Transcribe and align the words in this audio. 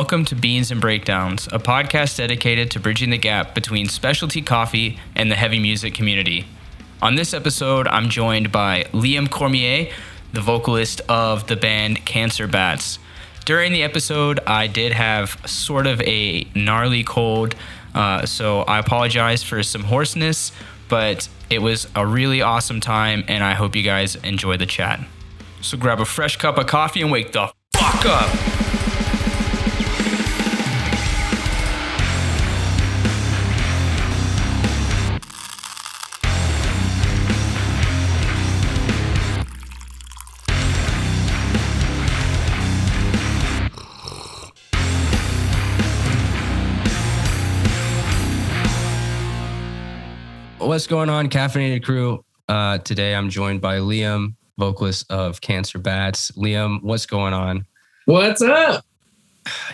Welcome 0.00 0.24
to 0.24 0.34
Beans 0.34 0.70
and 0.70 0.80
Breakdowns, 0.80 1.46
a 1.48 1.58
podcast 1.58 2.16
dedicated 2.16 2.70
to 2.70 2.80
bridging 2.80 3.10
the 3.10 3.18
gap 3.18 3.54
between 3.54 3.86
specialty 3.86 4.40
coffee 4.40 4.98
and 5.14 5.30
the 5.30 5.34
heavy 5.34 5.58
music 5.58 5.92
community. 5.92 6.46
On 7.02 7.16
this 7.16 7.34
episode, 7.34 7.86
I'm 7.86 8.08
joined 8.08 8.50
by 8.50 8.84
Liam 8.92 9.30
Cormier, 9.30 9.92
the 10.32 10.40
vocalist 10.40 11.02
of 11.06 11.48
the 11.48 11.54
band 11.54 12.06
Cancer 12.06 12.46
Bats. 12.46 12.98
During 13.44 13.74
the 13.74 13.82
episode, 13.82 14.40
I 14.46 14.68
did 14.68 14.92
have 14.92 15.38
sort 15.44 15.86
of 15.86 16.00
a 16.00 16.46
gnarly 16.54 17.04
cold, 17.04 17.54
uh, 17.94 18.24
so 18.24 18.62
I 18.62 18.78
apologize 18.78 19.42
for 19.42 19.62
some 19.62 19.82
hoarseness, 19.82 20.50
but 20.88 21.28
it 21.50 21.60
was 21.60 21.86
a 21.94 22.06
really 22.06 22.40
awesome 22.40 22.80
time, 22.80 23.22
and 23.28 23.44
I 23.44 23.52
hope 23.52 23.76
you 23.76 23.82
guys 23.82 24.16
enjoy 24.16 24.56
the 24.56 24.64
chat. 24.66 25.00
So 25.60 25.76
grab 25.76 26.00
a 26.00 26.06
fresh 26.06 26.38
cup 26.38 26.56
of 26.56 26.66
coffee 26.68 27.02
and 27.02 27.12
wake 27.12 27.32
the 27.32 27.52
fuck 27.74 28.06
up. 28.06 28.59
What's 50.70 50.86
going 50.86 51.10
on, 51.10 51.28
Caffeinated 51.28 51.82
Crew? 51.82 52.24
Uh, 52.48 52.78
today 52.78 53.16
I'm 53.16 53.28
joined 53.28 53.60
by 53.60 53.78
Liam, 53.78 54.36
vocalist 54.56 55.10
of 55.10 55.40
Cancer 55.40 55.80
Bats. 55.80 56.30
Liam, 56.36 56.80
what's 56.84 57.06
going 57.06 57.32
on? 57.32 57.66
What's 58.04 58.40
up? 58.40 58.84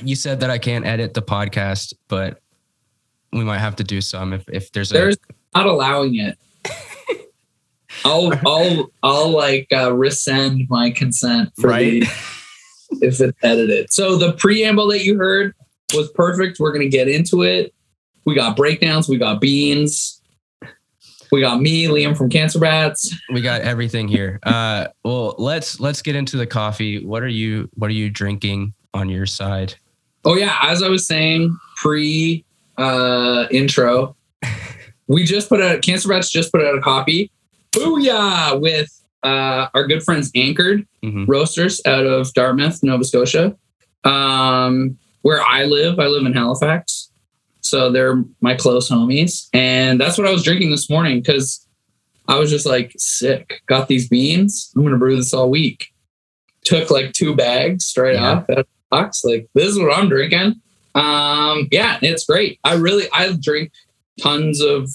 You 0.02 0.16
said 0.16 0.40
that 0.40 0.48
I 0.48 0.56
can't 0.56 0.86
edit 0.86 1.12
the 1.12 1.20
podcast, 1.20 1.92
but 2.08 2.40
we 3.30 3.44
might 3.44 3.58
have 3.58 3.76
to 3.76 3.84
do 3.84 4.00
some 4.00 4.32
if, 4.32 4.48
if 4.48 4.72
there's 4.72 4.90
a. 4.90 4.94
There's 4.94 5.18
not 5.54 5.66
allowing 5.66 6.14
it. 6.14 6.38
I'll 8.06 8.32
I'll 8.46 8.90
I'll 9.02 9.28
like 9.28 9.66
uh, 9.74 9.94
rescind 9.94 10.62
my 10.70 10.90
consent 10.90 11.50
for 11.60 11.68
Right. 11.68 12.04
the, 12.04 12.08
if 13.06 13.20
it's 13.20 13.36
edited. 13.42 13.92
So 13.92 14.16
the 14.16 14.32
preamble 14.32 14.86
that 14.86 15.04
you 15.04 15.18
heard 15.18 15.54
was 15.92 16.10
perfect. 16.12 16.58
We're 16.58 16.72
gonna 16.72 16.88
get 16.88 17.06
into 17.06 17.42
it. 17.42 17.74
We 18.24 18.34
got 18.34 18.56
breakdowns. 18.56 19.10
We 19.10 19.18
got 19.18 19.42
beans. 19.42 20.15
We 21.32 21.40
got 21.40 21.60
me, 21.60 21.86
Liam 21.86 22.16
from 22.16 22.30
Cancer 22.30 22.58
Bats. 22.58 23.14
we 23.32 23.40
got 23.40 23.60
everything 23.62 24.08
here. 24.08 24.38
Uh, 24.46 24.86
well, 25.04 25.34
let's 25.38 25.80
let's 25.80 26.02
get 26.02 26.14
into 26.16 26.36
the 26.36 26.46
coffee. 26.46 27.04
What 27.04 27.22
are 27.22 27.28
you 27.28 27.68
What 27.74 27.88
are 27.90 27.94
you 27.94 28.10
drinking 28.10 28.74
on 28.94 29.08
your 29.08 29.26
side? 29.26 29.74
Oh 30.24 30.34
yeah, 30.36 30.56
as 30.62 30.82
I 30.82 30.88
was 30.88 31.06
saying 31.06 31.56
pre 31.76 32.44
uh, 32.78 33.46
intro, 33.50 34.16
we 35.08 35.24
just 35.24 35.48
put 35.48 35.60
out 35.60 35.82
Cancer 35.82 36.08
Bats 36.08 36.30
just 36.30 36.52
put 36.52 36.62
out 36.64 36.76
a 36.76 36.80
copy. 36.80 37.30
Booyah! 37.72 38.60
With 38.60 38.88
uh, 39.22 39.68
our 39.74 39.86
good 39.86 40.02
friends 40.02 40.30
Anchored 40.34 40.86
Mhm. 41.04 41.26
Roasters 41.28 41.80
out 41.86 42.06
of 42.06 42.32
Dartmouth, 42.34 42.82
Nova 42.82 43.04
Scotia. 43.04 43.56
Um, 44.04 44.96
where 45.22 45.42
I 45.42 45.64
live, 45.64 45.98
I 45.98 46.06
live 46.06 46.24
in 46.24 46.32
Halifax. 46.32 46.95
So 47.68 47.90
they're 47.90 48.22
my 48.40 48.54
close 48.54 48.88
homies. 48.90 49.48
And 49.52 50.00
that's 50.00 50.18
what 50.18 50.26
I 50.26 50.30
was 50.32 50.42
drinking 50.42 50.70
this 50.70 50.88
morning 50.90 51.20
because 51.20 51.66
I 52.28 52.38
was 52.38 52.50
just 52.50 52.66
like 52.66 52.92
sick. 52.96 53.60
Got 53.66 53.88
these 53.88 54.08
beans. 54.08 54.72
I'm 54.76 54.82
gonna 54.84 54.96
brew 54.98 55.16
this 55.16 55.32
all 55.34 55.50
week. 55.50 55.88
Took 56.64 56.90
like 56.90 57.12
two 57.12 57.34
bags 57.36 57.86
straight 57.86 58.14
Yeah. 58.14 58.32
off 58.38 58.48
of 58.48 58.66
box. 58.90 59.24
Like, 59.24 59.48
this 59.54 59.68
is 59.68 59.78
what 59.78 59.96
I'm 59.96 60.08
drinking. 60.08 60.54
Um, 60.94 61.68
yeah, 61.70 61.98
it's 62.02 62.24
great. 62.24 62.58
I 62.64 62.74
really 62.74 63.06
I 63.12 63.32
drink 63.40 63.70
tons 64.20 64.60
of 64.60 64.88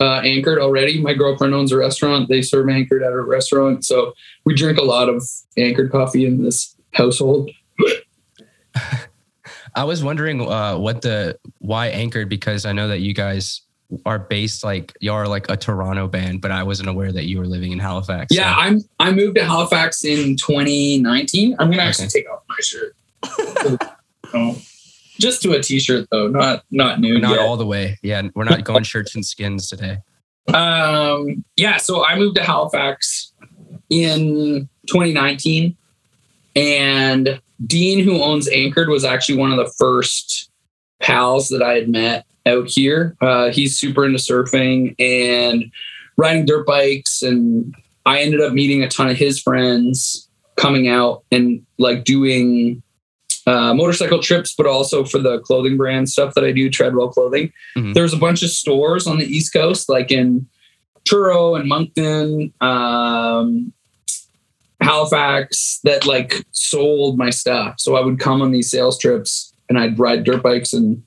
uh, 0.00 0.20
anchored 0.24 0.58
already. 0.58 1.00
My 1.00 1.12
girlfriend 1.12 1.54
owns 1.54 1.72
a 1.72 1.76
restaurant. 1.76 2.28
They 2.28 2.40
serve 2.40 2.68
anchored 2.70 3.02
at 3.02 3.12
a 3.12 3.20
restaurant. 3.20 3.84
So 3.84 4.14
we 4.46 4.54
drink 4.54 4.78
a 4.78 4.82
lot 4.84 5.08
of 5.10 5.22
anchored 5.58 5.92
coffee 5.92 6.24
in 6.24 6.42
this 6.42 6.74
household. 6.94 7.50
I 9.74 9.84
was 9.84 10.02
wondering 10.02 10.40
uh, 10.40 10.76
what 10.78 11.02
the 11.02 11.38
why 11.58 11.88
anchored 11.88 12.28
because 12.28 12.64
I 12.66 12.72
know 12.72 12.88
that 12.88 13.00
you 13.00 13.14
guys 13.14 13.62
are 14.06 14.18
based 14.20 14.62
like 14.62 14.92
you 15.00 15.12
are 15.12 15.26
like 15.26 15.50
a 15.50 15.56
Toronto 15.56 16.06
band, 16.06 16.40
but 16.40 16.50
I 16.52 16.62
wasn't 16.62 16.88
aware 16.88 17.10
that 17.12 17.24
you 17.24 17.38
were 17.38 17.46
living 17.46 17.72
in 17.72 17.78
Halifax. 17.78 18.34
so- 18.34 18.40
Yeah, 18.40 18.54
I'm 18.56 18.80
I 19.00 19.12
moved 19.12 19.36
to 19.36 19.44
Halifax 19.44 20.04
in 20.04 20.36
2019. 20.36 21.56
I'm 21.58 21.70
gonna 21.70 21.82
actually 21.82 22.08
take 22.08 22.30
off 22.30 22.42
my 22.48 22.56
shirt. 22.60 22.96
oh, 24.34 24.60
just 25.18 25.42
to 25.42 25.52
a 25.52 25.60
t-shirt 25.62 26.06
though, 26.10 26.28
not 26.28 26.64
not 26.70 27.00
nude 27.00 27.22
not 27.22 27.32
yet. 27.32 27.40
all 27.40 27.56
the 27.56 27.66
way. 27.66 27.98
Yeah, 28.02 28.22
we're 28.34 28.44
not 28.44 28.64
going 28.64 28.84
shirts 28.84 29.14
and 29.14 29.24
skins 29.26 29.68
today. 29.68 29.98
Um, 30.54 31.44
yeah, 31.56 31.76
so 31.76 32.04
I 32.04 32.16
moved 32.16 32.36
to 32.36 32.42
Halifax 32.42 33.32
in 33.90 34.68
2019, 34.86 35.76
and 36.56 37.40
Dean, 37.66 38.02
who 38.04 38.22
owns 38.22 38.48
Anchored, 38.48 38.88
was 38.88 39.04
actually 39.04 39.36
one 39.38 39.50
of 39.52 39.58
the 39.58 39.72
first 39.78 40.50
pals 41.00 41.48
that 41.48 41.62
I 41.62 41.74
had 41.74 41.88
met 41.88 42.26
out 42.46 42.68
here. 42.68 43.16
Uh, 43.20 43.50
he's 43.50 43.78
super 43.78 44.04
into 44.04 44.18
surfing 44.18 44.94
and 44.98 45.70
riding 46.16 46.46
dirt 46.46 46.66
bikes, 46.66 47.22
and 47.22 47.74
I 48.06 48.20
ended 48.20 48.40
up 48.40 48.52
meeting 48.52 48.82
a 48.82 48.88
ton 48.88 49.08
of 49.08 49.16
his 49.16 49.40
friends 49.40 50.28
coming 50.56 50.88
out 50.88 51.22
and 51.30 51.64
like 51.78 52.04
doing 52.04 52.82
uh, 53.46 53.72
motorcycle 53.74 54.20
trips, 54.20 54.54
but 54.54 54.66
also 54.66 55.04
for 55.04 55.18
the 55.18 55.38
clothing 55.40 55.76
brand 55.76 56.08
stuff 56.08 56.34
that 56.34 56.44
I 56.44 56.52
do, 56.52 56.68
Treadwell 56.68 57.08
Clothing. 57.08 57.52
Mhm. 57.76 57.94
There's 57.94 58.12
a 58.12 58.18
bunch 58.18 58.42
of 58.42 58.50
stores 58.50 59.06
on 59.06 59.18
the 59.18 59.24
East 59.24 59.52
Coast, 59.52 59.88
like 59.88 60.10
in 60.10 60.46
Truro 61.06 61.54
and 61.54 61.66
Moncton, 61.68 62.52
um, 62.60 63.72
Halifax, 64.80 65.80
that 65.84 66.06
like 66.06 66.44
sold 66.52 67.18
my 67.18 67.30
stuff. 67.30 67.74
So 67.78 67.96
I 67.96 68.00
would 68.04 68.18
come 68.18 68.42
on 68.42 68.52
these 68.52 68.70
sales 68.70 68.98
trips 68.98 69.52
and 69.68 69.78
I'd 69.78 69.98
ride 69.98 70.24
dirt 70.24 70.42
bikes 70.42 70.72
and 70.72 71.02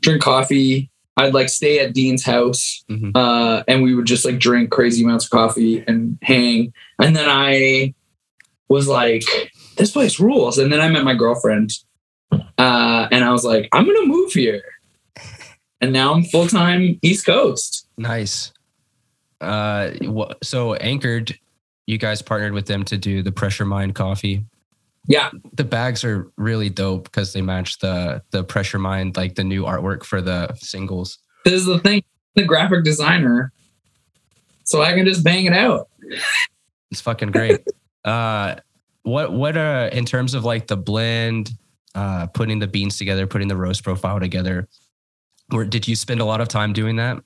drink 0.00 0.22
coffee. 0.22 0.90
I'd 1.16 1.32
like 1.34 1.48
stay 1.48 1.78
at 1.78 1.94
Dean's 1.94 2.24
house 2.24 2.84
Mhm. 2.90 3.12
uh, 3.14 3.62
and 3.68 3.82
we 3.82 3.94
would 3.94 4.06
just 4.06 4.24
like 4.24 4.38
drink 4.38 4.70
crazy 4.70 5.04
amounts 5.04 5.26
of 5.26 5.30
coffee 5.30 5.84
and 5.86 6.18
hang. 6.22 6.72
And 7.00 7.14
then 7.14 7.28
I 7.28 7.94
was 8.68 8.88
like, 8.88 9.22
this 9.76 9.92
place 9.92 10.18
rules. 10.18 10.58
And 10.58 10.72
then 10.72 10.80
I 10.80 10.88
met 10.88 11.04
my 11.04 11.14
girlfriend 11.14 11.70
uh, 12.32 13.08
and 13.12 13.24
I 13.24 13.30
was 13.30 13.44
like, 13.44 13.68
I'm 13.72 13.84
going 13.84 14.00
to 14.02 14.06
move 14.08 14.32
here. 14.32 14.62
And 15.80 15.92
now 15.92 16.14
I'm 16.14 16.24
full 16.24 16.46
time 16.48 16.98
East 17.02 17.26
Coast. 17.26 17.86
Nice. 17.96 18.52
Uh, 19.40 19.90
so 20.42 20.74
anchored, 20.74 21.38
you 21.86 21.98
guys 21.98 22.22
partnered 22.22 22.52
with 22.52 22.66
them 22.66 22.84
to 22.84 22.96
do 22.96 23.22
the 23.22 23.32
Pressure 23.32 23.64
Mind 23.64 23.94
coffee. 23.94 24.44
Yeah. 25.06 25.30
The 25.52 25.64
bags 25.64 26.02
are 26.04 26.30
really 26.36 26.70
dope 26.70 27.04
because 27.04 27.32
they 27.32 27.42
match 27.42 27.78
the 27.80 28.22
the 28.30 28.42
Pressure 28.44 28.78
Mind, 28.78 29.16
like 29.16 29.34
the 29.34 29.44
new 29.44 29.64
artwork 29.64 30.04
for 30.04 30.20
the 30.20 30.54
singles. 30.54 31.18
This 31.44 31.54
is 31.54 31.66
the 31.66 31.78
thing 31.78 32.02
the 32.34 32.44
graphic 32.44 32.84
designer. 32.84 33.52
So 34.64 34.82
I 34.82 34.94
can 34.94 35.04
just 35.04 35.22
bang 35.24 35.44
it 35.46 35.52
out. 35.52 35.88
It's 36.90 37.00
fucking 37.00 37.32
great. 37.32 37.60
uh, 38.04 38.54
what 39.02 39.32
what 39.32 39.56
uh 39.56 39.90
in 39.92 40.04
terms 40.04 40.32
of 40.34 40.44
like 40.44 40.68
the 40.68 40.76
blend, 40.76 41.50
uh, 41.96 42.28
putting 42.28 42.60
the 42.60 42.68
beans 42.68 42.98
together, 42.98 43.26
putting 43.26 43.48
the 43.48 43.56
roast 43.56 43.82
profile 43.82 44.20
together. 44.20 44.68
Where 45.48 45.64
did 45.64 45.88
you 45.88 45.96
spend 45.96 46.20
a 46.20 46.24
lot 46.24 46.40
of 46.40 46.46
time 46.46 46.72
doing 46.72 46.96
that? 46.96 47.18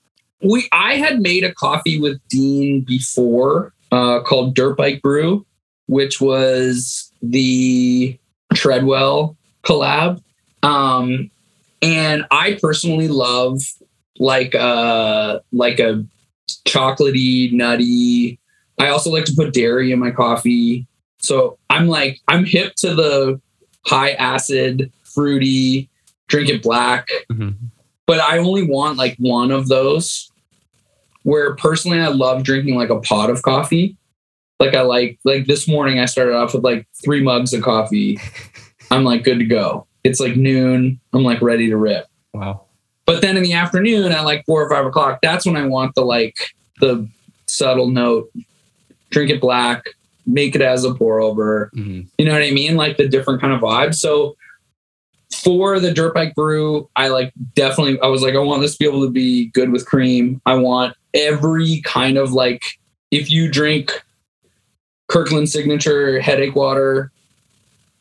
we 0.43 0.69
I 0.73 0.95
had 0.97 1.21
made 1.21 1.45
a 1.45 1.53
coffee 1.53 2.01
with 2.01 2.21
Dean 2.29 2.83
before 2.83 3.75
uh, 3.93 4.21
called 4.21 4.55
Dirt 4.55 4.77
Bike 4.77 5.03
Brew, 5.03 5.47
which 5.87 6.21
was 6.21 7.11
the 7.23 8.19
Treadwell 8.55 9.37
collab. 9.65 10.23
Um, 10.63 11.31
and 11.83 12.25
I 12.31 12.59
personally 12.61 13.09
love 13.09 13.61
like 14.19 14.55
a 14.55 15.43
like 15.53 15.79
a 15.79 16.05
chocolatey, 16.67 17.53
nutty. 17.53 18.39
I 18.79 18.89
also 18.89 19.11
like 19.11 19.25
to 19.27 19.35
put 19.35 19.53
dairy 19.55 19.93
in 19.93 19.99
my 19.99 20.11
coffee. 20.11 20.87
So 21.21 21.59
I'm 21.71 21.89
like 21.89 22.19
I'm 22.29 22.45
hip 22.45 22.75
to 22.77 22.95
the 22.95 23.41
high 23.87 24.13
acid, 24.13 24.93
fruity, 25.05 25.89
drink 26.29 26.49
it 26.49 26.63
black 26.63 27.09
Mhm. 27.31 27.55
but 28.07 28.21
I 28.21 28.39
only 28.39 28.63
want 28.63 28.99
like 28.99 29.17
one 29.19 29.51
of 29.51 29.69
those. 29.69 30.31
Where 31.29 31.55
personally, 31.57 32.01
I 32.01 32.09
love 32.09 32.43
drinking 32.43 32.77
like 32.77 32.89
a 32.89 33.01
pot 33.01 33.29
of 33.29 33.43
coffee. 33.43 33.99
Like 34.61 34.75
I 34.75 34.81
like 34.81 35.19
like 35.25 35.45
this 35.45 35.69
morning, 35.69 36.01
I 36.01 36.07
started 36.07 36.35
off 36.35 36.55
with 36.55 36.65
like 36.65 36.89
three 37.05 37.23
mugs 37.23 37.53
of 37.53 37.63
coffee. 37.63 38.19
I'm 38.91 39.05
like 39.05 39.25
good 39.25 39.39
to 39.39 39.45
go. 39.45 39.87
It's 40.05 40.21
like 40.21 40.37
noon. 40.37 40.99
I'm 41.13 41.25
like 41.25 41.43
ready 41.43 41.69
to 41.69 41.77
rip. 41.77 42.07
Wow. 42.33 42.63
But 43.05 43.21
then 43.21 43.37
in 43.37 43.43
the 43.43 43.53
afternoon, 43.53 44.11
at 44.11 44.25
like 44.25 44.47
four 44.47 44.65
or 44.65 44.71
five 44.71 44.87
o'clock, 44.87 45.19
that's 45.21 45.45
when 45.45 45.55
I 45.55 45.67
want 45.67 45.95
the 45.95 46.01
like 46.01 46.35
the 46.81 47.07
subtle 47.47 47.89
note. 47.89 48.31
Drink 49.11 49.31
it 49.31 49.39
black, 49.39 49.85
make 50.27 50.55
it 50.55 50.63
as 50.63 50.83
a 50.83 50.95
pour 50.95 51.21
over. 51.21 51.71
Mhm. 51.77 52.09
You 52.17 52.25
know 52.25 52.33
what 52.33 52.43
I 52.43 52.53
mean? 52.53 52.77
Like 52.77 52.97
the 52.97 53.07
different 53.07 53.43
kind 53.43 53.53
of 53.53 53.61
vibe. 53.61 53.95
So 53.95 54.35
for 55.43 55.79
the 55.81 55.93
dirt 55.93 56.15
bike 56.15 56.35
brew, 56.35 56.89
I 56.97 57.09
like 57.09 57.33
definitely, 57.55 58.01
I 58.01 58.07
was 58.07 58.23
like, 58.23 58.35
I 58.35 58.39
want 58.39 58.63
this 58.63 58.73
to 58.73 58.79
be 58.79 58.87
able 58.87 59.05
to 59.05 59.11
be 59.11 59.47
good 59.49 59.71
with 59.71 59.87
cream. 59.87 60.41
I 60.47 60.55
want 60.55 60.97
every 61.15 61.81
kind 61.83 62.17
of 62.17 62.33
like, 62.33 62.63
if 63.11 63.31
you 63.31 63.51
drink 63.51 64.05
Kirkland 65.09 65.49
signature 65.49 66.21
headache 66.21 66.55
water, 66.55 67.11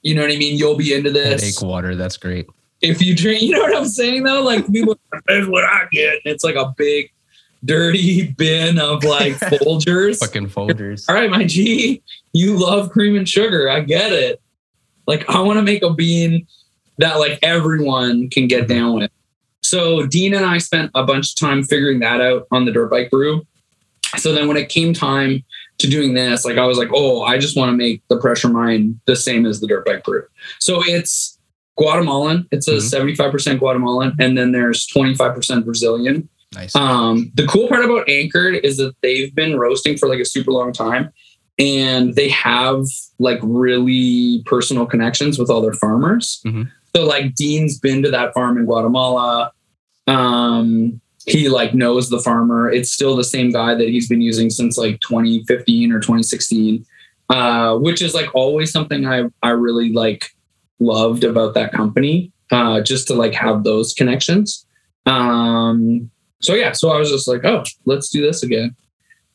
you 0.01 0.16
know 0.16 0.22
what 0.22 0.31
I 0.31 0.38
mean? 0.38 0.57
You'll 0.57 0.78
be 0.78 0.94
into 0.94 1.12
this. 1.12 1.42
Headache 1.42 1.62
water. 1.62 1.95
That's 1.95 2.18
great. 2.18 2.48
If 2.81 3.01
you 3.01 3.16
drink, 3.16 3.42
you 3.44 3.51
know 3.51 3.62
what 3.62 3.75
I'm 3.75 3.88
saying 3.88 4.24
though? 4.24 4.42
Like 4.42 4.69
people, 4.72 4.98
that's 5.28 5.48
what 5.48 5.63
I 5.63 5.86
get. 5.92 6.13
And 6.25 6.33
it's 6.33 6.44
like 6.44 6.56
a 6.56 6.74
big, 6.78 7.12
dirty 7.66 8.31
bin 8.31 8.80
of 8.80 9.04
like 9.04 9.33
Folgers. 9.40 10.19
Fucking 10.19 10.50
Folgers. 10.50 11.07
All 11.10 11.16
right, 11.16 11.30
my 11.30 11.44
G, 11.44 12.01
you 12.33 12.57
love 12.57 12.92
cream 12.92 13.16
and 13.16 13.28
sugar. 13.28 13.69
I 13.69 13.81
get 13.81 14.12
it. 14.12 14.42
Like 15.07 15.30
I 15.30 15.40
want 15.42 15.57
to 15.57 15.63
make 15.63 15.83
a 15.83 15.94
bean 15.94 16.48
that 16.98 17.20
like 17.20 17.40
everyone 17.44 18.30
can 18.30 18.48
get 18.48 18.68
down 18.68 18.96
with. 18.96 19.12
So 19.62 20.06
Dean 20.06 20.34
and 20.34 20.46
I 20.46 20.58
spent 20.60 20.92
a 20.96 21.04
bunch 21.04 21.32
of 21.34 21.40
time 21.40 21.64
figuring 21.64 22.00
that 22.00 22.22
out 22.22 22.48
on 22.52 22.66
the 22.66 22.72
dirt 22.72 22.90
bike 22.90 23.10
brew. 23.12 23.46
So 24.18 24.32
then 24.34 24.48
when 24.48 24.56
it 24.58 24.70
came 24.70 24.94
time 24.94 25.44
to 25.80 25.88
doing 25.90 26.14
this, 26.14 26.46
like 26.46 26.58
I 26.58 26.66
was 26.66 26.78
like, 26.78 26.90
oh, 26.94 27.24
I 27.24 27.38
just 27.38 27.58
want 27.58 27.70
to 27.72 27.76
make 27.78 28.02
the 28.08 28.18
Pressure 28.18 28.48
Mind 28.50 29.00
the 29.06 29.16
same 29.16 29.46
as 29.46 29.60
the 29.60 29.68
dirt 29.68 29.86
bike 29.86 30.04
brew. 30.04 30.24
So 30.60 30.82
it's 30.86 31.38
Guatemalan. 31.78 32.48
It's 32.52 32.68
a 32.68 32.76
Mhm. 32.78 32.82
75% 32.82 33.60
Guatemalan, 33.60 34.14
and 34.20 34.38
then 34.38 34.52
there's 34.54 34.88
25% 34.88 35.66
Brazilian. 35.66 36.30
Nice. 36.56 36.74
Um, 36.76 37.32
the 37.36 37.46
cool 37.46 37.68
part 37.68 37.84
about 37.84 38.10
Anchored 38.10 38.56
is 38.64 38.78
that 38.78 38.96
they've 39.04 39.36
been 39.36 39.58
roasting 39.60 39.98
for 39.98 40.08
like 40.08 40.20
a 40.20 40.26
super 40.26 40.52
long 40.52 40.72
time 40.72 41.12
and 41.60 42.16
they 42.16 42.30
have 42.30 42.84
like 43.20 43.40
really 43.44 44.42
personal 44.46 44.86
connections 44.86 45.38
with 45.38 45.50
all 45.50 45.62
their 45.62 45.74
farmers. 45.74 46.40
Mhm. 46.48 46.72
So 46.95 47.06
like 47.06 47.36
Dean's 47.36 47.80
been 47.80 48.04
to 48.04 48.12
that 48.12 48.34
farm 48.34 48.57
in 48.57 48.66
Guatemala. 48.66 49.51
Um, 50.07 51.01
he 51.25 51.50
like 51.50 51.74
knows 51.74 52.10
the 52.10 52.19
farmer. 52.19 52.72
It's 52.72 52.92
still 52.92 53.16
the 53.16 53.24
same 53.24 53.51
guy 53.51 53.75
that 53.75 53.88
he's 53.88 54.07
been 54.07 54.22
using 54.22 54.50
since 54.50 54.78
like 54.78 55.00
2015 55.01 55.92
or 55.92 56.00
2016. 56.00 56.86
Uh, 57.30 57.75
which 57.75 58.01
is 58.01 58.13
like 58.16 58.34
always 58.34 58.72
something 58.72 59.06
I 59.06 59.25
I 59.44 59.50
really 59.50 59.92
like 59.92 60.30
loved 60.80 61.25
about 61.25 61.56
that 61.56 61.74
company. 61.74 62.31
Uh, 62.50 62.80
just 62.80 63.07
to 63.07 63.13
like 63.13 63.33
have 63.33 63.66
those 63.66 63.94
connections. 63.94 64.66
Um, 65.06 66.10
so 66.40 66.54
yeah, 66.54 66.72
so 66.72 66.92
I 66.92 66.98
was 66.98 67.10
just 67.10 67.28
like, 67.28 67.44
oh, 67.44 67.63
let's 67.86 68.10
do 68.10 68.22
this 68.22 68.44
again. 68.44 68.75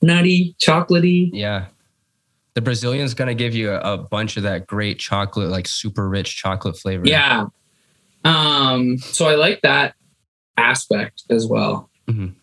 Nutty, 0.01 0.57
chocolatey. 0.59 1.31
yeah. 1.33 1.67
The 2.55 2.61
Brazilian's 2.61 3.15
gonna 3.15 3.35
give 3.35 3.55
you 3.55 3.71
a, 3.71 3.79
a 3.81 3.99
bunch 3.99 4.37
of 4.37 4.43
that 4.43 4.67
great 4.67 4.99
chocolate, 4.99 5.49
like 5.51 5.67
super 5.67 6.09
rich 6.09 6.37
chocolate 6.37 6.77
flavor. 6.79 7.05
Yeah. 7.07 7.47
Um, 8.25 8.99
so 8.99 9.27
I 9.29 9.35
like 9.35 9.63
that 9.63 9.95
aspect 10.57 11.25
as 11.31 11.47
well. 11.47 11.91
Mhm. 12.09 12.35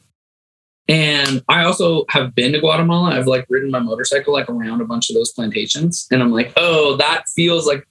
And 0.87 1.43
I 1.47 1.63
also 1.63 2.05
have 2.09 2.33
been 2.33 2.51
to 2.53 2.59
Guatemala. 2.59 3.11
I've 3.11 3.27
like 3.27 3.45
ridden 3.49 3.69
my 3.69 3.79
motorcycle 3.79 4.33
like 4.33 4.49
around 4.49 4.81
a 4.81 4.85
bunch 4.85 5.09
of 5.09 5.15
those 5.15 5.31
plantations. 5.31 6.07
And 6.11 6.21
I'm 6.23 6.31
like, 6.31 6.51
oh, 6.57 6.95
that 6.97 7.25
feels 7.35 7.67
like 7.67 7.87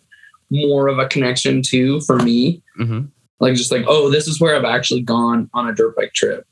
more 0.51 0.89
of 0.89 0.99
a 0.99 1.07
connection 1.07 1.63
too 1.63 2.01
for 2.01 2.17
me. 2.19 2.63
hmm 2.77 3.03
like 3.41 3.55
just 3.55 3.71
like 3.71 3.85
oh 3.87 4.11
this 4.11 4.27
is 4.27 4.41
where 4.41 4.57
i've 4.57 4.65
actually 4.65 5.01
gone 5.01 5.49
on 5.55 5.69
a 5.69 5.73
dirt 5.73 5.95
bike 5.95 6.13
trip 6.13 6.45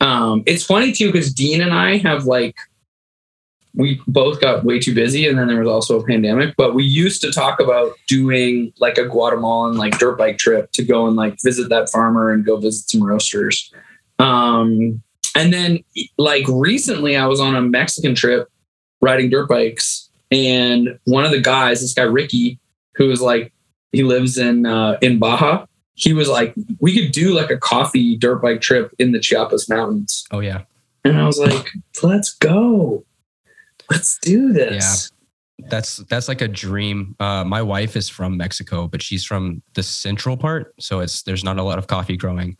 um 0.00 0.42
it's 0.44 0.62
funny 0.62 0.92
too 0.92 1.10
because 1.10 1.32
dean 1.32 1.62
and 1.62 1.72
i 1.72 1.96
have 1.96 2.24
like 2.26 2.54
we 3.76 4.00
both 4.06 4.40
got 4.40 4.64
way 4.64 4.78
too 4.78 4.94
busy 4.94 5.26
and 5.26 5.38
then 5.38 5.48
there 5.48 5.58
was 5.58 5.68
also 5.68 6.00
a 6.00 6.06
pandemic 6.06 6.54
but 6.56 6.74
we 6.74 6.84
used 6.84 7.20
to 7.20 7.32
talk 7.32 7.60
about 7.60 7.92
doing 8.06 8.72
like 8.78 8.98
a 8.98 9.04
guatemalan 9.04 9.76
like 9.76 9.98
dirt 9.98 10.16
bike 10.16 10.38
trip 10.38 10.70
to 10.72 10.84
go 10.84 11.06
and 11.06 11.16
like 11.16 11.36
visit 11.42 11.68
that 11.68 11.90
farmer 11.90 12.30
and 12.30 12.44
go 12.44 12.56
visit 12.56 12.88
some 12.88 13.02
roasters 13.02 13.72
um 14.18 15.02
and 15.36 15.52
then 15.52 15.82
like 16.18 16.44
recently 16.48 17.16
i 17.16 17.26
was 17.26 17.40
on 17.40 17.54
a 17.54 17.62
mexican 17.62 18.14
trip 18.14 18.48
riding 19.00 19.28
dirt 19.30 19.48
bikes 19.48 20.08
and 20.30 20.98
one 21.04 21.24
of 21.24 21.30
the 21.30 21.40
guys 21.40 21.80
this 21.80 21.94
guy 21.94 22.02
ricky 22.02 22.58
who 22.94 23.08
was 23.08 23.20
like 23.20 23.52
he 23.92 24.02
lives 24.02 24.38
in 24.38 24.66
uh 24.66 24.96
in 25.02 25.18
baja 25.18 25.66
he 25.94 26.12
was 26.12 26.28
like, 26.28 26.54
we 26.80 26.92
could 26.92 27.12
do 27.12 27.34
like 27.34 27.50
a 27.50 27.56
coffee 27.56 28.16
dirt 28.16 28.42
bike 28.42 28.60
trip 28.60 28.92
in 28.98 29.12
the 29.12 29.20
Chiapas 29.20 29.68
Mountains. 29.68 30.24
Oh 30.30 30.40
yeah. 30.40 30.62
And 31.04 31.18
I 31.18 31.26
was 31.26 31.38
like, 31.38 31.68
let's 32.02 32.34
go. 32.34 33.04
Let's 33.90 34.18
do 34.18 34.52
this. 34.52 35.10
Yeah. 35.58 35.68
That's 35.68 35.98
that's 36.08 36.26
like 36.28 36.40
a 36.40 36.48
dream. 36.48 37.14
Uh, 37.20 37.44
my 37.44 37.62
wife 37.62 37.96
is 37.96 38.08
from 38.08 38.36
Mexico, 38.36 38.88
but 38.88 39.00
she's 39.00 39.24
from 39.24 39.62
the 39.74 39.82
central 39.82 40.36
part, 40.36 40.74
so 40.80 41.00
it's 41.00 41.22
there's 41.22 41.44
not 41.44 41.58
a 41.58 41.62
lot 41.62 41.78
of 41.78 41.86
coffee 41.86 42.16
growing. 42.16 42.56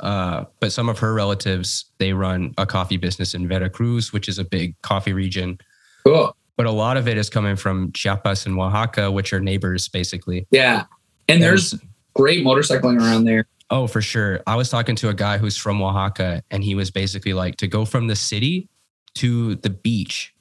Uh, 0.00 0.44
but 0.58 0.72
some 0.72 0.88
of 0.88 0.98
her 0.98 1.12
relatives 1.12 1.84
they 1.98 2.14
run 2.14 2.54
a 2.56 2.64
coffee 2.64 2.96
business 2.96 3.34
in 3.34 3.46
Veracruz, 3.46 4.12
which 4.12 4.28
is 4.28 4.38
a 4.38 4.44
big 4.44 4.80
coffee 4.80 5.12
region. 5.12 5.58
Cool. 6.04 6.34
But 6.56 6.66
a 6.66 6.70
lot 6.70 6.96
of 6.96 7.08
it 7.08 7.18
is 7.18 7.28
coming 7.28 7.56
from 7.56 7.92
Chiapas 7.92 8.46
and 8.46 8.58
Oaxaca, 8.58 9.10
which 9.10 9.32
are 9.32 9.40
neighbors 9.40 9.88
basically. 9.88 10.46
Yeah. 10.50 10.84
And 11.28 11.42
there's 11.42 11.74
great 12.14 12.44
motorcycling 12.44 12.98
around 12.98 13.24
there. 13.24 13.46
Oh, 13.70 13.86
for 13.86 14.02
sure. 14.02 14.40
I 14.46 14.56
was 14.56 14.68
talking 14.68 14.96
to 14.96 15.10
a 15.10 15.14
guy 15.14 15.38
who's 15.38 15.56
from 15.56 15.80
Oaxaca, 15.80 16.42
and 16.50 16.64
he 16.64 16.74
was 16.74 16.90
basically 16.90 17.34
like, 17.34 17.56
to 17.58 17.68
go 17.68 17.84
from 17.84 18.08
the 18.08 18.16
city 18.16 18.68
to 19.14 19.54
the 19.56 19.70
beach, 19.70 20.34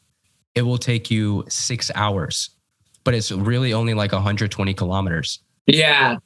it 0.56 0.62
will 0.64 0.78
take 0.78 1.10
you 1.12 1.46
six 1.48 1.92
hours, 1.96 2.50
but 3.04 3.14
it's 3.14 3.32
really 3.32 3.74
only 3.74 3.94
like 3.94 4.12
120 4.12 4.74
kilometers 4.74 5.40
Yeah. 5.68 6.18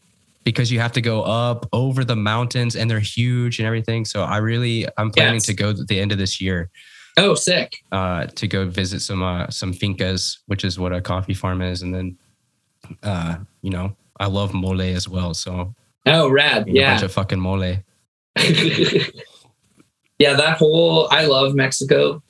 because 0.44 0.72
you 0.72 0.80
have 0.80 0.92
to 0.94 1.02
go 1.02 1.22
up 1.24 1.68
over 1.74 2.04
the 2.04 2.16
mountains 2.16 2.75
and 2.75 2.90
they're 2.90 3.00
huge 3.00 3.60
and 3.60 3.66
everything. 3.68 4.06
So 4.06 4.24
I 4.24 4.38
really, 4.38 4.88
I'm 4.98 5.12
planning 5.12 5.36
Yes. 5.36 5.46
to 5.48 5.54
go 5.54 5.70
at 5.72 5.88
the 5.88 6.00
end 6.00 6.12
of 6.12 6.18
this 6.18 6.40
year 6.42 6.70
Oh, 7.18 7.36
sick. 7.36 7.84
uh, 7.92 8.25
to 8.28 8.48
go 8.48 8.66
visit 8.68 9.02
some 9.02 9.22
uh, 9.22 9.48
some 9.50 9.72
fincas, 9.74 10.40
which 10.48 10.64
is 10.66 10.80
what 10.80 10.92
a 10.94 11.00
coffee 11.02 11.36
farm 11.36 11.62
is, 11.62 11.81
and 11.84 11.94
then, 11.94 12.18
uh, 13.04 13.36
you 13.62 13.70
know, 13.70 13.96
I 14.20 14.25
love 14.28 14.54
mole 14.54 14.81
as 14.81 15.08
well. 15.08 15.34
So 15.34 15.74
Oh, 16.06 16.28
rad. 16.30 16.64
a 16.64 16.66
bunch 16.66 16.75
Yeah. 16.75 17.02
of 17.04 17.12
fucking 17.12 17.40
mole. 17.40 17.60
yeah. 20.20 20.34
That 20.34 20.58
whole, 20.58 21.08
I 21.12 21.25
love 21.25 21.53
Mexico. 21.56 22.22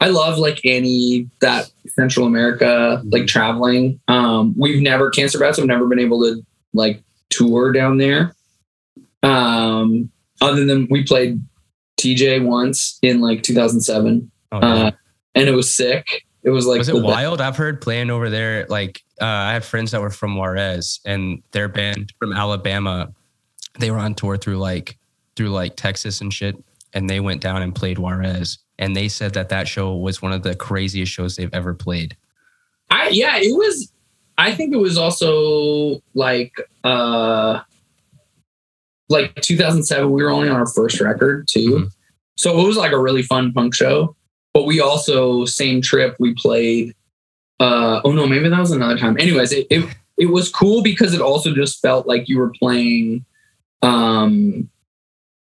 I 0.00 0.08
love 0.08 0.38
like 0.38 0.60
any 0.64 1.28
that 1.40 1.70
Central 1.88 2.26
America, 2.26 3.02
like 3.10 3.26
traveling. 3.26 4.00
Um, 4.08 4.54
we've 4.56 4.82
never, 4.82 5.10
Cancer 5.10 5.38
Bats 5.38 5.58
have 5.58 5.66
never 5.66 5.86
been 5.86 5.98
able 5.98 6.20
to 6.22 6.44
like 6.72 7.02
tour 7.28 7.72
down 7.72 7.98
there. 7.98 8.34
Um, 9.22 10.10
other 10.40 10.64
than 10.64 10.88
we 10.90 11.04
played 11.04 11.40
TJ 12.00 12.44
once 12.44 12.98
in 13.02 13.20
like 13.20 13.42
2007. 13.42 14.30
Oh, 14.52 14.58
yeah. 14.58 14.66
Uh, 14.66 14.90
and 15.34 15.48
it 15.48 15.52
was 15.52 15.74
sick. 15.74 16.24
It 16.42 16.50
was 16.50 16.66
like 16.66 16.78
was 16.78 16.88
it 16.88 17.02
wild? 17.02 17.40
I've 17.40 17.56
heard 17.56 17.80
playing 17.82 18.10
over 18.10 18.30
there. 18.30 18.66
Like 18.68 19.02
uh, 19.20 19.26
I 19.26 19.52
had 19.52 19.64
friends 19.64 19.90
that 19.90 20.00
were 20.00 20.10
from 20.10 20.36
Juarez, 20.36 21.00
and 21.04 21.42
their 21.52 21.68
band 21.68 22.14
from 22.18 22.32
Alabama. 22.32 23.12
They 23.78 23.90
were 23.90 23.98
on 23.98 24.14
tour 24.14 24.38
through 24.38 24.56
like 24.56 24.96
through 25.36 25.50
like 25.50 25.76
Texas 25.76 26.22
and 26.22 26.32
shit, 26.32 26.56
and 26.94 27.10
they 27.10 27.20
went 27.20 27.42
down 27.42 27.60
and 27.60 27.74
played 27.74 27.98
Juarez. 27.98 28.58
And 28.80 28.96
they 28.96 29.06
said 29.08 29.34
that 29.34 29.50
that 29.50 29.68
show 29.68 29.94
was 29.94 30.20
one 30.22 30.32
of 30.32 30.42
the 30.42 30.56
craziest 30.56 31.12
shows 31.12 31.36
they've 31.36 31.52
ever 31.54 31.74
played. 31.74 32.16
I 32.90 33.10
yeah, 33.10 33.36
it 33.36 33.54
was. 33.56 33.92
I 34.38 34.52
think 34.54 34.72
it 34.74 34.78
was 34.78 34.96
also 34.98 36.00
like 36.14 36.54
uh 36.82 37.60
like 39.08 39.34
2007. 39.42 40.10
We 40.10 40.22
were 40.22 40.30
only 40.30 40.48
on 40.48 40.56
our 40.56 40.66
first 40.66 41.00
record 41.00 41.46
too, 41.48 41.70
Mhm. 41.70 41.90
so 42.36 42.58
it 42.60 42.66
was 42.66 42.76
like 42.76 42.92
a 42.92 42.98
really 42.98 43.22
fun 43.22 43.52
punk 43.52 43.74
show. 43.74 44.16
But 44.54 44.64
we 44.64 44.80
also 44.80 45.44
same 45.44 45.80
trip 45.82 46.16
we 46.18 46.34
played. 46.34 46.94
uh 47.60 48.00
Oh 48.04 48.12
no, 48.12 48.26
maybe 48.26 48.48
that 48.48 48.58
was 48.58 48.70
another 48.72 48.96
time. 48.98 49.16
Anyways, 49.20 49.52
it 49.52 49.66
it, 49.70 49.84
it 50.16 50.26
was 50.30 50.48
cool 50.50 50.82
because 50.82 51.12
it 51.14 51.20
also 51.20 51.54
just 51.54 51.80
felt 51.82 52.06
like 52.06 52.28
you 52.28 52.38
were 52.38 52.50
playing, 52.58 53.24
um, 53.82 54.68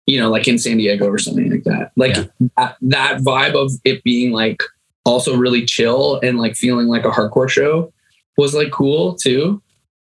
you 0.08 0.18
know, 0.18 0.30
like 0.30 0.48
in 0.48 0.56
San 0.58 0.78
Diego 0.78 1.06
or 1.06 1.18
something 1.18 1.50
like 1.50 1.64
that. 1.64 1.92
Like 1.96 2.16
Yeah. 2.16 2.24
that, 2.56 2.76
that 2.80 3.18
vibe 3.20 3.54
of 3.54 3.70
it 3.84 4.02
being 4.02 4.32
like 4.32 4.62
also 5.04 5.36
really 5.36 5.64
chill 5.66 6.18
and 6.22 6.38
like 6.38 6.54
feeling 6.56 6.86
like 6.88 7.04
a 7.04 7.10
hardcore 7.10 7.48
show 7.48 7.92
was 8.38 8.54
like 8.54 8.70
cool 8.72 9.14
too. 9.16 9.62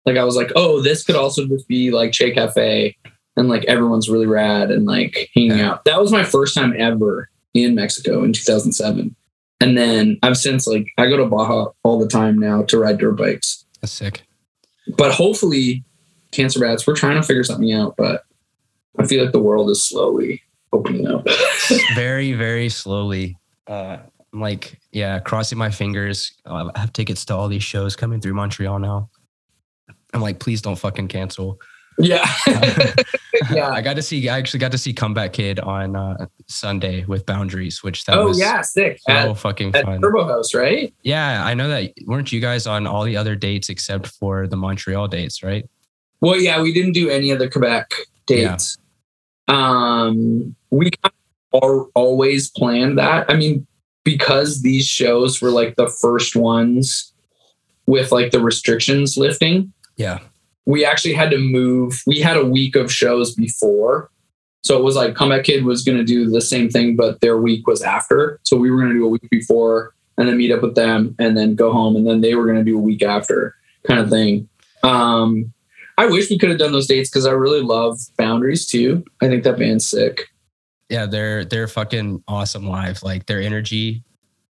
Like 0.06 0.16
I 0.18 0.24
was 0.24 0.36
like, 0.36 0.52
oh, 0.56 0.80
this 0.82 1.04
could 1.04 1.16
also 1.16 1.48
just 1.48 1.68
be 1.68 1.90
like 1.92 2.12
Che 2.12 2.32
Cafe 2.32 2.96
and 3.36 3.50
like 3.50 3.66
everyone's 3.66 4.10
really 4.10 4.28
rad 4.28 4.70
and 4.70 4.86
like 4.86 5.30
hanging 5.34 5.58
Yeah. 5.58 5.72
out. 5.72 5.86
That 5.86 6.00
was 6.00 6.12
my 6.12 6.24
first 6.24 6.54
time 6.56 6.74
ever 6.78 7.28
in 7.56 7.74
Mexico 7.74 8.24
in 8.24 8.32
2007. 8.34 9.16
And 9.60 9.76
then 9.78 10.20
I've 10.22 10.38
since 10.38 10.68
like 10.68 10.86
I 11.00 11.08
go 11.10 11.18
to 11.18 11.26
Baja 11.26 11.72
all 11.84 11.98
the 12.00 12.08
time 12.08 12.38
now 12.38 12.62
to 12.66 12.78
ride 12.78 13.00
dirt 13.00 13.14
bikes. 13.18 13.66
That's 13.82 13.92
sick. 13.92 14.22
But 14.98 15.12
hopefully, 15.14 15.84
cancer 16.32 16.60
bats, 16.60 16.86
we're 16.86 16.96
trying 16.96 17.16
to 17.20 17.24
figure 17.24 17.44
something 17.44 17.72
out, 17.74 17.96
but 17.98 18.24
I 18.98 19.06
feel 19.06 19.24
like 19.24 19.32
the 19.32 19.40
world 19.40 19.70
is 19.70 19.84
slowly 19.84 20.42
opening 20.74 21.08
up. 21.08 21.26
very, 21.96 22.34
very 22.34 22.70
slowly. 22.70 23.38
Uh, 23.68 23.98
I'm 24.34 24.42
like, 24.42 24.80
yeah, 24.92 25.20
crossing 25.20 25.58
my 25.58 25.70
fingers. 25.70 26.34
Uh, 26.46 26.70
I 26.76 26.80
have 26.80 26.94
tickets 26.94 27.26
to 27.26 27.36
all 27.36 27.48
these 27.48 27.64
shows 27.64 27.96
coming 27.96 28.22
through 28.22 28.34
Montreal 28.34 28.80
now. 28.80 29.10
I'm 30.14 30.22
like, 30.22 30.40
please 30.40 30.62
don't 30.62 30.78
fucking 30.78 31.08
cancel. 31.08 31.60
Yeah. 32.00 32.26
yeah. 33.52 33.70
I 33.70 33.82
got 33.82 33.96
to 33.98 34.02
see. 34.02 34.30
I 34.30 34.38
actually 34.38 34.62
got 34.62 34.72
to 34.72 34.78
see 34.78 34.94
Comeback 34.94 35.34
Kid 35.34 35.60
on 35.60 35.96
uh, 35.96 36.28
Sunday 36.48 37.04
with 37.06 37.26
Boundaries, 37.26 37.84
which 37.84 38.06
that 38.06 38.18
oh 38.18 38.28
was 38.28 38.40
yeah, 38.40 38.62
sick. 38.62 39.00
so 39.02 39.14
At, 39.14 39.38
fucking 39.38 39.76
at 39.76 39.84
fun. 39.84 40.02
Turbo 40.02 40.26
House, 40.26 40.54
right? 40.54 40.94
Yeah, 41.04 41.44
I 41.44 41.54
know 41.54 41.68
that. 41.68 41.92
Weren't 42.06 42.32
you 42.32 42.40
guys 42.40 42.68
on 42.68 42.88
all 42.88 43.04
the 43.04 43.18
other 43.18 43.36
dates 43.36 43.70
except 43.70 44.08
for 44.08 44.48
the 44.48 44.56
Montreal 44.56 45.10
dates, 45.10 45.44
right? 45.44 45.70
Well, 46.22 46.40
yeah, 46.40 46.62
we 46.62 46.74
didn't 46.74 46.94
do 46.94 47.10
any 47.10 47.32
of 47.32 47.40
the 47.40 47.50
Quebec 47.50 47.92
dates. 48.30 48.78
Um, 49.48 50.56
we 50.70 50.92
kind 50.92 51.14
of 51.54 51.88
always 51.96 52.50
planned 52.52 52.98
that. 52.98 53.30
I 53.30 53.36
mean, 53.36 53.66
because 54.04 54.62
these 54.62 54.86
shows 54.88 55.42
were 55.42 55.50
like 55.52 55.76
the 55.76 55.90
first 56.02 56.36
ones 56.36 57.14
with 57.86 58.12
like 58.12 58.32
the 58.32 58.40
restrictions 58.40 59.18
lifting, 59.18 59.74
Yeah. 59.98 60.20
we 60.66 60.86
actually 60.86 61.14
had 61.16 61.32
to 61.32 61.38
move. 61.40 62.02
We 62.06 62.20
had 62.20 62.38
a 62.38 62.46
week 62.46 62.76
of 62.76 62.92
shows 62.92 63.34
before. 63.34 64.12
So 64.62 64.78
it 64.78 64.84
was 64.84 64.96
like 64.96 65.16
Comeback 65.16 65.46
Kid 65.46 65.64
was 65.64 65.84
going 65.84 65.98
to 65.98 66.04
do 66.04 66.30
the 66.30 66.42
same 66.42 66.70
thing, 66.70 66.96
but 66.96 67.22
their 67.22 67.38
week 67.40 67.66
was 67.66 67.82
after. 67.82 68.40
So 68.44 68.58
we 68.58 68.70
were 68.70 68.78
going 68.78 68.90
to 68.90 68.96
do 68.96 69.06
a 69.06 69.10
week 69.10 69.28
before 69.32 69.96
and 70.18 70.28
then 70.28 70.38
meet 70.38 70.52
up 70.52 70.62
with 70.62 70.76
them 70.76 71.16
and 71.18 71.36
then 71.36 71.56
go 71.56 71.72
home. 71.72 71.96
And 71.96 72.06
then 72.06 72.22
they 72.22 72.36
were 72.36 72.44
going 72.46 72.58
to 72.58 72.64
do 72.64 72.78
a 72.78 72.82
week 72.82 73.02
after 73.02 73.56
kind 73.88 74.00
of 74.00 74.10
thing. 74.10 74.48
Um, 74.84 75.54
I 76.00 76.06
wish 76.06 76.30
we 76.30 76.38
could 76.38 76.50
have 76.50 76.60
done 76.60 76.72
those 76.72 76.88
dates 76.88 77.10
because 77.10 77.26
I 77.26 77.32
really 77.32 77.60
love 77.60 78.00
Boundaries 78.18 78.66
too. 78.66 79.04
I 79.22 79.28
think 79.28 79.44
that 79.44 79.60
band's 79.60 79.86
sick. 79.86 80.30
Yeah, 80.88 81.06
they're 81.06 81.44
they're 81.44 81.68
fucking 81.68 82.24
awesome 82.26 82.66
live. 82.66 83.04
Like 83.04 83.26
their 83.26 83.42
energy 83.42 84.02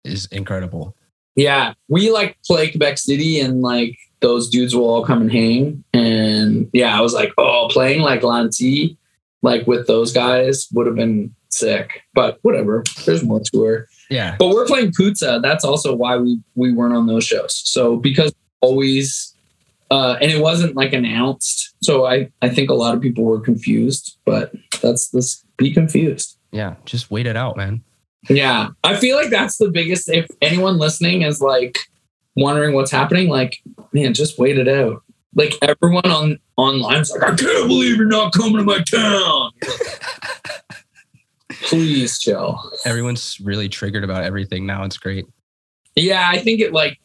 is 0.04 0.28
incredible. 0.28 0.96
Yeah, 1.36 1.74
we 1.88 2.12
like 2.12 2.38
play 2.46 2.70
Quebec 2.70 3.00
City 3.00 3.40
and 3.40 3.64
like 3.64 3.98
those 4.20 4.48
dudes 4.48 4.76
will 4.76 4.88
all 4.88 5.04
come 5.04 5.22
and 5.22 5.32
hang. 5.32 5.84
And 5.92 6.70
yeah, 6.72 6.96
I 6.96 7.02
was 7.02 7.16
like, 7.16 7.32
oh, 7.40 7.68
playing 7.72 8.02
like 8.02 8.22
L'Anti, 8.22 8.96
like 9.42 9.66
with 9.66 9.88
those 9.88 10.14
guys 10.14 10.68
would 10.74 10.86
have 10.86 10.96
been 10.96 11.34
sick. 11.50 12.04
But 12.14 12.38
whatever, 12.44 12.84
there's 13.08 13.24
more 13.24 13.42
to 13.52 13.64
her. 13.64 13.88
Yeah. 14.12 14.36
But 14.38 14.50
we're 14.50 14.68
playing 14.68 14.92
Pouzza. 14.92 15.42
That's 15.42 15.66
also 15.66 15.96
why 15.96 16.16
we 16.18 16.40
we 16.54 16.72
weren't 16.74 16.94
on 16.94 17.08
those 17.08 17.24
shows. 17.24 17.60
So 17.66 17.98
because 17.98 18.34
always, 18.62 19.29
uh, 19.92 20.18
and 20.22 20.32
it 20.32 20.42
wasn't 20.42 20.76
like 20.76 20.94
announced. 20.94 21.74
So 21.82 22.06
I 22.06 22.32
I 22.42 22.50
think 22.50 22.70
a 22.70 22.76
lot 22.76 22.96
of 22.96 23.02
people 23.02 23.24
were 23.24 23.40
confused. 23.40 24.18
But 24.26 24.52
that's 24.82 25.10
this 25.10 25.44
be 25.58 25.72
confused. 25.74 26.38
Yeah. 26.52 26.76
Just 26.86 27.12
wait 27.12 27.28
it 27.28 27.36
out, 27.36 27.58
man. 27.58 27.84
Yeah. 28.30 28.70
I 28.84 28.96
feel 28.96 29.16
like 29.16 29.30
that's 29.30 29.58
the 29.58 29.70
biggest 29.70 30.10
if 30.10 30.28
anyone 30.42 30.78
listening 30.78 31.22
is 31.22 31.42
like 31.42 31.78
wondering 32.36 32.74
what's 32.74 32.92
happening, 32.92 33.30
like, 33.30 33.58
man, 33.94 34.14
just 34.14 34.40
wait 34.40 34.58
it 34.58 34.68
out. 34.68 35.04
Like 35.36 35.54
everyone 35.62 36.10
on 36.10 36.40
online's 36.58 37.12
like, 37.12 37.24
I 37.24 37.36
can't 37.36 37.68
believe 37.68 37.98
you're 37.98 38.06
not 38.06 38.34
coming 38.34 38.58
to 38.58 38.64
my 38.64 38.82
town. 38.84 39.52
Please 41.64 42.18
chill. 42.18 42.60
Everyone's 42.86 43.40
really 43.42 43.70
triggered 43.70 44.04
about 44.04 44.24
everything 44.24 44.66
now. 44.66 44.84
It's 44.86 44.98
great. 44.98 45.26
Yeah, 45.96 46.28
I 46.28 46.40
think 46.40 46.62
it 46.62 46.74
like 46.74 47.00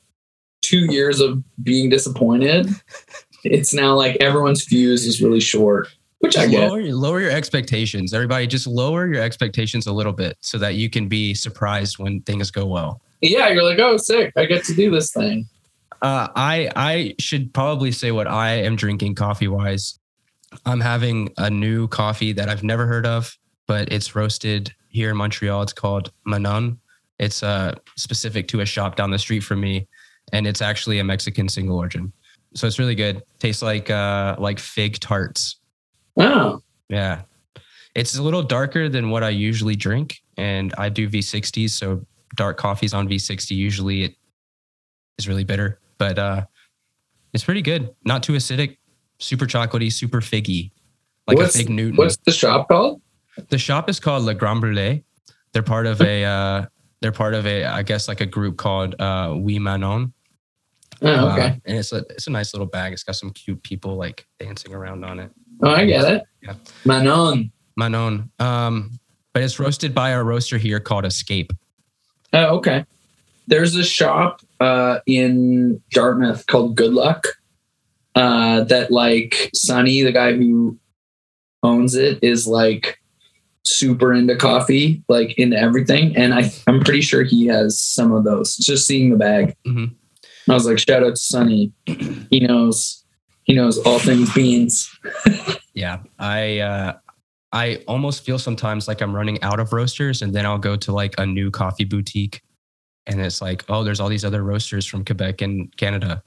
two 0.65 0.93
years 0.93 1.21
of 1.21 1.43
being 1.63 1.91
disappointed. 1.91 2.69
It's 3.45 3.75
now 3.75 3.95
like 3.95 4.17
everyone's 4.21 4.65
fuse 4.65 5.07
is 5.07 5.21
really 5.21 5.41
short, 5.41 5.89
which 6.21 6.37
I 6.39 6.47
get. 6.47 6.71
lower, 6.71 6.83
lower 6.83 7.21
your 7.21 7.31
expectations. 7.31 8.15
Everybody, 8.15 8.47
just 8.47 8.67
lower 8.67 9.07
your 9.07 9.23
expectations 9.23 9.87
a 9.87 9.93
little 9.93 10.13
bit 10.15 10.39
so 10.41 10.57
that 10.59 10.77
you 10.77 10.89
can 10.89 11.09
be 11.09 11.35
surprised 11.35 11.99
when 11.99 12.23
things 12.23 12.51
go 12.51 12.65
well. 12.65 13.03
Yeah, 13.21 13.49
you're 13.51 13.63
like, 13.63 13.79
oh, 13.79 13.97
sick. 13.99 14.33
I 14.37 14.47
get 14.47 14.65
to 14.65 14.75
do 14.75 14.91
this 14.91 15.13
thing. 15.13 15.47
Uh, 16.03 16.29
I 16.37 16.71
I 16.77 17.15
should 17.19 17.53
probably 17.55 17.93
say 17.93 18.13
what 18.13 18.27
I 18.27 18.57
am 18.57 18.77
drinking 18.77 19.15
coffee 19.15 19.49
wise. 19.49 19.99
I'm 20.67 20.81
having 20.81 21.33
a 21.39 21.51
new 21.51 21.89
coffee 21.89 22.33
that 22.33 22.49
I've 22.49 22.63
never 22.63 22.87
heard 22.87 23.07
of, 23.07 23.37
but 23.67 23.93
it's 23.93 24.15
roasted 24.15 24.73
here 24.89 25.11
in 25.11 25.17
Montreal. 25.17 25.63
It's 25.63 25.73
called 25.73 26.13
Manon. 26.25 26.79
It's 27.19 27.43
uh, 27.43 27.75
specific 27.97 28.49
to 28.49 28.61
a 28.61 28.67
shop 28.67 28.97
down 28.97 29.11
the 29.11 29.19
street 29.19 29.41
from 29.41 29.61
me, 29.61 29.89
and 30.33 30.47
it's 30.47 30.63
actually 30.63 30.99
a 30.99 31.05
Mexican 31.05 31.49
single 31.49 31.77
origin. 31.79 32.13
So 32.55 32.67
it's 32.67 32.79
really 32.79 32.95
good. 32.95 33.23
Tastes 33.41 33.63
like 33.63 33.91
uh, 33.91 34.37
like 34.39 34.59
fig 34.59 35.01
tarts. 35.01 35.57
Oh, 36.17 36.61
Yeah. 36.89 37.23
It's 37.95 38.17
a 38.17 38.23
little 38.23 38.43
darker 38.43 38.89
than 38.89 39.11
what 39.11 39.23
I 39.23 39.29
usually 39.29 39.77
drink. 39.77 40.21
And 40.37 40.75
I 40.79 40.89
do 40.89 41.09
V60s. 41.09 41.71
So 41.71 42.05
dark 42.37 42.57
coffees 42.57 42.93
on 42.93 43.09
V60 43.09 43.53
usually 43.53 44.03
it 44.03 44.15
is 45.19 45.29
really 45.29 45.45
bitter. 45.45 45.79
But 45.99 46.19
uh 46.19 46.45
it's 47.33 47.45
pretty 47.45 47.63
good. 47.63 47.95
Not 48.05 48.23
too 48.25 48.33
acidic, 48.33 48.79
super 49.19 49.47
chocolatey, 49.47 49.93
super 49.93 50.21
figgy. 50.21 50.71
Like 51.29 51.39
What's- 51.39 51.55
a 51.55 51.59
fig 51.59 51.69
Newton. 51.71 51.97
what's 51.97 52.17
the 52.19 52.33
shop 52.33 52.69
called? 52.69 53.01
the 53.49 53.59
shop 53.59 53.89
is 53.89 53.99
called 54.01 54.23
Le 54.25 54.35
Grand 54.35 54.61
Brûlé. 54.63 55.03
They're 55.53 55.63
part 55.63 55.87
of 55.87 56.01
a 56.01 56.25
uh 56.25 56.67
they're 57.05 57.13
part 57.13 57.35
of 57.35 57.47
a 57.47 57.67
I 57.67 57.83
guess 57.83 58.09
like 58.09 58.23
a 58.23 58.27
group 58.27 58.57
called 58.57 58.99
uh 58.99 59.35
We 59.37 59.59
Manon. 59.59 60.15
Oh, 61.03 61.07
Uh, 61.07 61.33
okay. 61.35 61.61
and 61.67 61.77
it's 61.77 61.93
a 61.93 61.99
it's 62.09 62.27
a 62.29 62.31
nice 62.31 62.55
little 62.55 62.67
bag. 62.67 62.95
It's 62.95 63.03
got 63.03 63.15
some 63.17 63.31
cute 63.31 63.63
people 63.63 63.97
like 63.97 64.27
dancing 64.41 64.73
around 64.73 65.05
on 65.05 65.21
it. 65.21 65.31
Oh, 65.61 65.69
I 65.69 65.85
get 65.85 66.11
it. 66.11 66.23
Yeah. 66.43 66.55
Manon. 66.87 67.53
Manon. 67.77 68.31
Um, 68.39 68.99
but 69.35 69.43
it's 69.43 69.61
roasted 69.61 69.95
by 69.95 70.15
our 70.15 70.25
roaster 70.25 70.57
here 70.57 70.81
called 70.81 71.05
Escape. 71.05 71.53
Oh, 72.33 72.57
okay. 72.57 72.87
There's 73.49 73.75
a 73.77 73.85
shop 73.85 74.41
uh, 74.61 75.01
in 75.07 75.83
Dartmouth 75.91 76.47
called 76.47 76.75
Good 76.75 76.95
Luck 76.95 77.27
uh, 78.15 78.65
that, 78.65 78.91
like, 78.91 79.51
Sonny, 79.55 80.01
the 80.03 80.13
guy 80.13 80.33
who 80.33 80.79
owns 81.63 81.95
it, 81.95 82.19
is 82.23 82.47
like 82.47 82.99
super 83.65 84.13
into 84.13 84.37
coffee, 84.37 85.03
like 85.09 85.33
into 85.39 85.57
everything. 85.59 86.17
And 86.17 86.35
I, 86.35 86.51
I'm 86.67 86.81
pretty 86.83 87.01
sure 87.01 87.23
he 87.23 87.47
has 87.47 87.81
some 87.81 88.13
of 88.13 88.25
those. 88.25 88.57
Just 88.57 88.87
seeing 88.87 89.11
the 89.11 89.17
bag, 89.17 89.55
Mhm. 89.67 89.95
I 90.49 90.53
was 90.53 90.67
like, 90.67 90.79
shout 90.79 91.03
out 91.03 91.11
to 91.11 91.17
Sonny. 91.17 91.73
He 92.31 92.41
knows. 92.41 93.05
He 93.45 93.55
knows 93.55 93.79
all 93.79 93.99
things 93.99 94.33
beans. 94.35 94.91
Yeah, 95.77 95.99
I 96.21 96.61
uh, 96.61 96.93
I 97.51 97.83
almost 97.89 98.25
feel 98.25 98.39
sometimes 98.39 98.87
like 98.87 99.01
I'm 99.01 99.13
running 99.15 99.43
out 99.43 99.59
of 99.59 99.73
roasters, 99.73 100.23
and 100.23 100.33
then 100.33 100.47
I'll 100.47 100.57
go 100.57 100.77
to 100.77 100.93
like 100.93 101.17
a 101.19 101.27
new 101.27 101.51
coffee 101.51 101.83
boutique, 101.85 102.43
and 103.09 103.21
it's 103.21 103.43
like, 103.43 103.65
oh, 103.69 103.83
there's 103.83 103.99
all 103.99 104.09
these 104.09 104.25
other 104.25 104.45
roasters 104.45 104.87
from 104.87 105.05
Quebec 105.05 105.43
and 105.43 105.77
Canada. 105.77 106.23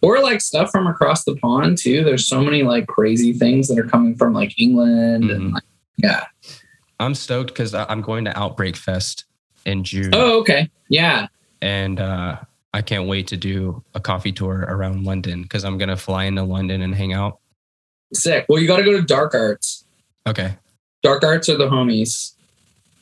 Or 0.00 0.22
like 0.22 0.40
stuff 0.40 0.70
from 0.70 0.86
across 0.86 1.24
the 1.24 1.36
pond 1.36 1.76
too. 1.76 2.04
There's 2.04 2.26
so 2.26 2.40
many 2.40 2.62
like 2.62 2.86
crazy 2.86 3.34
things 3.34 3.68
that 3.68 3.78
are 3.78 3.86
coming 3.86 4.16
from 4.16 4.32
like 4.32 4.58
England 4.58 5.24
Mhm. 5.24 5.34
and 5.34 5.52
like, 5.52 5.64
yeah. 5.98 6.24
I'm 7.00 7.14
stoked 7.14 7.48
because 7.48 7.74
I'm 7.74 8.00
going 8.00 8.24
to 8.24 8.36
Outbreak 8.38 8.74
Fest 8.76 9.24
in 9.64 9.84
June, 9.84 10.10
Oh, 10.14 10.40
okay. 10.40 10.68
Yeah. 10.88 11.28
and 11.62 12.00
uh, 12.00 12.38
I 12.74 12.82
can't 12.82 13.06
wait 13.06 13.26
to 13.28 13.36
do 13.36 13.82
a 13.94 14.00
coffee 14.00 14.32
tour 14.32 14.64
around 14.68 15.04
London 15.04 15.42
because 15.42 15.64
I'm 15.64 15.78
gonna 15.78 15.96
fly 15.96 16.24
into 16.24 16.42
London 16.42 16.80
and 16.82 16.94
hang 16.94 17.12
out. 17.12 17.38
Sick. 18.14 18.46
Well, 18.48 18.60
you 18.60 18.66
got 18.66 18.78
to 18.78 18.84
go 18.84 18.92
to 18.92 19.02
Dark 19.02 19.34
Arts. 19.34 19.84
Okay, 20.26 20.54
Dark 21.02 21.22
Arts 21.24 21.48
are 21.48 21.56
the 21.56 21.68
homies, 21.68 22.32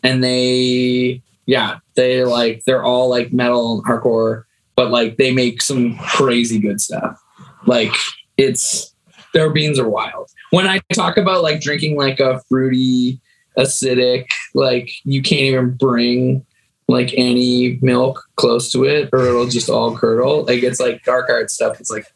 and 0.03 0.23
they, 0.25 1.23
yeah, 1.47 1.79
they 1.95 2.25
like 2.25 2.65
they're 2.65 2.83
all 2.85 3.09
like 3.09 3.33
metal 3.33 3.75
and 3.79 3.85
hardcore, 3.85 4.45
but 4.75 4.91
like 4.91 5.17
they 5.17 5.33
make 5.33 5.63
some 5.63 5.97
crazy 5.99 6.59
good 6.59 6.81
stuff. 6.81 7.21
Like 7.67 7.93
it's 8.37 8.95
their 9.37 9.51
beans 9.51 9.79
are 9.79 9.89
wild. 9.89 10.31
When 10.51 10.67
I 10.67 10.81
talk 10.95 11.19
about 11.19 11.43
like 11.43 11.61
drinking 11.61 11.97
like 11.99 12.21
a 12.21 12.41
fruity, 12.49 13.21
acidic, 13.59 14.27
like 14.55 14.91
you 15.05 15.21
can't 15.21 15.43
even 15.43 15.71
bring 15.77 16.45
like 16.89 17.13
any 17.17 17.79
milk 17.83 18.25
close 18.37 18.73
to 18.73 18.85
it, 18.85 19.11
or 19.13 19.27
it'll 19.27 19.47
just 19.47 19.69
all 19.69 19.95
curdle. 19.95 20.45
Like 20.47 20.63
it's 20.63 20.81
like 20.81 21.05
Dark 21.05 21.29
art 21.29 21.51
stuff. 21.51 21.79
It's 21.79 21.91
like 21.91 22.07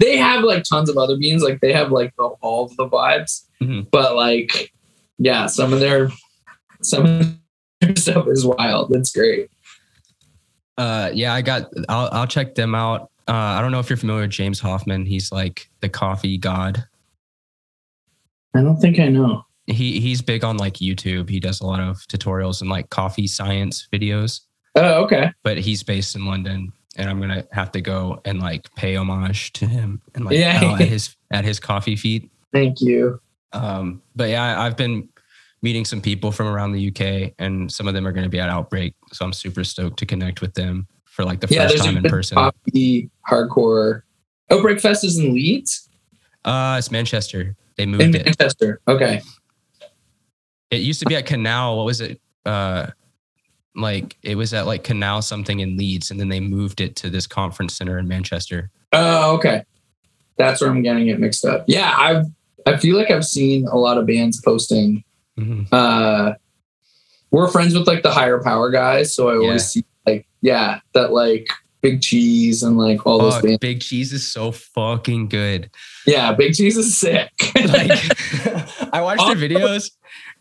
they 0.00 0.16
have 0.16 0.42
like 0.42 0.64
tons 0.64 0.90
of 0.90 0.96
other 0.98 1.16
beans. 1.16 1.44
Like 1.44 1.60
they 1.60 1.72
have 1.72 1.92
like 1.92 2.12
the, 2.16 2.24
all 2.40 2.64
of 2.64 2.76
the 2.76 2.88
vibes, 2.88 3.44
Mhm. 3.62 3.88
but 3.92 4.16
like 4.16 4.72
yeah, 5.18 5.46
some 5.46 5.72
of 5.72 5.78
their 5.78 6.10
some 6.82 7.06
of 7.06 7.38
their 7.80 7.94
stuff 7.94 8.26
is 8.26 8.44
wild. 8.44 8.92
It's 8.96 9.12
great. 9.12 9.48
Uh, 10.76 11.10
yeah, 11.14 11.32
I 11.34 11.40
got. 11.42 11.70
I'll 11.88 12.08
I'll 12.10 12.26
check 12.26 12.56
them 12.56 12.74
out. 12.74 13.10
Uh, 13.26 13.32
I 13.32 13.60
don't 13.62 13.72
know 13.72 13.80
if 13.80 13.88
you're 13.88 13.96
familiar 13.96 14.22
with 14.22 14.30
James 14.30 14.60
Hoffmann. 14.60 15.06
He's 15.06 15.32
like 15.32 15.70
the 15.80 15.88
coffee 15.88 16.36
god. 16.38 16.84
I 18.54 18.60
don't 18.62 18.76
think 18.78 18.98
I 18.98 19.08
know. 19.08 19.44
He 19.66 19.98
he's 20.00 20.20
big 20.22 20.44
on 20.44 20.58
like 20.58 20.74
YouTube. 20.74 21.28
He 21.30 21.40
does 21.40 21.60
a 21.60 21.66
lot 21.66 21.80
of 21.80 21.96
tutorials 22.08 22.60
and 22.60 22.68
like 22.70 22.90
coffee 22.90 23.26
science 23.26 23.88
videos. 23.92 24.40
Oh, 24.74 25.04
okay. 25.04 25.32
But 25.42 25.58
he's 25.58 25.82
based 25.82 26.14
in 26.16 26.26
London, 26.26 26.72
and 26.96 27.08
I'm 27.08 27.20
gonna 27.20 27.46
have 27.52 27.72
to 27.72 27.80
go 27.80 28.20
and 28.26 28.40
like 28.40 28.72
pay 28.74 28.96
homage 28.96 29.52
to 29.54 29.66
him 29.66 30.02
and 30.14 30.24
like 30.26 30.36
Yeah. 30.36 30.74
at 30.78 30.80
his 30.88 31.16
at 31.30 31.44
his 31.44 31.58
coffee 31.58 31.96
feet. 31.96 32.30
Thank 32.52 32.80
you. 32.82 33.20
Um, 33.54 34.02
but 34.14 34.28
yeah, 34.28 34.60
I've 34.60 34.76
been 34.76 35.08
meeting 35.62 35.84
some 35.86 36.02
people 36.02 36.30
from 36.30 36.46
around 36.46 36.72
the 36.72 36.88
UK, 36.88 37.32
and 37.38 37.72
some 37.72 37.88
of 37.88 37.94
them 37.94 38.06
are 38.06 38.12
going 38.12 38.24
to 38.24 38.30
be 38.30 38.38
at 38.40 38.50
Outbreak. 38.50 38.94
So 39.12 39.24
I'm 39.24 39.32
super 39.32 39.64
stoked 39.64 39.98
to 40.00 40.06
connect 40.06 40.42
with 40.42 40.52
them 40.54 40.86
for 41.14 41.24
like 41.24 41.40
the 41.40 41.46
Yeah, 41.48 41.68
first 41.68 41.84
time 41.84 41.96
in 41.96 42.02
person. 42.02 42.34
coffee 42.34 43.08
hardcore. 43.30 44.02
Outbreak 44.50 44.80
Fest 44.80 45.04
is 45.04 45.16
in 45.18 45.32
Leeds. 45.32 45.88
Uh, 46.44 46.74
it's 46.78 46.90
Manchester. 46.90 47.54
They 47.76 47.84
In 47.84 47.92
moved 47.92 48.14
it. 48.16 48.24
Manchester. 48.24 48.80
Okay. 48.88 49.22
It 50.70 50.82
used 50.82 50.98
to 51.00 51.06
be 51.06 51.14
at 51.14 51.24
Canal. 51.24 51.76
What 51.76 51.86
was 51.86 52.00
it? 52.00 52.20
Uh, 52.44 52.88
like 53.76 54.16
it 54.22 54.34
was 54.36 54.52
at 54.52 54.66
like 54.66 54.82
Canal 54.84 55.22
something 55.22 55.60
in 55.60 55.76
Leeds, 55.76 56.10
and 56.10 56.18
then 56.18 56.28
they 56.28 56.40
moved 56.40 56.80
it 56.80 56.96
to 56.96 57.10
this 57.10 57.26
conference 57.26 57.76
center 57.76 57.98
in 57.98 58.06
Manchester. 58.08 58.70
Oh, 58.92 59.34
okay. 59.36 59.62
That's 60.36 60.60
where 60.60 60.70
I'm 60.70 60.82
getting 60.82 61.08
it 61.08 61.20
mixed 61.20 61.44
up. 61.44 61.64
Yeah, 61.68 61.94
I've 61.96 62.26
I 62.66 62.76
feel 62.76 62.96
like 62.96 63.10
I've 63.10 63.24
seen 63.24 63.66
a 63.68 63.76
lot 63.76 63.98
of 63.98 64.06
bands 64.06 64.40
posting. 64.44 65.04
Mhm. 65.38 65.66
Uh, 65.72 66.34
we're 67.30 67.48
friends 67.48 67.76
with 67.76 67.86
like 67.86 68.02
the 68.02 68.10
higher 68.12 68.42
power 68.42 68.70
guys, 68.70 69.14
so 69.14 69.28
I 69.28 69.34
always 69.34 69.62
Yeah. 69.76 69.82
see 69.82 69.84
like 70.06 70.26
yeah 70.42 70.80
that 70.94 71.12
like 71.12 71.48
Big 71.84 72.00
Cheese 72.00 72.62
and 72.62 72.78
like 72.78 73.04
all 73.04 73.18
those 73.18 73.34
Fuck, 73.34 73.42
bands. 73.42 73.58
Big 73.58 73.82
Cheese 73.82 74.14
is 74.14 74.26
so 74.26 74.52
fucking 74.52 75.28
good. 75.28 75.70
Yeah, 76.06 76.32
Big 76.32 76.54
Cheese 76.54 76.78
is 76.78 76.96
sick. 76.96 77.30
Like 77.54 77.90
I 78.92 79.02
watched 79.02 79.26
their 79.26 79.36
videos. 79.36 79.90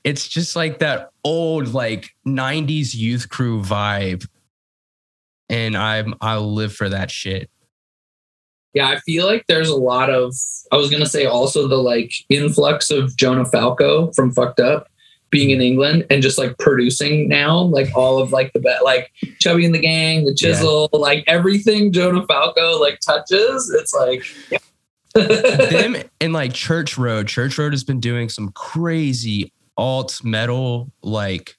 It's 0.05 0.27
just 0.29 0.55
like 0.55 0.79
that 0.79 1.09
old 1.25 1.73
like 1.73 2.11
90s 2.25 2.95
youth 2.95 3.27
crew 3.27 3.61
vibe. 3.61 4.25
And 5.49 5.75
I'm 5.75 6.13
I'll 6.21 6.53
live 6.53 6.73
for 6.73 6.87
that 6.87 7.11
shit. 7.11 7.49
Yeah, 8.73 8.87
I 8.87 8.99
feel 8.99 9.25
like 9.25 9.45
there's 9.47 9.69
a 9.69 9.75
lot 9.75 10.09
of 10.09 10.33
I 10.71 10.77
was 10.77 10.89
gonna 10.89 11.05
say 11.05 11.25
also 11.25 11.67
the 11.67 11.75
like 11.75 12.13
influx 12.29 12.89
of 12.89 13.15
Jonah 13.17 13.45
Falco 13.45 14.13
from 14.13 14.31
Fucked 14.31 14.61
Up 14.61 14.87
being 15.33 15.49
in 15.49 15.59
England 15.59 16.05
and 16.09 16.21
just 16.21 16.37
like 16.37 16.57
producing 16.59 17.27
now, 17.27 17.57
like 17.59 17.89
all 17.95 18.19
of 18.19 18.31
like 18.31 18.53
the 18.53 18.59
be- 18.59 18.77
like 18.83 19.11
Chubby 19.39 19.65
and 19.65 19.73
the 19.75 19.79
Gang, 19.79 20.23
the 20.25 20.33
Chisel, 20.33 20.89
like 20.93 21.23
everything 21.27 21.91
Jonah 21.91 22.25
Falco 22.27 22.79
like 22.79 22.99
touches, 23.01 23.69
it's 23.77 23.93
like 23.93 24.23
Them 25.15 25.97
and 26.21 26.33
like 26.33 26.53
Church 26.53 26.97
Road. 26.97 27.27
Church 27.27 27.57
Road 27.57 27.73
has 27.73 27.83
been 27.83 27.99
doing 27.99 28.29
some 28.29 28.51
crazy 28.53 29.51
alt 29.75 30.21
metal, 30.23 30.91
like 31.01 31.57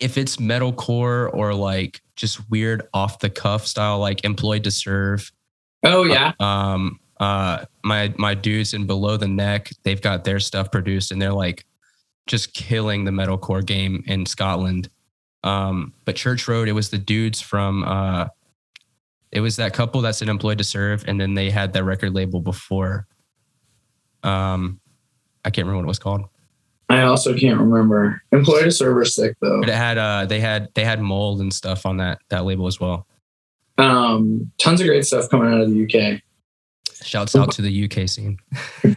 if 0.00 0.16
it's 0.18 0.36
metalcore 0.38 1.32
or 1.32 1.54
like 1.54 2.00
just 2.16 2.48
weird 2.50 2.82
off 2.94 3.20
the 3.20 3.30
cuff 3.30 3.66
style, 3.66 3.98
like 3.98 4.24
employed 4.24 4.64
to 4.64 4.70
serve. 4.70 5.30
oh 5.84 6.04
yeah. 6.04 6.32
um 6.40 6.98
uh 7.20 7.64
my 7.84 8.12
my 8.16 8.34
dudes 8.34 8.74
in 8.74 8.86
below 8.86 9.16
the 9.16 9.26
neck 9.26 9.70
they've 9.82 10.02
got 10.02 10.22
their 10.22 10.38
stuff 10.38 10.70
produced 10.70 11.10
and 11.10 11.20
they're 11.20 11.32
like 11.32 11.64
just 12.28 12.54
killing 12.54 13.04
the 13.04 13.10
metalcore 13.10 13.64
game 13.66 14.04
in 14.06 14.24
scotland 14.24 14.88
um 15.42 15.92
but 16.04 16.14
church 16.14 16.46
road 16.46 16.68
it 16.68 16.72
was 16.72 16.90
the 16.90 16.98
dudes 16.98 17.40
from 17.40 17.82
uh 17.82 18.26
it 19.32 19.40
was 19.40 19.56
that 19.56 19.72
couple 19.72 20.00
that's 20.00 20.22
an 20.22 20.28
employed 20.28 20.58
to 20.58 20.64
serve 20.64 21.04
and 21.08 21.20
then 21.20 21.34
they 21.34 21.50
had 21.50 21.72
that 21.72 21.82
record 21.84 22.14
label 22.14 22.40
before 22.40 23.06
um 24.22 24.78
i 25.44 25.50
can't 25.50 25.66
remember 25.66 25.78
what 25.78 25.84
it 25.84 25.88
was 25.88 25.98
called 25.98 26.22
I 26.90 27.02
also 27.02 27.36
can't 27.36 27.60
remember. 27.60 28.22
Employed 28.32 28.64
to 28.64 28.70
serve 28.70 28.92
server 28.92 29.04
sick 29.04 29.36
though. 29.42 29.60
but 29.60 29.68
it 29.68 29.74
had 29.74 29.98
uh 29.98 30.24
they 30.24 30.40
had 30.40 30.68
they 30.74 30.84
had 30.86 31.02
mold 31.02 31.42
and 31.42 31.52
stuff 31.52 31.84
on 31.84 31.98
that 31.98 32.18
that 32.30 32.46
label 32.46 32.66
as 32.66 32.80
well 32.80 33.06
Um 33.76 34.50
tons 34.56 34.80
of 34.80 34.86
great 34.86 35.04
stuff 35.04 35.28
coming 35.28 35.52
out 35.52 35.60
of 35.60 35.70
the 35.70 35.84
UK. 35.84 36.22
Shouts 37.02 37.34
out 37.36 37.50
to 37.52 37.62
the 37.62 37.84
uk 37.84 38.08
scene 38.08 38.38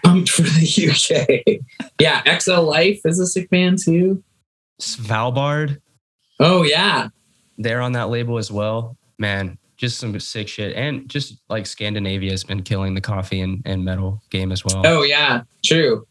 Pumped 0.03 0.29
for 0.31 0.41
the 0.43 0.89
UK. 0.91 1.63
yeah, 1.99 2.37
XL 2.39 2.61
Life 2.61 3.01
is 3.05 3.19
a 3.19 3.27
sick 3.27 3.49
band 3.49 3.77
too. 3.83 4.23
svalbard 4.81 5.79
Oh 6.39 6.63
yeah. 6.63 7.09
they're 7.57 7.81
on 7.81 7.91
that 7.91 8.09
label 8.09 8.37
as 8.39 8.51
well. 8.51 8.97
Man, 9.19 9.59
just 9.77 9.99
some 9.99 10.19
sick 10.19 10.47
shit. 10.47 10.75
And 10.75 11.07
just 11.07 11.39
like 11.49 11.67
Scandinavia 11.67 12.31
has 12.31 12.43
been 12.43 12.63
killing 12.63 12.95
the 12.95 13.01
coffee 13.01 13.41
and, 13.41 13.61
and 13.65 13.85
metal 13.85 14.21
game 14.31 14.51
as 14.51 14.65
well. 14.65 14.81
Oh 14.85 15.03
yeah, 15.03 15.43
true. 15.63 16.07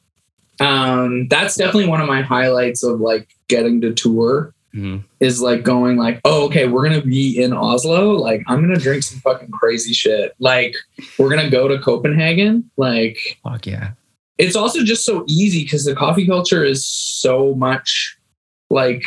Um, 0.60 1.26
that's 1.28 1.56
definitely 1.56 1.88
one 1.88 2.00
of 2.00 2.06
my 2.06 2.22
highlights 2.22 2.84
of 2.84 3.00
like 3.00 3.28
getting 3.48 3.80
to 3.80 3.92
tour 3.92 4.54
Mhm. 4.74 5.02
is 5.18 5.40
like 5.42 5.64
going 5.64 5.96
like, 5.96 6.20
oh, 6.24 6.44
okay, 6.46 6.68
we're 6.68 6.84
gonna 6.88 7.02
be 7.02 7.42
in 7.42 7.52
Oslo. 7.52 8.12
Like, 8.12 8.42
I'm 8.46 8.60
gonna 8.60 8.78
drink 8.78 9.02
some 9.02 9.18
fucking 9.20 9.50
crazy 9.50 9.92
shit. 9.92 10.32
Like, 10.38 10.74
we're 11.18 11.28
gonna 11.30 11.50
go 11.50 11.66
to 11.68 11.78
Copenhagen. 11.78 12.70
Like, 12.76 13.18
Fuck 13.42 13.66
yeah. 13.66 13.92
it's 14.38 14.54
also 14.56 14.84
just 14.84 15.04
so 15.04 15.24
easy 15.28 15.64
because 15.64 15.84
the 15.84 15.94
coffee 15.94 16.26
culture 16.26 16.64
is 16.64 16.86
so 16.86 17.54
much 17.54 18.16
like 18.70 19.02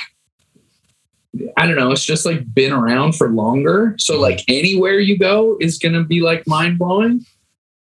I 1.57 1.65
don't 1.65 1.77
know, 1.77 1.91
it's 1.91 2.05
just 2.05 2.25
like 2.27 2.53
been 2.53 2.71
around 2.71 3.13
for 3.15 3.29
longer. 3.29 3.95
So 3.97 4.19
like 4.19 4.41
anywhere 4.47 4.99
you 4.99 5.17
go 5.17 5.57
is 5.59 5.79
gonna 5.79 6.03
be 6.03 6.19
like 6.21 6.45
mind 6.45 6.77
blowing. 6.77 7.25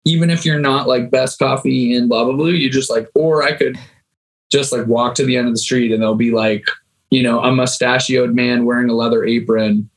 Even 0.05 0.31
if 0.31 0.45
you're 0.45 0.59
not 0.61 0.89
like 0.89 1.11
best 1.11 1.39
coffee 1.39 1.95
in 1.95 2.09
blah 2.09 2.25
blah 2.25 2.33
blah, 2.35 2.47
you 2.47 2.71
just 2.71 2.91
like, 2.91 3.09
or 3.15 3.43
I 3.43 3.53
could 3.53 3.79
just 4.51 4.73
like 4.73 4.87
walk 4.87 5.15
to 5.17 5.25
the 5.25 5.37
end 5.37 5.47
of 5.47 5.53
the 5.55 5.59
street 5.61 5.93
and 5.93 6.01
there'll 6.03 6.15
be 6.15 6.31
like, 6.33 6.65
you 7.17 7.23
know, 7.23 7.41
a 7.41 7.51
mustachioed 7.51 8.35
man 8.35 8.67
wearing 8.67 8.91
a 8.91 8.93
leather 8.93 9.25
apron, 9.25 9.89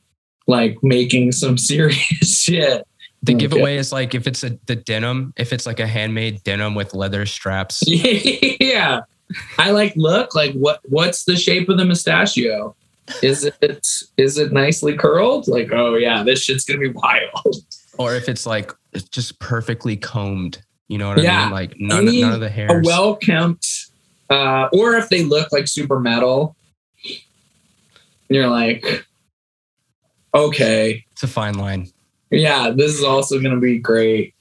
like 0.46 0.78
making 0.82 1.32
some 1.32 1.58
serious 1.70 2.40
shit. 2.42 2.86
The 3.22 3.34
giveaway 3.34 3.76
is 3.76 3.92
like 3.92 4.14
if 4.14 4.26
it's 4.26 4.42
a 4.42 4.58
the 4.64 4.76
denim, 4.76 5.34
if 5.36 5.52
it's 5.52 5.66
like 5.66 5.80
a 5.80 5.86
handmade 5.86 6.42
denim 6.44 6.74
with 6.74 6.94
leather 6.94 7.26
straps. 7.26 7.82
yeah. 7.86 9.00
I 9.58 9.70
like 9.72 9.92
look 9.96 10.34
like 10.34 10.54
what 10.54 10.80
what's 10.84 11.24
the 11.24 11.36
shape 11.36 11.68
of 11.68 11.76
the 11.76 11.84
mustachio? 11.84 12.74
Is 13.22 13.44
it 13.60 13.86
is 14.16 14.38
it 14.38 14.52
nicely 14.52 14.96
curled? 14.96 15.46
Like, 15.48 15.70
oh 15.72 15.96
yeah, 15.96 16.22
this 16.22 16.42
shit's 16.42 16.64
gonna 16.64 16.80
be 16.80 16.88
wild. 16.88 17.56
Or 17.98 18.14
if 18.14 18.30
it's 18.30 18.46
like 18.46 18.72
it's 18.94 19.10
just 19.10 19.38
perfectly 19.38 19.98
combed. 19.98 20.62
You 20.88 20.96
know 20.96 21.08
what 21.10 21.18
I 21.18 21.22
Yeah. 21.24 21.42
mean? 21.42 21.52
Like 21.52 21.74
none, 21.78 22.08
Any- 22.08 22.22
none 22.22 22.32
of 22.32 22.40
the 22.40 22.48
hair. 22.48 22.78
A 22.78 22.82
well 22.82 23.16
kempt, 23.16 23.68
uh, 24.30 24.68
or 24.72 24.94
if 24.94 25.10
they 25.10 25.24
look 25.24 25.52
like 25.52 25.68
super 25.68 26.00
metal, 26.00 26.56
you're 28.30 28.48
like, 28.48 29.06
okay, 30.34 31.04
it's 31.12 31.22
a 31.22 31.28
fine 31.28 31.54
line. 31.54 31.88
yeah, 32.30 32.70
this 32.74 32.94
is 32.94 33.04
also 33.04 33.40
gonna 33.40 33.60
be 33.60 33.78
great. 33.78 34.34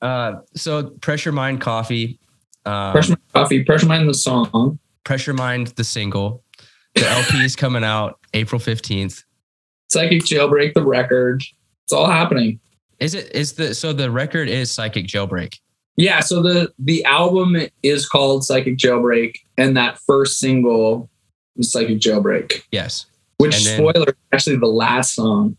Uh, 0.00 0.36
so 0.54 0.90
Pressure 1.00 1.32
Mind 1.32 1.60
Coffee. 1.60 2.18
Um, 2.64 2.92
Pressure 2.92 3.10
Mind 3.10 3.32
Coffee, 3.34 3.64
Pressure 3.64 3.86
Mind 3.86 4.08
the 4.08 4.14
song. 4.14 4.78
Pressure 5.04 5.34
Mind 5.34 5.68
the 5.68 5.84
single. 5.84 6.44
The 6.94 7.06
LP 7.08 7.44
is 7.44 7.56
coming 7.56 7.84
out 7.84 8.18
April 8.34 8.60
15th. 8.60 9.24
Psychic 9.88 10.22
Jailbreak 10.22 10.74
the 10.74 10.84
record. 10.84 11.42
It's 11.84 11.92
all 11.92 12.10
happening. 12.10 12.60
Is 13.00 13.14
it 13.14 13.34
is 13.34 13.54
the 13.54 13.74
so 13.74 13.92
the 13.92 14.10
record 14.10 14.48
is 14.48 14.70
Psychic 14.70 15.06
Jailbreak. 15.06 15.54
Yeah, 15.96 16.20
so 16.20 16.42
the 16.42 16.72
the 16.78 17.04
album 17.04 17.56
is 17.82 18.08
called 18.08 18.44
Psychic 18.44 18.76
Jailbreak, 18.76 19.36
and 19.56 19.76
that 19.76 19.98
first 19.98 20.38
single 20.38 21.08
Psychic 21.60 21.98
Jailbreak, 21.98 22.62
Yes. 22.72 23.06
which 23.38 23.56
And 23.56 23.64
then- 23.66 23.78
spoiler 23.92 24.16
actually 24.32 24.56
the 24.56 24.66
last 24.66 25.14
song. 25.14 25.56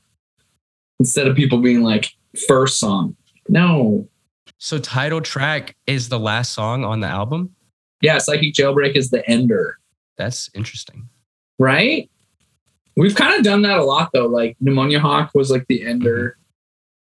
Instead 1.00 1.28
of 1.28 1.36
people 1.36 1.60
being 1.60 1.82
like 1.82 2.08
first 2.48 2.78
song, 2.80 3.16
no, 3.48 4.08
So 4.58 4.78
title 4.80 5.22
track 5.22 5.78
is 5.88 6.10
the 6.10 6.20
last 6.20 6.52
song 6.54 6.84
on 6.84 7.00
the 7.00 7.08
album. 7.08 7.56
yeah, 8.02 8.18
Psychic 8.18 8.54
Jailbreak 8.54 8.96
is 8.96 9.10
the 9.10 9.28
ender, 9.30 9.78
That's 10.18 10.50
interesting. 10.54 11.08
right? 11.58 12.10
We've 12.98 13.16
kind 13.16 13.34
of 13.38 13.44
done 13.46 13.62
that 13.62 13.78
a 13.80 13.84
lot 13.86 14.10
though. 14.14 14.28
Like 14.28 14.58
Pneumonia 14.60 15.00
Hawk 15.00 15.32
was 15.34 15.50
like 15.50 15.66
the 15.68 15.86
ender 15.86 16.38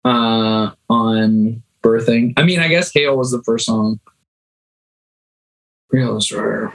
uh, 0.05 0.73
on 0.91 1.63
Birthing. 1.83 2.35
I 2.37 2.43
mean, 2.43 2.61
I 2.61 2.69
guess 2.69 2.93
Hail 2.93 3.17
was 3.17 3.31
the 3.31 3.43
first 3.45 3.65
song. 3.67 3.99
Real 5.91 6.19
Destroyer. 6.19 6.73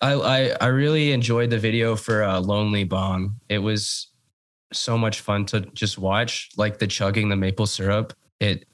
I 0.00 0.12
I, 0.14 0.56
I 0.60 0.66
really 0.68 1.12
enjoyed 1.12 1.50
the 1.50 1.58
video 1.58 1.96
for 1.96 2.22
uh, 2.22 2.40
Lonely 2.40 2.84
Bong. 2.84 3.36
It 3.48 3.58
was 3.58 4.08
so 4.72 4.98
much 4.98 5.20
fun 5.20 5.46
to 5.46 5.60
just 5.60 5.98
watch, 5.98 6.50
like 6.56 6.78
the 6.78 6.86
chugging 6.86 7.28
the 7.28 7.36
maple 7.36 7.66
syrup. 7.66 8.12
It. 8.40 8.64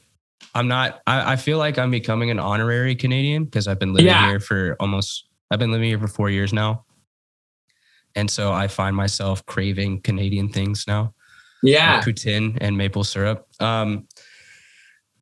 I'm 0.55 0.69
not. 0.69 1.01
I, 1.07 1.33
I 1.33 1.37
feel 1.37 1.59
like 1.59 1.79
I'm 1.79 1.91
becoming 1.91 2.31
an 2.31 2.39
honorary 2.39 2.95
Canadian 2.95 3.45
because 3.45 3.67
I've 3.67 3.79
been 3.79 3.93
living 3.93 4.07
Yeah. 4.07 4.29
here 4.29 4.41
for 4.41 4.77
almost. 4.79 5.27
I've 5.51 5.59
been 5.59 5.73
living 5.73 5.89
here 5.89 5.99
for 5.99 6.07
four 6.09 6.31
years 6.31 6.53
now, 6.53 6.85
and 8.15 8.31
so 8.31 8.53
I 8.53 8.69
find 8.69 8.95
myself 8.95 9.45
craving 9.47 10.03
Canadian 10.03 10.49
things 10.51 10.85
now. 10.87 11.15
Yeah. 11.63 11.97
like 11.97 12.05
poutine 12.05 12.59
and 12.61 12.77
maple 12.77 13.05
syrup. 13.05 13.47
Um, 13.59 14.07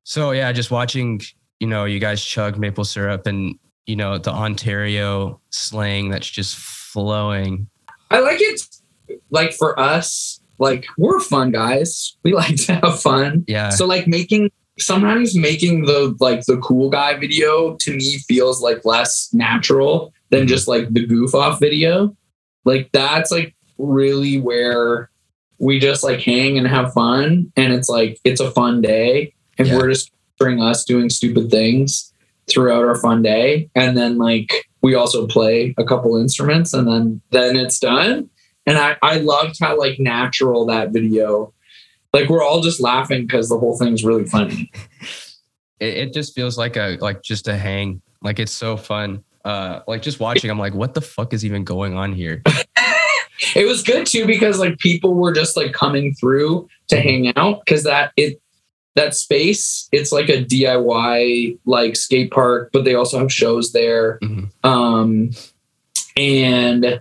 so 0.03 0.33
yeah, 0.33 0.51
just 0.53 0.71
watching, 0.73 1.21
you 1.61 1.69
know, 1.69 1.85
you 1.85 2.01
guys 2.01 2.25
chug 2.25 2.59
maple 2.59 2.85
syrup 2.85 3.27
and 3.29 3.59
you 3.87 3.97
know 3.97 4.19
the 4.19 4.31
Ontario 4.33 5.41
slang 5.51 6.11
that's 6.11 6.29
just 6.29 6.57
flowing. 6.57 7.69
I 8.11 8.21
like 8.21 8.39
it 8.41 8.63
like 9.31 9.53
for 9.53 9.79
us, 9.79 10.41
like 10.59 10.87
we're 10.99 11.21
fun 11.21 11.51
guys. 11.51 12.17
We 12.23 12.33
like 12.43 12.57
to 12.67 12.75
have 12.77 13.01
fun. 13.01 13.45
Yeah, 13.49 13.71
So 13.71 13.87
like 13.87 14.07
making 14.07 14.51
sometimes 14.79 15.37
making 15.37 15.85
the 15.85 16.17
like 16.21 16.45
the 16.47 16.59
cool 16.59 16.91
guy 16.91 17.15
video 17.19 17.77
to 17.81 17.97
me 17.97 18.19
feels 18.29 18.63
like 18.63 18.85
less 18.85 19.29
natural 19.33 20.13
than 20.31 20.47
just 20.49 20.67
like 20.69 20.93
the 20.93 21.07
goof 21.07 21.35
off 21.35 21.61
video. 21.61 22.17
Like 22.65 22.91
that's 22.93 23.31
like 23.31 23.55
really 23.79 24.41
where 24.41 25.11
we 25.59 25.79
just 25.79 26.03
like 26.03 26.21
hang 26.21 26.59
and 26.59 26.67
have 26.67 26.93
fun 26.93 27.53
and 27.57 27.73
it's 27.73 27.89
like 27.89 28.19
it's 28.25 28.41
a 28.41 28.51
fun 28.53 28.81
day 28.81 29.33
and 29.59 29.69
Yeah. 29.69 29.77
we're 29.77 29.91
just 29.91 30.11
capturing 30.39 30.61
us 30.63 30.85
doing 30.85 31.09
stupid 31.11 31.51
things 31.51 32.12
throughout 32.51 32.85
our 32.85 32.97
fun 32.97 33.23
day. 33.23 33.71
And 33.75 33.97
then 33.97 34.19
like 34.19 34.69
we 34.83 34.95
also 34.95 35.27
play 35.27 35.75
a 35.79 35.85
couple 35.85 36.17
instruments 36.17 36.75
and 36.75 36.87
then 36.87 37.21
then 37.31 37.57
it's 37.57 37.79
done. 37.79 38.29
And 38.67 38.79
I, 38.79 38.97
I 39.03 39.19
loved 39.19 39.57
how 39.61 39.79
like 39.79 39.99
natural 39.99 40.67
that 40.67 40.91
video. 40.91 41.53
Like 42.13 42.29
we're 42.29 42.43
all 42.43 42.61
just 42.61 42.81
laughing 42.81 43.27
because 43.27 43.49
the 43.49 43.59
whole 43.59 43.77
thing's 43.79 44.05
really 44.05 44.27
funny. 44.27 44.71
It, 45.81 45.97
it 45.97 46.15
just 46.15 46.35
feels 46.35 46.59
like 46.59 46.77
a 46.77 46.99
like 47.01 47.23
just 47.23 47.49
a 47.49 47.57
hang. 47.57 48.03
Like 48.23 48.39
it's 48.39 48.53
so 48.53 48.77
fun. 48.77 49.25
Uh 49.45 49.81
like 49.89 50.03
just 50.03 50.21
watching, 50.21 50.51
I'm 50.51 50.59
like, 50.59 50.75
what 50.75 50.95
the 50.95 51.01
fuck 51.01 51.33
is 51.33 51.45
even 51.45 51.65
going 51.65 51.95
on 51.95 52.13
here? 52.13 52.43
it 53.57 53.67
was 53.67 53.83
good 53.83 54.07
too 54.07 54.27
because 54.27 54.59
like 54.59 54.79
people 54.79 55.15
were 55.15 55.33
just 55.33 55.57
like 55.57 55.73
coming 55.73 56.15
through 56.15 56.69
to 56.89 57.01
hang 57.01 57.33
out 57.37 57.61
because 57.65 57.85
that 57.85 58.13
it 58.17 58.42
that 58.95 59.15
space 59.15 59.89
it's 59.93 60.13
like 60.13 60.29
a 60.29 60.45
diy 60.45 61.59
like 61.65 61.97
skate 61.97 62.31
park 62.31 62.71
but 62.73 62.85
they 62.85 62.95
also 62.95 63.19
have 63.19 63.33
shows 63.33 63.73
there. 63.73 64.19
Mhm. 64.23 64.49
um 64.65 65.31
and 66.17 66.85
a 66.85 67.01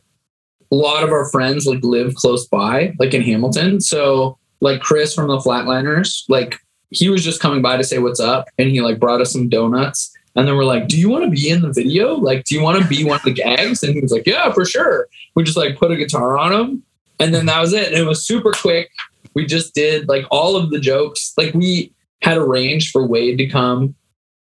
lot 0.71 1.03
of 1.03 1.11
our 1.11 1.29
friends 1.29 1.65
like 1.65 1.83
live 1.83 2.15
close 2.15 2.47
by 2.47 2.93
like 2.99 3.13
in 3.13 3.21
hamilton. 3.21 3.81
So 3.81 4.37
like 4.61 4.81
chris 4.81 5.13
from 5.13 5.27
the 5.27 5.37
flatliners 5.37 6.23
like 6.29 6.55
he 6.91 7.09
was 7.09 7.23
just 7.23 7.41
coming 7.41 7.61
by 7.61 7.77
to 7.77 7.83
say 7.83 7.99
what's 7.99 8.19
up 8.19 8.47
and 8.57 8.69
he 8.69 8.81
like 8.81 8.99
brought 8.99 9.21
us 9.21 9.31
some 9.31 9.49
donuts. 9.49 10.11
And 10.35 10.47
then 10.47 10.55
we're 10.55 10.63
like 10.63 10.87
do 10.87 10.97
you 10.97 11.09
want 11.09 11.25
to 11.25 11.29
be 11.29 11.49
in 11.49 11.61
the 11.61 11.73
video? 11.73 12.15
Like 12.15 12.45
do 12.45 12.55
you 12.55 12.61
want 12.61 12.81
to 12.81 12.87
be 12.87 13.03
one 13.03 13.17
of 13.17 13.23
the 13.23 13.33
gags? 13.33 13.83
And 13.83 13.93
he 13.93 13.99
was 13.99 14.11
like 14.13 14.25
yeah 14.25 14.51
for 14.53 14.63
sure. 14.63 15.07
We 15.35 15.43
just 15.43 15.57
like 15.57 15.77
put 15.77 15.91
a 15.91 15.97
guitar 15.97 16.37
on 16.37 16.53
him 16.53 16.83
and 17.19 17.33
then 17.33 17.47
that 17.47 17.59
was 17.59 17.73
it. 17.73 17.87
And 17.87 17.97
it 17.97 18.07
was 18.07 18.25
super 18.25 18.51
quick 18.53 18.89
we 19.33 19.45
just 19.45 19.73
did 19.73 20.07
like 20.07 20.25
all 20.31 20.55
of 20.55 20.69
the 20.69 20.79
jokes. 20.79 21.33
Like 21.37 21.53
we 21.53 21.93
had 22.21 22.37
arranged 22.37 22.91
for 22.91 23.05
wade 23.05 23.37
to 23.39 23.47
come 23.47 23.95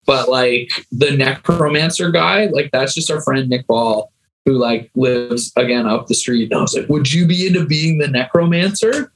but 0.06 0.28
like 0.28 0.70
the 0.92 1.10
necromancer 1.10 2.10
guy 2.10 2.46
like 2.46 2.70
that's 2.70 2.94
just 2.94 3.10
our 3.10 3.20
friend 3.20 3.50
nick 3.50 3.66
ball 3.66 4.12
who 4.46 4.52
like 4.52 4.90
lives 4.94 5.52
again 5.56 5.86
up 5.86 6.06
the 6.06 6.14
street. 6.14 6.50
And 6.50 6.58
i 6.58 6.62
was 6.62 6.74
like 6.74 6.88
would 6.88 7.12
you 7.12 7.26
be 7.26 7.46
into 7.46 7.66
being 7.66 7.98
the 7.98 8.08
necromancer? 8.08 9.12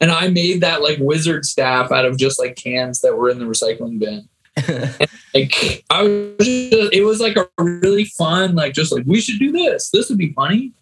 And 0.00 0.12
i 0.12 0.28
made 0.28 0.60
that 0.62 0.82
like 0.82 0.98
wizard 1.00 1.44
staff 1.44 1.90
out 1.90 2.04
of 2.04 2.16
just 2.16 2.38
like 2.38 2.56
cans 2.56 3.00
that 3.00 3.16
were 3.16 3.28
in 3.28 3.38
the 3.38 3.44
recycling 3.44 3.98
bin. 3.98 4.28
Like 5.34 5.84
i 5.90 6.02
was 6.02 6.46
just, 6.46 6.92
it 6.94 7.04
was 7.04 7.20
like 7.20 7.36
a 7.36 7.46
really 7.58 8.06
fun 8.06 8.54
like 8.54 8.72
just 8.72 8.90
like 8.92 9.04
we 9.06 9.20
should 9.20 9.38
do 9.38 9.52
this. 9.52 9.90
This 9.90 10.08
would 10.08 10.18
be 10.18 10.32
funny. 10.32 10.72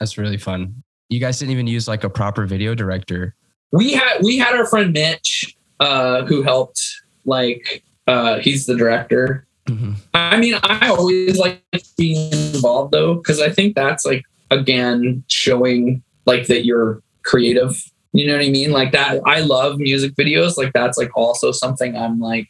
That's 0.00 0.18
really 0.18 0.38
fun. 0.38 0.82
You 1.12 1.20
guys 1.20 1.38
didn't 1.38 1.52
even 1.52 1.66
use 1.66 1.86
like 1.86 2.04
a 2.04 2.08
proper 2.10 2.46
video 2.46 2.74
director. 2.74 3.34
we 3.70 3.92
had 3.92 4.22
we 4.22 4.38
had 4.38 4.54
our 4.54 4.66
friend 4.66 4.92
Mitch 4.94 5.54
uh 5.78 6.24
who 6.24 6.42
helped 6.42 6.80
like 7.26 7.82
uh 8.06 8.38
he's 8.38 8.64
the 8.66 8.74
director. 8.76 9.46
Mhm. 9.68 9.96
I 10.14 10.38
mean, 10.38 10.54
I 10.62 10.88
always 10.88 11.36
like 11.38 11.62
being 11.98 12.32
involved 12.32 12.92
though 12.92 13.18
cuz 13.18 13.40
I 13.40 13.50
think 13.50 13.74
that's 13.74 14.06
like 14.06 14.22
again 14.50 15.22
showing 15.28 16.02
like 16.24 16.46
that 16.46 16.64
you're 16.64 17.02
creative. 17.24 17.76
You 18.14 18.26
know 18.26 18.34
what 18.36 18.44
I 18.44 18.48
mean? 18.48 18.72
Like 18.72 18.92
that 18.92 19.20
I 19.26 19.40
love 19.40 19.78
music 19.78 20.14
videos. 20.14 20.56
Like 20.56 20.72
that's 20.72 20.96
like 20.96 21.10
also 21.14 21.52
something 21.52 21.94
I'm 21.94 22.20
like 22.20 22.48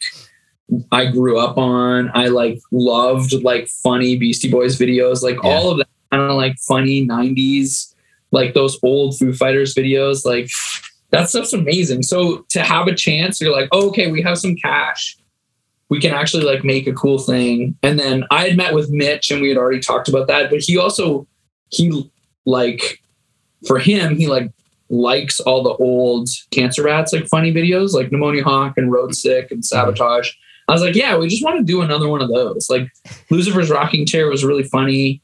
I 0.91 1.05
grew 1.07 1.37
up 1.37 1.57
on. 1.57 2.11
I 2.13 2.27
like 2.27 2.59
loved 2.71 3.33
like 3.43 3.67
funny 3.67 4.15
Beastie 4.15 4.49
Boys 4.49 4.79
videos, 4.79 5.21
like 5.21 5.35
Yeah. 5.43 5.49
all 5.49 5.69
of 5.71 5.77
that 5.79 5.87
kind 6.11 6.31
of 6.31 6.37
like 6.37 6.55
funny 6.59 7.05
90s 7.05 7.92
like 8.33 8.53
those 8.53 8.77
old 8.83 9.17
Foo 9.17 9.31
Fighters 9.31 9.73
videos 9.73 10.25
like 10.25 10.49
that 11.11 11.29
stuff's 11.29 11.53
amazing. 11.53 12.01
So 12.01 12.43
to 12.49 12.63
have 12.63 12.87
a 12.87 12.95
chance, 12.95 13.39
you're 13.39 13.53
like, 13.53 13.69
oh, 13.71 13.89
okay, 13.89 14.11
we 14.11 14.23
have 14.23 14.39
some 14.39 14.55
cash. 14.55 15.15
We 15.89 16.01
can 16.01 16.11
actually 16.11 16.43
like 16.43 16.63
make 16.63 16.87
a 16.87 16.93
cool 16.93 17.19
thing. 17.19 17.77
And 17.83 17.99
then 17.99 18.25
I 18.31 18.47
had 18.47 18.57
met 18.57 18.73
with 18.73 18.89
Mitch 18.89 19.29
and 19.29 19.39
we 19.39 19.49
had 19.49 19.57
already 19.57 19.79
talked 19.79 20.09
about 20.09 20.27
that, 20.27 20.49
but 20.49 20.61
he 20.61 20.77
also 20.77 21.27
he 21.69 22.11
like 22.45 22.99
for 23.67 23.77
him, 23.77 24.17
he 24.17 24.27
like 24.27 24.51
likes 24.89 25.39
all 25.39 25.61
the 25.61 25.75
old 25.75 26.29
Cancer 26.49 26.83
Bats 26.83 27.13
like 27.13 27.27
funny 27.27 27.53
videos 27.53 27.93
like 27.93 28.11
pneumonia 28.11 28.43
hawk 28.43 28.73
and 28.77 28.91
road 28.91 29.15
sick 29.15 29.51
and 29.51 29.63
sabotage. 29.63 30.31
I 30.67 30.71
was 30.71 30.81
like, 30.81 30.95
yeah, 30.95 31.17
we 31.17 31.27
just 31.27 31.43
want 31.43 31.57
to 31.57 31.63
do 31.63 31.81
another 31.81 32.07
one 32.07 32.23
of 32.23 32.29
those. 32.29 32.67
Like 32.69 32.89
Lucifer's 33.29 33.69
rocking 33.69 34.07
chair 34.07 34.27
was 34.27 34.43
really 34.43 34.63
funny. 34.63 35.21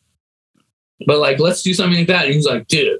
But 1.05 1.19
like, 1.19 1.39
let's 1.39 1.62
do 1.62 1.73
something 1.73 1.99
like 1.99 2.07
that. 2.07 2.25
And 2.25 2.31
he 2.31 2.38
was 2.38 2.45
like, 2.45 2.67
dude, 2.67 2.99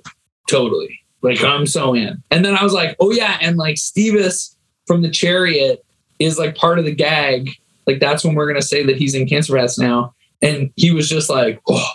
totally. 0.50 1.00
Like 1.22 1.44
I'm 1.44 1.66
so 1.66 1.94
in. 1.94 2.24
And 2.32 2.46
then 2.46 2.56
I 2.56 2.64
was 2.64 2.74
like, 2.74 2.96
oh 3.00 3.12
yeah, 3.12 3.38
and 3.42 3.58
like 3.58 3.76
Stevis 3.76 4.56
from 4.88 5.02
the 5.02 5.10
chariot 5.10 5.86
is 6.20 6.38
like 6.38 6.56
part 6.56 6.80
of 6.80 6.86
the 6.86 6.96
gag. 6.96 7.52
Like 7.86 8.00
that's 8.00 8.24
when 8.24 8.36
we're 8.36 8.48
gonna 8.48 8.62
say 8.62 8.84
that 8.86 8.98
he's 8.98 9.16
in 9.16 9.28
Cancer 9.28 9.54
Bats 9.54 9.78
now. 9.78 10.14
And 10.42 10.72
he 10.78 10.92
was 10.92 11.10
just 11.10 11.30
like, 11.30 11.62
oh, 11.68 11.90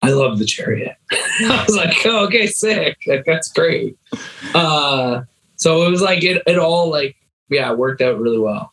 I 0.00 0.10
love 0.10 0.38
the 0.38 0.46
chariot. 0.46 0.96
I 1.12 1.64
was 1.66 1.76
like, 1.76 1.94
oh, 2.06 2.26
okay, 2.26 2.46
sick. 2.46 2.96
Like 3.06 3.24
that's 3.26 3.52
great. 3.52 3.98
Uh 4.54 5.22
so 5.56 5.86
it 5.86 5.90
was 5.90 6.00
like 6.00 6.22
it 6.22 6.42
it 6.46 6.58
all 6.58 6.90
like 6.90 7.16
yeah, 7.50 7.72
worked 7.72 8.00
out 8.00 8.18
really 8.18 8.38
well. 8.38 8.72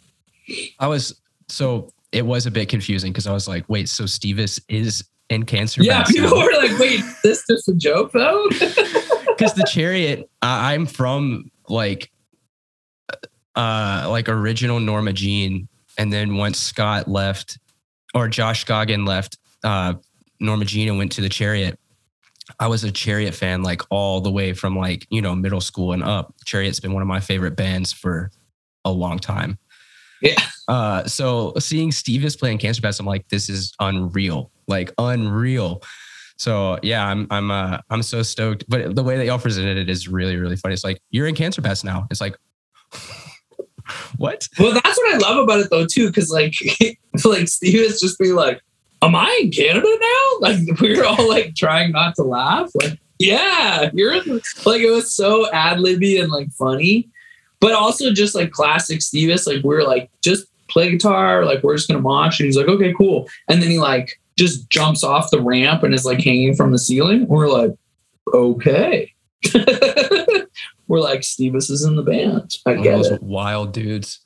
I 0.80 0.88
was 0.88 1.20
so 1.48 1.92
it 2.12 2.26
was 2.26 2.46
a 2.46 2.52
bit 2.52 2.70
confusing 2.70 3.12
because 3.12 3.28
I 3.28 3.34
was 3.34 3.48
like, 3.48 3.66
wait, 3.68 3.90
so 3.90 4.06
Stevis 4.06 4.62
is 4.70 5.04
in 5.30 5.44
cancer? 5.44 5.84
Yeah, 5.84 6.04
people 6.04 6.38
were 6.38 6.54
like, 6.54 6.78
wait, 6.80 7.02
this 7.24 7.46
just 7.48 7.68
a 7.68 7.74
joke 7.74 8.12
though? 8.12 8.48
because 9.38 9.54
the 9.54 9.64
chariot 9.64 10.30
I 10.42 10.74
i'm 10.74 10.86
from 10.86 11.52
like 11.68 12.12
uh 13.56 14.08
like 14.10 14.30
original 14.30 14.80
norma 14.80 15.14
jean 15.14 15.68
and 15.98 16.12
then 16.12 16.36
once 16.36 16.60
scott 16.60 17.08
left 17.08 17.58
or 18.14 18.28
josh 18.28 18.66
Scogin 18.66 19.08
left 19.08 19.38
uh 19.64 19.94
norma 20.40 20.66
jean 20.66 20.90
and 20.90 20.98
went 20.98 21.12
to 21.14 21.22
the 21.22 21.30
chariot 21.30 21.80
i 22.60 22.68
was 22.68 22.84
a 22.84 22.92
chariot 22.92 23.34
fan 23.34 23.64
like 23.64 23.82
all 23.90 24.22
the 24.22 24.32
way 24.32 24.54
from 24.54 24.78
like 24.78 25.08
you 25.10 25.22
know 25.22 25.36
middle 25.36 25.62
school 25.62 25.92
and 25.94 26.04
up 26.04 26.34
chariot's 26.46 26.80
been 26.80 26.94
one 26.94 27.02
of 27.02 27.08
my 27.08 27.20
favorite 27.20 27.56
bands 27.56 27.92
for 27.92 28.32
a 28.84 28.92
long 28.92 29.20
time 29.20 29.58
Yeah. 30.26 30.36
uh 30.68 31.06
so 31.06 31.54
seeing 31.60 31.92
stevis 31.92 32.38
playing 32.38 32.58
cancer 32.58 32.82
bats 32.82 33.00
i'm 33.00 33.06
like 33.06 33.28
this 33.30 33.50
is 33.50 33.74
unreal 33.80 34.52
like 34.68 34.92
unreal 34.98 35.82
so 36.38 36.78
yeah, 36.84 37.08
I'm 37.08 37.28
I'm 37.30 37.52
uh 37.52 37.80
I'm 37.90 38.04
so 38.04 38.22
stoked. 38.22 38.66
But 38.68 38.96
the 38.96 39.04
way 39.04 39.18
that 39.18 39.26
y'all 39.26 39.40
presented 39.40 39.78
it 39.78 39.90
is 39.90 40.08
really 40.08 40.36
really 40.38 40.56
funny. 40.56 40.74
It's 40.74 40.84
like 40.84 41.02
you're 41.12 41.28
in 41.28 41.36
Cancer 41.36 41.62
Bats 41.62 41.84
now. 41.84 42.08
It's 42.12 42.22
like 42.22 42.38
what? 44.18 44.48
Well, 44.60 44.74
that's 44.74 44.98
what 44.98 45.16
I 45.16 45.18
love 45.18 45.44
about 45.44 45.60
it 45.62 45.70
though, 45.70 45.86
too, 45.86 46.08
because 46.08 46.30
like 46.30 46.56
like 47.26 47.48
Steve 47.48 47.80
is 47.80 48.00
just 48.00 48.20
being 48.20 48.36
like, 48.36 48.62
Am 49.02 49.16
I 49.16 49.40
in 49.42 49.52
Canada 49.52 49.88
now? 49.88 50.10
Like 50.42 50.82
we 50.82 50.98
were 50.98 51.06
all 51.06 51.30
like 51.30 51.56
trying 51.56 51.94
not 51.94 52.16
to 52.16 52.24
laugh. 52.24 52.70
Like, 52.76 53.00
yeah, 53.20 53.90
you're 53.94 54.14
in 54.14 54.42
like 54.66 54.82
it 54.82 54.92
was 54.92 55.16
so 55.16 55.50
ad 55.52 55.80
libby 55.80 56.20
and 56.20 56.30
like 56.30 56.52
funny, 56.52 57.10
but 57.60 57.74
also 57.74 58.12
just 58.12 58.36
like 58.36 58.52
classic 58.52 59.00
Stevis. 59.00 59.48
Like 59.48 59.64
we're 59.64 59.84
like, 59.84 60.10
just 60.24 60.48
play 60.68 60.92
guitar, 60.92 61.46
like 61.46 61.64
we're 61.64 61.76
just 61.76 61.88
gonna 61.88 62.02
mosh. 62.02 62.40
And 62.40 62.46
he's 62.46 62.58
like, 62.58 62.68
okay, 62.68 62.94
cool. 62.98 63.30
And 63.50 63.62
then 63.62 63.70
he 63.70 63.80
like 63.80 64.20
just 64.38 64.70
jumps 64.70 65.04
off 65.04 65.32
the 65.32 65.42
ramp 65.42 65.84
and 65.84 65.94
is 65.94 66.06
like 66.06 66.22
hanging 66.22 66.56
from 66.56 66.72
the 66.72 66.80
ceiling. 66.80 67.28
We're 67.28 67.48
like, 67.50 67.72
okay. 68.34 69.14
we're 70.88 71.00
like, 71.00 71.22
Stevis 71.22 71.70
is 71.70 71.84
in 71.84 71.96
the 71.96 72.04
band. 72.04 72.56
I 72.66 72.72
One 72.72 72.78
of 72.80 72.84
get 72.84 72.96
those 72.98 73.12
it. 73.12 73.24
wild 73.24 73.74
dudes. 73.74 74.22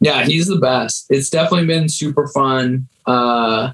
Yeah, 0.00 0.24
he's 0.24 0.48
the 0.48 0.58
best. 0.58 1.06
It's 1.10 1.30
definitely 1.30 1.66
been 1.66 1.88
super 1.88 2.26
fun. 2.28 2.88
Uh 3.06 3.72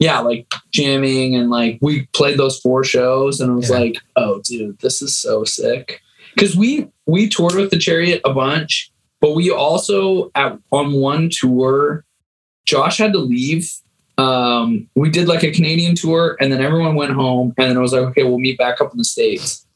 yeah, 0.00 0.18
like 0.20 0.46
jamming 0.72 1.34
and 1.36 1.48
like 1.50 1.78
we 1.80 2.06
played 2.06 2.36
those 2.38 2.58
four 2.60 2.84
shows 2.84 3.40
and 3.40 3.52
I 3.52 3.54
was 3.54 3.70
Yeah. 3.70 3.78
like, 3.78 3.94
oh 4.16 4.40
dude, 4.44 4.78
this 4.80 5.00
is 5.00 5.16
so 5.18 5.44
sick. 5.44 6.00
Cause 6.38 6.56
we 6.56 6.88
we 7.06 7.28
toured 7.28 7.54
with 7.54 7.70
the 7.70 7.78
chariot 7.78 8.20
a 8.24 8.32
bunch, 8.32 8.90
but 9.20 9.34
we 9.34 9.50
also 9.50 10.30
at 10.34 10.58
on 10.72 10.92
one 10.92 11.30
tour, 11.30 12.04
Josh 12.64 12.98
had 12.98 13.12
to 13.12 13.18
leave. 13.18 13.70
Um, 14.16 14.88
we 14.94 15.10
did 15.10 15.26
like 15.26 15.42
a 15.42 15.50
Canadian 15.50 15.96
tour 15.96 16.36
and 16.40 16.52
then 16.52 16.60
everyone 16.60 16.94
went 16.94 17.12
home 17.12 17.52
and 17.58 17.70
then 17.70 17.76
I 17.76 17.80
was 17.80 17.92
like, 17.92 18.02
okay, 18.02 18.22
we'll 18.22 18.38
meet 18.38 18.58
back 18.58 18.80
up 18.80 18.92
in 18.92 18.98
the 18.98 19.04
States. 19.04 19.66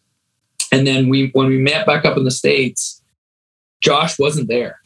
And 0.71 0.87
then 0.87 1.09
we 1.09 1.31
when 1.33 1.49
we 1.49 1.59
met 1.59 1.87
back 1.87 2.05
up 2.05 2.17
in 2.17 2.25
the 2.25 2.31
States, 2.31 3.03
Josh 3.81 4.19
wasn't 4.19 4.49
there 4.49 4.81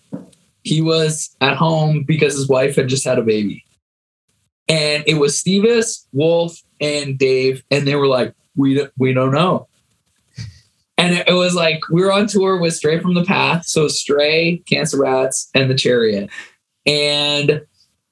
he 0.64 0.80
was 0.80 1.34
at 1.40 1.56
home 1.56 2.04
because 2.04 2.34
his 2.34 2.48
wife 2.48 2.76
had 2.76 2.88
just 2.88 3.04
had 3.04 3.18
a 3.18 3.22
baby. 3.22 3.64
And 4.68 5.04
it 5.06 5.14
was 5.14 5.42
Stevis, 5.42 6.06
Wolf, 6.12 6.56
and 6.80 7.18
Dave, 7.18 7.64
and 7.70 7.86
they 7.86 7.96
were 7.96 8.06
like, 8.06 8.32
"We 8.56 8.86
we 8.96 9.12
don't 9.12 9.32
know." 9.32 9.66
And 10.98 11.14
it, 11.14 11.28
it 11.28 11.32
was 11.34 11.54
like 11.54 11.80
we 11.90 12.02
were 12.02 12.12
on 12.12 12.26
tour 12.26 12.58
with 12.58 12.74
Stray 12.74 13.00
from 13.00 13.14
the 13.14 13.24
Path, 13.24 13.66
so 13.66 13.88
Stray, 13.88 14.62
Cancer 14.68 15.02
Bats, 15.02 15.48
and 15.54 15.70
the 15.70 15.74
Chariot, 15.74 16.30
and 16.86 17.62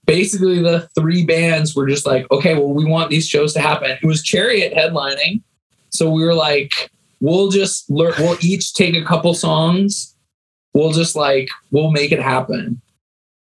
basically 0.07 0.61
the 0.63 0.89
three 0.99 1.25
bands 1.25 1.77
were 1.77 1.87
just 1.87 2.07
like, 2.07 2.31
"Okay, 2.31 2.55
well, 2.55 2.73
we 2.73 2.85
want 2.85 3.11
these 3.11 3.29
shows 3.29 3.53
to 3.55 3.61
happen." 3.61 3.91
It 3.91 4.07
was 4.07 4.23
Chariot 4.23 4.75
headlining, 4.75 5.43
so 5.91 6.11
we 6.11 6.25
were 6.25 6.35
like, 6.35 6.91
"We'll 7.21 7.51
just 7.51 7.89
learn. 7.91 8.15
We'll 8.19 8.39
each 8.41 8.75
take 8.75 8.97
a 8.97 9.05
couple 9.05 9.35
songs." 9.35 10.11
we'll 10.75 10.93
just 10.93 11.17
like 11.17 11.49
we'll 11.71 11.91
make 11.91 12.13
it 12.13 12.21
happen. 12.23 12.81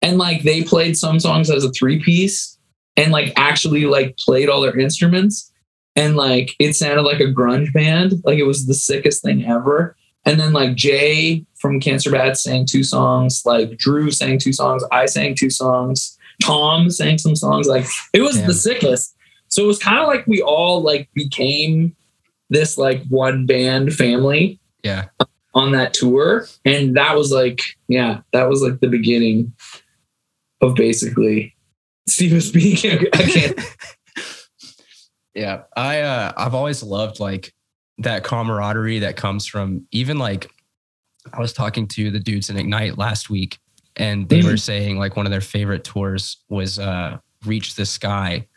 And 0.02 0.17
like 0.17 0.43
they 0.43 0.63
played 0.63 0.98
some 0.98 1.19
songs 1.19 1.50
as 1.50 1.63
a 1.63 1.72
three 1.72 2.00
piece 2.00 2.58
and 2.98 3.12
like 3.12 3.34
actually 3.38 3.86
like 3.86 4.17
played 4.17 4.50
all 4.50 4.62
their 4.62 4.78
instruments 4.78 5.52
and 5.96 6.16
like 6.16 6.56
it 6.60 6.74
sounded 6.74 7.04
like 7.04 7.20
a 7.20 7.26
grunge 7.32 7.72
band. 7.74 8.14
Like 8.24 8.38
it 8.38 8.44
was 8.44 8.66
the 8.66 8.74
sickest 8.74 9.22
thing 9.24 9.46
ever. 9.46 9.96
And 10.26 10.40
then 10.40 10.54
like 10.54 10.76
Jay 10.76 11.46
from 11.56 11.80
Cancer 11.80 12.10
Bats 12.12 12.44
sang 12.44 12.66
two 12.66 12.84
songs, 12.84 13.42
like 13.46 13.78
Drew 13.78 14.10
sang 14.12 14.38
two 14.40 14.54
songs, 14.54 14.84
I 14.92 15.06
sang 15.06 15.36
two 15.36 15.50
songs, 15.50 16.18
Tom 16.42 16.90
sang 16.90 17.18
some 17.18 17.36
songs. 17.36 17.68
Like 17.68 17.86
it 18.14 18.22
was 18.22 18.38
Damn. 18.38 18.48
the 18.48 18.54
sickest. 18.54 19.16
So 19.50 19.64
it 19.64 19.68
was 19.68 19.80
kind 19.80 20.00
of 20.00 20.08
like 20.08 20.26
we 20.26 20.42
all 20.42 20.82
like 20.82 21.10
became 21.14 21.96
this 22.50 22.78
like 22.78 23.04
one 23.10 23.46
band 23.46 23.94
family 23.94 24.60
Yeah. 24.84 25.06
Uh, 25.20 25.26
on 25.56 25.72
that 25.74 25.94
tour. 25.94 26.48
And 26.66 26.96
that 26.98 27.16
was 27.16 27.32
like, 27.32 27.62
yeah, 27.88 28.22
that 28.32 28.50
was 28.50 28.62
like 28.64 28.80
the 28.80 28.88
beginning 28.88 29.54
of 30.62 30.74
basically 30.76 31.54
Steve 32.08 32.34
was 32.34 32.48
speaking. 32.50 33.06
I 33.14 33.24
can't 33.24 33.60
Yeah. 35.36 35.63
I 35.76 36.02
uh 36.02 36.32
I've 36.38 36.54
always 36.54 36.84
loved 36.84 37.19
like 37.19 37.54
that 38.00 38.24
camaraderie 38.24 39.00
that 39.00 39.15
comes 39.15 39.46
from 39.46 39.88
even 39.91 40.17
like 40.19 40.52
I 41.32 41.39
was 41.39 41.54
talking 41.54 41.88
to 41.89 42.12
the 42.12 42.19
dudes 42.19 42.50
in 42.50 42.58
Ignite 42.58 42.98
last 42.98 43.30
week 43.30 43.60
and 43.96 44.28
they 44.28 44.41
were 44.41 44.58
saying 44.58 44.98
like 44.98 45.15
one 45.15 45.26
of 45.26 45.32
their 45.32 45.41
favorite 45.41 45.84
tours 45.84 46.38
was 46.50 46.80
uh 46.80 47.17
Reach 47.46 47.76
the 47.76 47.86
Sky 47.86 48.48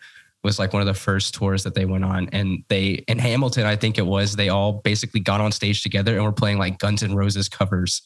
was 0.42 0.58
like 0.58 0.72
one 0.72 0.80
of 0.80 0.86
the 0.86 0.94
first 0.94 1.34
tours 1.34 1.64
that 1.64 1.74
they 1.74 1.84
went 1.84 2.04
on 2.04 2.28
and 2.32 2.62
they 2.68 3.04
in 3.08 3.18
Hamilton 3.18 3.66
I 3.66 3.76
think 3.76 3.98
it 3.98 4.06
was 4.06 4.36
they 4.36 4.48
all 4.48 4.72
basically 4.72 5.20
got 5.20 5.40
on 5.40 5.52
stage 5.52 5.82
together 5.82 6.14
and 6.14 6.24
were 6.24 6.32
playing 6.32 6.58
like 6.58 6.78
Guns 6.78 7.02
N' 7.02 7.14
Roses 7.14 7.48
covers 7.48 8.02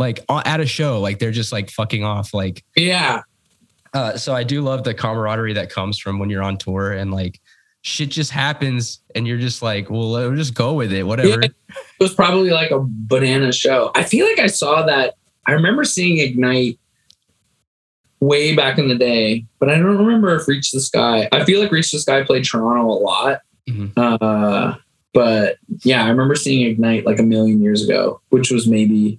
like 0.00 0.24
at 0.30 0.60
a 0.60 0.66
show 0.66 1.00
like 1.00 1.18
they're 1.18 1.30
just 1.30 1.52
like 1.52 1.70
fucking 1.70 2.02
off 2.02 2.34
like 2.34 2.64
yeah. 2.74 3.22
uh, 3.92 4.16
so 4.16 4.34
I 4.34 4.44
do 4.44 4.62
love 4.62 4.82
the 4.82 4.94
camaraderie 4.94 5.52
that 5.52 5.70
comes 5.70 5.98
from 5.98 6.18
when 6.18 6.30
you're 6.30 6.42
on 6.42 6.56
tour 6.56 6.92
and 6.92 7.12
like 7.12 7.40
shit 7.82 8.10
just 8.10 8.30
happens 8.30 9.00
and 9.14 9.26
you're 9.26 9.38
just 9.38 9.62
like, 9.62 9.88
well, 9.90 10.34
just 10.34 10.52
go 10.54 10.74
with 10.74 10.92
it, 10.92 11.04
whatever. 11.04 11.28
Yeah. 11.28 11.46
It 11.46 11.54
was 12.00 12.12
probably 12.14 12.50
like 12.50 12.70
a 12.70 12.80
banana 12.82 13.52
show. 13.52 13.90
I 13.94 14.02
feel 14.04 14.26
like 14.26 14.38
I 14.38 14.48
saw 14.48 14.84
that. 14.86 15.14
I 15.46 15.52
remember 15.52 15.84
seeing 15.84 16.18
Ignite 16.18 16.78
way 18.20 18.54
back 18.54 18.78
in 18.78 18.88
the 18.88 18.94
day, 18.94 19.46
but 19.58 19.70
I 19.70 19.76
don't 19.76 19.96
remember 19.98 20.34
if 20.34 20.46
Reach 20.46 20.72
the 20.72 20.80
Sky. 20.80 21.26
I 21.32 21.44
feel 21.44 21.58
like 21.60 21.72
Reach 21.72 21.90
the 21.90 21.98
Sky 21.98 22.22
played 22.22 22.44
Toronto 22.44 22.86
a 22.86 23.00
lot. 23.00 23.40
Mhm. 23.68 23.92
Uh, 23.96 24.74
but 25.12 25.56
yeah, 25.82 26.04
I 26.04 26.08
remember 26.10 26.34
seeing 26.36 26.66
Ignite 26.66 27.06
like 27.06 27.18
a 27.18 27.22
million 27.22 27.62
years 27.62 27.82
ago, 27.82 28.20
which 28.28 28.50
was 28.50 28.66
maybe 28.66 29.18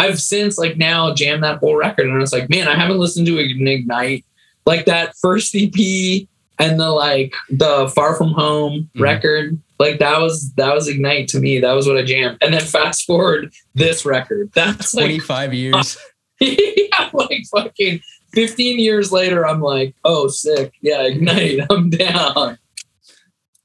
I've 0.00 0.18
since 0.20 0.56
like 0.56 0.78
now 0.78 1.12
jammed 1.14 1.42
that 1.44 1.58
whole 1.58 1.76
record. 1.76 2.06
And 2.06 2.14
I 2.16 2.18
was 2.18 2.32
like, 2.32 2.48
man, 2.48 2.68
I 2.68 2.74
haven't 2.74 2.98
listened 2.98 3.26
to 3.26 3.38
Ignite. 3.38 4.24
Like 4.64 4.86
that 4.86 5.14
first 5.20 5.54
EP 5.54 6.26
and 6.58 6.80
the 6.80 6.90
like 6.90 7.34
the 7.50 7.92
Far 7.94 8.16
From 8.16 8.32
Home 8.32 8.88
Mhm. 8.96 9.00
record. 9.00 9.58
Like 9.78 9.98
that 9.98 10.18
was 10.20 10.52
that 10.54 10.74
was 10.74 10.88
Ignite 10.88 11.28
to 11.28 11.38
me. 11.38 11.60
That 11.60 11.72
was 11.72 11.86
what 11.86 11.98
I 11.98 12.02
jammed. 12.02 12.38
And 12.40 12.54
then 12.54 12.62
fast 12.62 13.04
forward 13.04 13.52
this 13.74 14.06
record. 14.06 14.50
That's 14.54 14.94
like 14.94 15.04
25 15.04 15.52
years. 15.54 15.98
yeah, 16.40 17.10
like 17.12 17.42
fucking 17.54 18.00
15 18.32 18.78
years 18.78 19.12
later, 19.12 19.46
I'm 19.46 19.60
like, 19.60 19.94
oh, 20.04 20.28
sick. 20.28 20.72
Yeah, 20.80 21.02
Ignite. 21.02 21.60
I'm 21.70 21.90
down. 21.90 22.58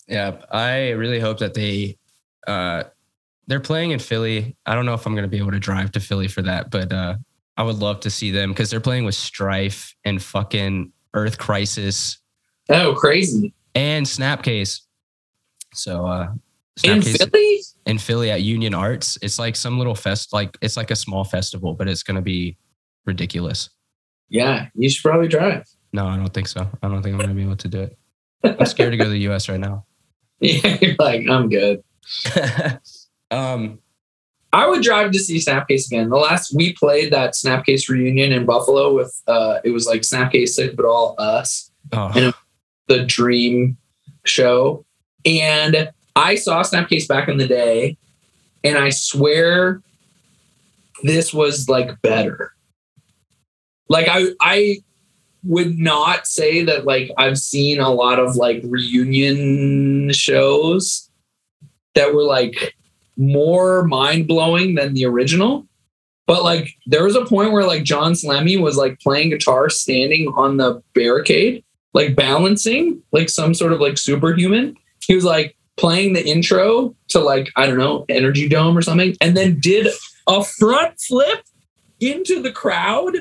Yeah, 0.08 0.38
I 0.52 0.90
really 0.92 1.20
hope 1.20 1.40
that 1.40 1.54
they 1.54 1.98
uh 2.46 2.84
they're 3.48 3.60
playing 3.60 3.92
in 3.92 4.00
Philly. 4.00 4.56
I 4.66 4.74
don't 4.76 4.86
know 4.86 4.94
if 4.94 5.06
I'm 5.06 5.14
going 5.14 5.24
to 5.24 5.30
be 5.30 5.38
able 5.38 5.52
to 5.52 5.60
drive 5.60 5.92
to 5.94 6.00
Philly 6.00 6.28
for 6.28 6.42
that, 6.44 6.72
but 6.72 6.92
uh 6.92 7.16
I 7.58 7.64
would 7.64 7.78
love 7.78 8.02
to 8.02 8.10
see 8.10 8.32
them 8.32 8.54
cuz 8.54 8.70
they're 8.70 8.80
playing 8.82 9.06
with 9.06 9.16
Strife 9.16 9.96
and 10.04 10.22
fucking 10.22 10.92
Earth 11.14 11.38
Crisis 11.38 12.18
Oh, 12.70 12.94
crazy. 12.96 13.54
and 13.76 14.06
Snapcase. 14.06 14.82
So 15.74 16.06
uh 16.06 16.28
In 16.84 17.00
Snapcase 17.02 17.30
Philly? 17.32 17.60
in 17.86 17.98
Philly 18.00 18.32
at 18.32 18.42
Union 18.42 18.74
Arts. 18.74 19.18
It's 19.22 19.40
like 19.40 19.56
some 19.56 19.78
little 19.78 19.96
fest 19.96 20.34
like 20.34 20.58
it's 20.62 20.76
like 20.76 20.92
a 20.92 20.96
small 20.96 21.24
festival, 21.24 21.74
but 21.76 21.88
it's 21.88 22.04
going 22.04 22.16
to 22.16 22.22
be 22.22 22.58
ridiculous. 23.06 23.70
Yeah, 24.30 24.68
you 24.74 24.90
should 24.90 25.04
probably 25.04 25.28
drive. 25.28 25.64
No, 25.94 26.08
I 26.08 26.18
don't 26.18 26.34
think 26.34 26.48
so. 26.48 26.68
I 26.82 26.88
don't 26.90 27.02
think 27.04 27.14
I'm 27.14 27.20
going 27.20 27.30
to 27.30 27.36
be 27.36 27.44
able 27.44 27.56
to 27.58 27.68
do 27.70 27.82
it. 27.82 27.98
I'm 28.44 28.66
scared 28.66 28.92
to 28.92 28.98
go 28.98 29.04
to 29.06 29.10
the 29.12 29.30
US 29.30 29.48
right 29.48 29.60
now. 29.60 29.86
Yeah, 30.42 30.78
you're 30.82 30.96
like, 31.00 31.30
I'm 31.30 31.48
good. 31.48 31.82
um 33.32 33.80
I 34.54 34.68
would 34.68 34.84
drive 34.84 35.12
to 35.12 35.20
see 35.20 35.38
Snapcase 35.38 35.88
again. 35.88 36.10
The 36.10 36.16
last 36.16 36.56
we 36.56 36.72
played 36.74 37.12
that 37.12 37.34
Snapcase 37.34 37.90
reunion 37.90 38.32
in 38.32 38.46
Buffalo 38.46 38.96
with 38.96 39.14
uh 39.28 39.60
it 39.64 39.72
was 39.72 39.86
like 39.88 40.02
Snapcase 40.02 40.50
sick, 40.50 40.76
but 40.76 40.86
all 40.86 41.16
us, 41.18 41.72
oh, 41.92 42.12
And- 42.16 42.34
the 42.88 43.04
dream 43.04 43.78
show. 44.26 44.86
And 45.26 45.90
I 46.16 46.36
saw 46.36 46.62
Snapcase 46.62 47.08
back 47.08 47.28
in 47.28 47.38
the 47.38 47.48
day, 47.48 47.98
and 48.64 48.78
I 48.78 48.90
swear 48.92 49.82
this 51.04 51.34
was 51.34 51.68
like 51.68 52.00
better. 52.04 52.54
Like 53.90 54.08
I 54.10 54.28
I 54.40 54.78
would 55.44 55.78
not 55.78 56.28
say 56.28 56.64
that 56.64 56.86
like 56.86 57.12
I've 57.18 57.38
seen 57.38 57.80
a 57.80 57.90
lot 57.90 58.20
of 58.20 58.36
like 58.36 58.62
reunion 58.64 60.12
shows 60.14 61.10
that 61.96 62.14
were 62.14 62.24
like 62.24 62.75
more 63.18 63.84
mind 63.84 64.28
blowing 64.28 64.76
than 64.76 64.94
the 64.94 65.06
original. 65.06 65.68
But 66.28 66.44
like 66.44 66.70
there 66.88 67.04
was 67.04 67.16
a 67.16 67.26
point 67.26 67.52
where 67.52 67.66
like 67.66 67.84
John 67.84 68.14
Salemi 68.14 68.60
was 68.60 68.78
like 68.78 69.00
playing 69.00 69.30
guitar 69.30 69.70
standing 69.70 70.28
on 70.36 70.58
the 70.58 70.82
barricade, 70.94 71.64
like 71.94 72.16
balancing 72.16 73.02
like 73.12 73.30
some 73.30 73.54
sort 73.54 73.74
of 73.74 73.80
like 73.80 73.98
superhuman. 73.98 74.76
He 75.06 75.16
was 75.16 75.24
like 75.24 75.56
playing 75.78 76.14
the 76.14 76.26
intro 76.26 76.96
to 77.10 77.20
like, 77.20 77.52
I 77.56 77.68
don't 77.68 77.78
know, 77.78 78.06
Energy 78.10 78.50
Dome 78.50 78.78
or 78.78 78.82
something, 78.82 79.16
and 79.22 79.38
then 79.38 79.60
did 79.60 79.88
a 80.28 80.44
front 80.44 81.00
flip 81.00 81.44
into 82.00 82.42
the 82.42 82.52
crowd 82.52 83.16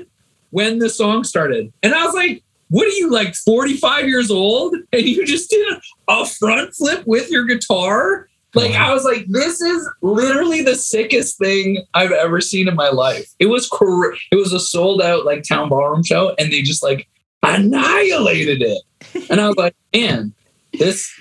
when 0.50 0.78
the 0.78 0.88
song 0.88 1.24
started. 1.24 1.72
And 1.82 1.94
I 1.94 2.04
was 2.04 2.14
like, 2.14 2.42
what 2.70 2.86
are 2.86 2.90
you 2.90 3.10
like 3.10 3.34
45 3.34 4.08
years 4.08 4.30
old 4.30 4.74
and 4.92 5.02
you 5.02 5.26
just 5.26 5.50
did 5.50 5.78
a 6.08 6.26
front 6.26 6.74
flip 6.74 7.04
with 7.06 7.30
your 7.30 7.44
guitar 7.44 8.28
Like 8.54 8.72
I 8.74 8.92
was 8.92 9.04
like, 9.04 9.26
this 9.28 9.60
is 9.60 9.88
literally 10.00 10.62
the 10.62 10.76
sickest 10.76 11.38
thing 11.38 11.84
I've 11.94 12.12
ever 12.12 12.40
seen 12.40 12.68
in 12.68 12.76
my 12.76 12.88
life. 12.88 13.28
It 13.38 13.46
was 13.46 13.68
cor- 13.68 14.14
it 14.30 14.36
was 14.36 14.52
a 14.52 14.60
sold 14.60 15.02
out 15.02 15.24
like 15.24 15.42
town 15.42 15.68
ballroom 15.68 16.04
show, 16.04 16.34
and 16.38 16.52
they 16.52 16.62
just 16.62 16.82
like 16.82 17.08
annihilated 17.42 18.62
it. 18.62 18.82
And 19.30 19.40
I 19.40 19.46
was 19.48 19.56
like, 19.56 19.74
man, 19.94 20.32
this, 20.78 21.12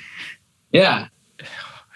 yeah, 0.71 1.07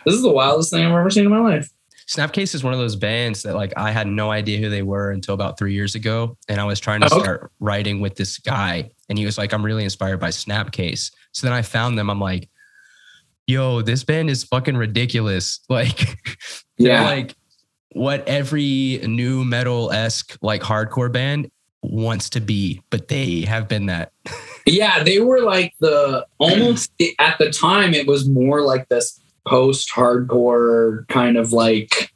this 0.06 0.16
is 0.16 0.22
the 0.22 0.32
wildest 0.32 0.72
thing 0.72 0.86
I've 0.86 0.92
ever 0.92 1.10
seen 1.10 1.26
in 1.26 1.32
my 1.32 1.40
life. 1.40 1.70
Snapcase 2.08 2.56
is 2.56 2.64
one 2.64 2.72
of 2.74 2.80
those 2.80 2.96
bands 2.96 3.44
that 3.44 3.54
like 3.56 3.74
I 3.76 3.92
had 3.92 4.08
no 4.08 4.32
idea 4.32 4.60
who 4.60 4.70
they 4.70 4.82
were 4.82 5.12
until 5.12 5.34
about 5.34 5.58
three 5.60 5.74
years 5.74 5.94
ago, 5.94 6.38
and 6.48 6.60
I 6.62 6.64
was 6.64 6.80
trying 6.80 7.02
to 7.02 7.08
Oh, 7.12 7.16
okay. 7.18 7.24
start 7.24 7.52
writing 7.60 8.00
with 8.00 8.16
this 8.16 8.38
guy, 8.40 8.90
and 9.10 9.18
he 9.20 9.26
was 9.26 9.38
like, 9.38 9.52
"I'm 9.54 9.64
really 9.66 9.84
inspired 9.84 10.20
by 10.20 10.30
Snapcase." 10.30 11.12
So 11.34 11.46
then 11.46 11.54
I 11.54 11.62
found 11.62 11.98
them. 11.98 12.10
I'm 12.10 12.22
like, 12.22 12.50
"Yo, 13.48 13.82
this 13.82 14.04
band 14.04 14.30
is 14.30 14.44
fucking 14.44 14.78
ridiculous!" 14.78 15.60
Like, 15.70 15.98
they're 16.78 16.92
Yeah. 16.94 17.04
like 17.04 17.36
what 17.94 18.28
every 18.28 19.00
new 19.08 19.44
metal 19.44 19.92
esque 19.92 20.38
like 20.42 20.62
hardcore 20.62 21.12
band 21.12 21.50
wants 21.82 22.30
to 22.32 22.42
be, 22.42 22.82
but 22.90 23.08
they 23.08 23.42
have 23.42 23.68
been 23.68 23.88
that. 23.88 24.12
Yeah, 24.70 25.02
they 25.02 25.20
were 25.22 25.40
like 25.40 25.74
the 25.80 26.26
almost 26.40 26.92
at 27.20 27.38
the 27.40 27.50
time 27.52 27.94
it 27.94 28.06
was 28.06 28.28
more 28.28 28.62
like 28.64 28.90
this 28.90 29.18
post 29.48 29.90
hardcore 29.96 31.08
kind 31.08 31.38
of 31.38 31.54
like 31.54 32.12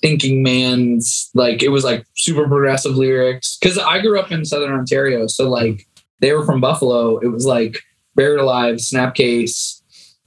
thinking 0.00 0.40
man's 0.44 1.30
like 1.34 1.60
it 1.60 1.70
was 1.70 1.82
like 1.82 2.04
super 2.14 2.46
progressive 2.46 2.94
lyrics 2.96 3.58
cuz 3.60 3.76
I 3.76 4.00
grew 4.00 4.20
up 4.20 4.30
in 4.30 4.44
southern 4.44 4.72
Ontario 4.72 5.26
so 5.26 5.50
like 5.50 5.84
they 6.20 6.32
were 6.32 6.44
from 6.44 6.60
Buffalo 6.60 7.18
it 7.18 7.26
was 7.32 7.44
like 7.44 7.80
Buried 8.14 8.38
Alive 8.38 8.76
Snapcase 8.76 9.77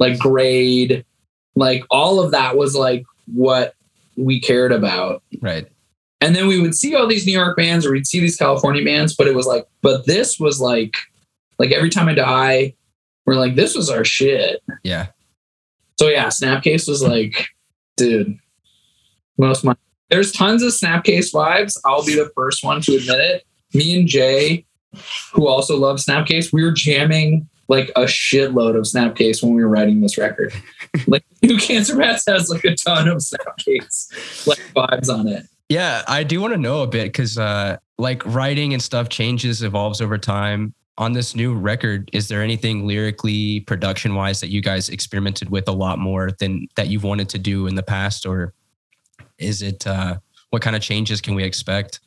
like 0.01 0.17
Grade 0.19 1.05
like 1.55 1.83
all 1.89 2.19
of 2.19 2.31
that 2.31 2.57
was 2.57 2.75
like 2.75 3.03
what 3.33 3.75
we 4.17 4.39
cared 4.41 4.71
about 4.71 5.21
Right. 5.41 5.67
and 6.19 6.35
then 6.35 6.47
we 6.47 6.59
would 6.59 6.75
see 6.75 6.95
all 6.95 7.07
these 7.07 7.25
New 7.25 7.31
York 7.33 7.55
bands 7.55 7.85
or 7.85 7.91
we'd 7.91 8.07
see 8.07 8.19
these 8.19 8.35
California 8.37 8.83
bands, 8.83 9.15
but 9.15 9.27
it 9.27 9.35
was 9.35 9.45
like, 9.45 9.67
but 9.81 10.05
this 10.05 10.39
was 10.39 10.59
like, 10.59 10.95
like 11.59 11.71
every 11.71 11.89
time 11.89 12.07
I 12.07 12.13
die, 12.13 12.73
we're 13.25 13.35
like, 13.35 13.55
this 13.55 13.75
was 13.75 13.89
our 13.89 14.03
shit. 14.03 14.61
Yeah. 14.83 15.07
So 15.99 16.07
yeah, 16.07 16.27
Snapcase 16.27 16.87
was 16.87 17.01
like, 17.03 17.47
dude, 17.97 18.37
most 19.37 19.63
my 19.63 19.75
there's 20.09 20.31
tons 20.31 20.61
of 20.63 20.71
Snapcase 20.73 21.31
vibes. 21.33 21.77
I'll 21.85 22.05
be 22.05 22.15
the 22.15 22.31
first 22.35 22.63
one 22.63 22.81
to 22.81 22.95
admit 22.95 23.19
it. 23.19 23.45
Me 23.73 23.97
and 23.97 24.07
Jay, 24.07 24.65
who 25.33 25.47
also 25.47 25.77
loves 25.77 26.05
Snapcase, 26.05 26.51
we 26.51 26.63
were 26.63 26.71
jamming 26.71 27.47
like 27.71 27.89
a 27.95 28.01
shitload 28.01 28.75
of 28.75 28.83
Snapcase 28.83 29.41
when 29.41 29.53
we 29.53 29.63
were 29.63 29.69
writing 29.69 30.01
this 30.01 30.17
record. 30.17 30.53
like 31.07 31.23
New 31.41 31.57
Cancer 31.57 31.95
Bats 31.95 32.25
has 32.27 32.49
like 32.49 32.65
a 32.65 32.75
ton 32.75 33.07
of 33.07 33.19
Snapcase 33.19 34.45
like 34.45 34.59
vibes 34.75 35.09
on 35.09 35.29
it. 35.29 35.45
Yeah, 35.69 36.03
I 36.05 36.23
do 36.23 36.41
want 36.41 36.53
to 36.53 36.59
know 36.59 36.81
a 36.83 36.87
bit 36.87 37.05
because 37.05 37.37
uh, 37.37 37.77
like 37.97 38.25
writing 38.25 38.73
and 38.73 38.83
stuff 38.83 39.07
changes, 39.07 39.63
evolves 39.63 40.01
over 40.01 40.17
time. 40.17 40.73
On 40.97 41.13
this 41.13 41.33
new 41.33 41.55
record, 41.55 42.09
is 42.11 42.27
there 42.27 42.43
anything 42.43 42.85
lyrically, 42.85 43.61
production 43.61 44.15
wise, 44.15 44.41
that 44.41 44.49
you 44.49 44.61
guys 44.61 44.89
experimented 44.89 45.49
with 45.49 45.69
a 45.69 45.71
lot 45.71 45.97
more 45.97 46.31
than 46.39 46.67
that 46.75 46.89
you've 46.89 47.05
wanted 47.05 47.29
to 47.29 47.39
do 47.39 47.67
in 47.67 47.75
the 47.75 47.81
past, 47.81 48.25
or 48.25 48.53
is 49.37 49.61
it 49.61 49.87
uh, 49.87 50.17
what 50.49 50.61
kind 50.61 50.75
of 50.75 50.81
changes 50.81 51.21
can 51.21 51.35
we 51.35 51.43
expect? 51.43 52.01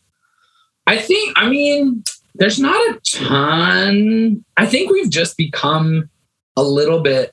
I 0.86 0.98
think, 0.98 1.32
I 1.36 1.48
mean, 1.48 2.04
there's 2.34 2.58
not 2.58 2.74
a 2.74 3.00
ton. 3.04 4.44
I 4.56 4.66
think 4.66 4.90
we've 4.90 5.10
just 5.10 5.36
become 5.36 6.10
a 6.56 6.62
little 6.62 7.00
bit 7.00 7.32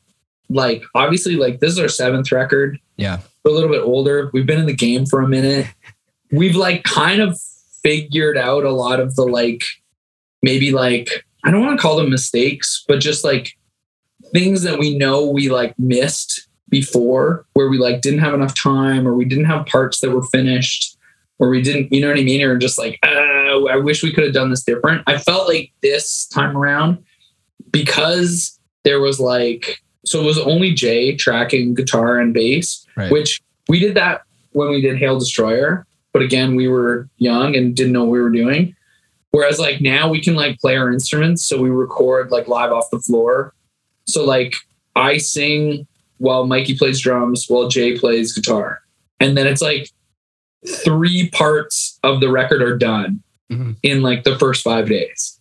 like, 0.50 0.84
obviously, 0.94 1.36
like 1.36 1.60
this 1.60 1.72
is 1.72 1.80
our 1.80 1.88
seventh 1.88 2.32
record. 2.32 2.80
Yeah, 2.98 3.20
We're 3.44 3.52
a 3.52 3.54
little 3.56 3.70
bit 3.70 3.82
older. 3.82 4.30
We've 4.34 4.46
been 4.46 4.60
in 4.60 4.66
the 4.66 4.76
game 4.76 5.06
for 5.06 5.22
a 5.22 5.28
minute. 5.28 5.68
We've 6.32 6.56
like 6.56 6.84
kind 6.84 7.22
of 7.22 7.40
figured 7.84 8.38
out 8.38 8.64
a 8.64 8.72
lot 8.72 9.00
of 9.00 9.16
the 9.16 9.24
like, 9.24 9.64
maybe 10.44 10.72
like, 10.72 11.26
I 11.44 11.52
don't 11.52 11.66
want 11.66 11.80
to 11.80 11.82
call 11.82 11.98
them 11.98 12.10
mistakes, 12.10 12.84
but 12.88 13.00
just 13.00 13.24
like 13.24 13.58
things 14.34 14.62
that 14.64 14.78
we 14.78 14.98
know 14.98 15.26
we 15.26 15.50
like 15.50 15.78
missed 15.80 16.48
before 16.70 17.46
where 17.54 17.70
we 17.70 17.78
like 17.78 18.02
didn't 18.02 18.20
have 18.20 18.34
enough 18.34 18.54
time 18.54 19.08
or 19.08 19.16
we 19.16 19.26
didn't 19.26 19.46
have 19.46 19.66
parts 19.66 20.00
that 20.02 20.12
were 20.12 20.24
finished 20.24 20.96
or 21.40 21.50
we 21.50 21.62
didn't, 21.62 21.92
you 21.92 22.02
know 22.02 22.10
what 22.10 22.20
I 22.20 22.24
mean? 22.24 22.44
Or 22.44 22.58
just 22.58 22.78
like, 22.78 23.00
uh, 23.04 23.31
I 23.52 23.78
wish 23.78 24.04
we 24.04 24.12
could 24.12 24.24
have 24.24 24.34
done 24.34 24.50
this 24.50 24.64
different. 24.64 25.04
I 25.08 25.18
felt 25.18 25.48
like 25.48 25.72
this 25.82 26.26
time 26.28 26.58
around, 26.58 27.04
because 27.72 28.60
there 28.84 29.00
was 29.00 29.20
like, 29.20 29.82
so 30.06 30.20
it 30.20 30.26
was 30.26 30.40
only 30.40 30.74
Jay 30.74 31.16
tracking 31.16 31.74
guitar 31.74 32.20
and 32.20 32.34
bass, 32.34 32.86
right. 32.96 33.12
which 33.12 33.42
we 33.68 33.80
did 33.80 33.96
that 33.96 34.22
when 34.54 34.70
we 34.70 34.82
did 34.82 34.98
Hail 34.98 35.20
Destroyer. 35.20 35.86
But 36.14 36.24
again, 36.24 36.56
we 36.56 36.68
were 36.68 37.08
young 37.18 37.56
and 37.56 37.76
didn't 37.76 37.94
know 37.94 38.04
what 38.04 38.12
we 38.12 38.22
were 38.22 38.30
doing. 38.30 38.76
Whereas 39.32 39.60
like 39.60 39.80
now 39.80 40.10
we 40.10 40.22
can 40.22 40.36
like 40.36 40.60
play 40.60 40.76
our 40.76 40.92
instruments. 40.92 41.46
So 41.46 41.62
we 41.62 41.70
record 41.70 42.32
like 42.32 42.48
live 42.48 42.72
off 42.72 42.90
the 42.92 43.00
floor. 43.00 43.54
So 44.08 44.26
like 44.26 44.54
I 44.96 45.18
sing 45.18 45.88
while 46.18 46.46
Mikey 46.46 46.78
plays 46.78 47.00
drums, 47.00 47.46
while 47.48 47.70
Jay 47.70 47.98
plays 47.98 48.34
guitar. 48.34 48.82
And 49.20 49.38
then 49.38 49.48
it's 49.48 49.62
like 49.62 49.90
three 50.84 51.30
parts 51.30 51.98
of 52.04 52.20
the 52.20 52.30
record 52.30 52.62
are 52.62 52.78
done 52.78 53.24
Mhm. 53.52 53.76
in 53.84 54.02
like 54.02 54.24
the 54.24 54.38
first 54.40 54.64
five 54.64 54.88
days. 54.88 55.40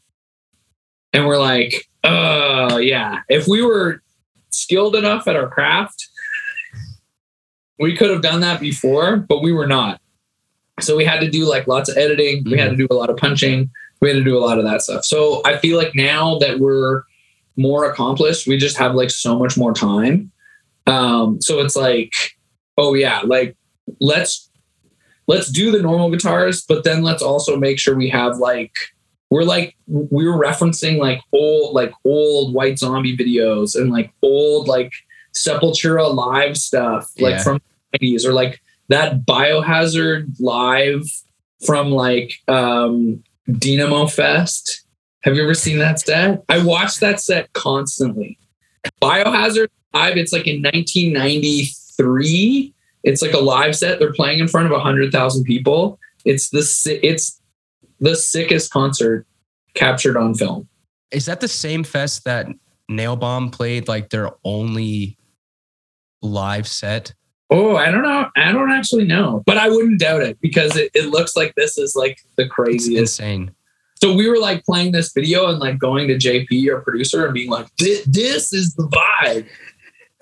And 1.13 1.27
we're 1.27 1.39
like, 1.39 1.89
oh 2.05 2.79
yeah. 2.79 3.21
If 3.29 3.47
we 3.47 3.63
were 3.63 4.03
skilled 4.51 4.97
enough 4.97 5.29
at 5.29 5.37
our 5.37 5.49
craft, 5.49 6.09
we 7.79 7.97
could 7.97 8.11
have 8.11 8.23
done 8.23 8.41
that 8.41 8.61
before, 8.61 9.17
but 9.17 9.43
we 9.43 9.53
were 9.53 9.67
not. 9.67 10.01
So 10.81 10.97
we 10.97 11.05
had 11.05 11.21
to 11.21 11.31
do 11.31 11.49
like 11.49 11.67
lots 11.67 11.89
of 11.89 11.97
editing. 11.97 12.45
We 12.45 12.59
had 12.59 12.71
to 12.71 12.77
do 12.77 12.87
a 12.91 12.95
lot 12.95 13.11
of 13.11 13.17
punching. 13.17 13.71
We 14.01 14.09
had 14.09 14.15
to 14.15 14.25
do 14.25 14.37
a 14.37 14.41
lot 14.41 14.59
of 14.59 14.65
that 14.65 14.83
stuff. 14.83 15.05
So 15.05 15.43
I 15.45 15.57
feel 15.59 15.77
like 15.77 15.95
now 15.95 16.39
that 16.39 16.59
we're 16.59 17.03
more 17.57 17.91
accomplished, 17.91 18.47
we 18.47 18.57
just 18.57 18.77
have 18.79 18.95
like 18.95 19.11
so 19.11 19.39
much 19.39 19.57
more 19.57 19.73
time. 19.73 20.31
Um, 20.87 21.41
so 21.41 21.61
it's 21.61 21.77
like, 21.77 22.13
oh 22.79 22.95
yeah, 22.95 23.21
like 23.25 23.57
let's 24.01 24.50
let's 25.31 25.49
do 25.49 25.71
the 25.71 25.81
normal 25.81 26.11
guitars, 26.11 26.65
but 26.71 26.83
then 26.83 27.03
let's 27.03 27.23
also 27.23 27.57
make 27.57 27.79
sure 27.79 27.95
we 27.95 28.11
have 28.11 28.39
like 28.39 28.75
we're 29.31 29.45
like 29.45 29.77
we 29.87 30.27
were 30.29 30.37
referencing 30.49 30.99
like 30.99 31.21
old 31.33 31.73
like 31.73 31.93
old 32.05 32.53
white 32.53 32.77
zombie 32.79 33.17
videos 33.17 33.77
and 33.81 33.93
like 33.93 34.11
old 34.23 34.67
like 34.67 34.93
sepultura 35.33 36.13
live 36.13 36.57
stuff 36.57 37.09
like 37.21 37.35
Yeah. 37.37 37.43
from 37.45 37.61
the 37.93 37.99
90s 38.01 38.25
or 38.25 38.33
like 38.33 38.61
that 38.89 39.25
biohazard 39.25 40.35
live 40.41 41.05
from 41.65 41.93
like 41.93 42.33
um 42.49 43.23
dynamo 43.65 44.07
fest. 44.09 44.83
Have 45.23 45.37
you 45.37 45.45
ever 45.45 45.55
seen 45.55 45.79
that 45.79 46.01
set? 46.01 46.43
I 46.49 46.59
watch 46.65 46.99
that 46.99 47.21
set 47.21 47.53
constantly. 47.53 48.37
Biohazard 49.01 49.69
live 49.95 50.17
it's 50.17 50.33
like 50.33 50.49
in 50.49 50.61
1993 50.63 52.75
it's 53.05 53.23
like 53.23 53.33
a 53.33 53.39
live 53.39 53.75
set 53.77 53.99
they're 53.99 54.13
playing 54.13 54.39
in 54.41 54.49
front 54.49 54.67
of 54.67 54.73
100000 54.73 55.45
people 55.45 55.99
it's 56.25 56.51
the 56.51 56.61
it's 57.03 57.41
the 58.01 58.15
sickest 58.17 58.73
concert 58.73 59.27
captured 59.75 60.17
on 60.17 60.35
film 60.35 60.69
Is 61.11 61.27
that 61.27 61.41
the 61.41 61.49
same 61.49 61.85
fest 61.85 62.25
that 62.25 62.47
Nail 62.89 63.17
Bomb 63.17 63.51
played 63.51 63.87
like 63.89 64.11
their 64.11 64.31
only 64.45 65.17
live 66.23 66.67
set? 66.67 67.15
Oh, 67.51 67.77
I 67.77 67.91
don't 67.91 68.03
know. 68.03 68.29
I 68.37 68.53
don't 68.53 68.71
actually 68.71 69.05
know, 69.05 69.43
but 69.47 69.57
I 69.57 69.69
wouldn't 69.69 69.99
doubt 70.01 70.23
it 70.23 70.41
because 70.41 70.77
it, 70.77 70.91
it 70.95 71.07
looks 71.11 71.37
like 71.37 71.55
this 71.57 71.79
is 71.79 71.95
like 71.97 72.19
the 72.37 72.45
It's 72.45 72.53
craziest. 72.53 72.99
insane. 73.21 73.53
So 74.03 74.15
we 74.15 74.29
were 74.29 74.39
like 74.39 74.65
playing 74.65 74.93
this 74.93 75.13
video 75.13 75.49
and 75.49 75.59
like 75.59 75.79
going 75.79 76.09
to 76.09 76.15
JP, 76.15 76.73
our 76.73 76.81
producer, 76.81 77.25
and 77.25 77.35
being 77.35 77.51
like, 77.51 77.67
"Thi- 77.79 78.03
"This 78.07 78.53
is 78.53 78.75
the 78.75 78.85
vibe," 78.89 79.47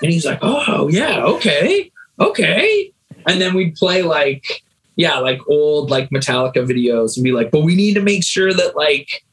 and 0.03 0.11
he's 0.13 0.25
like, 0.27 0.39
"Oh 0.43 0.89
yeah, 0.89 1.23
okay, 1.23 1.91
okay." 2.21 2.93
And 3.27 3.41
then 3.41 3.55
we'd 3.55 3.75
play 3.75 4.03
like, 4.03 4.63
yeah, 4.97 5.19
like 5.19 5.41
old 5.49 5.91
like 5.91 6.11
Metallica 6.11 6.67
videos 6.67 7.17
and 7.17 7.25
be 7.25 7.33
like, 7.33 7.51
"But 7.51 7.63
we 7.63 7.75
need 7.75 7.95
to 7.95 8.03
make 8.03 8.25
sure 8.25 8.53
that 8.53 8.77
like 8.77 9.25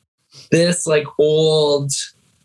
this 0.51 0.85
like 0.85 1.05
old 1.17 1.91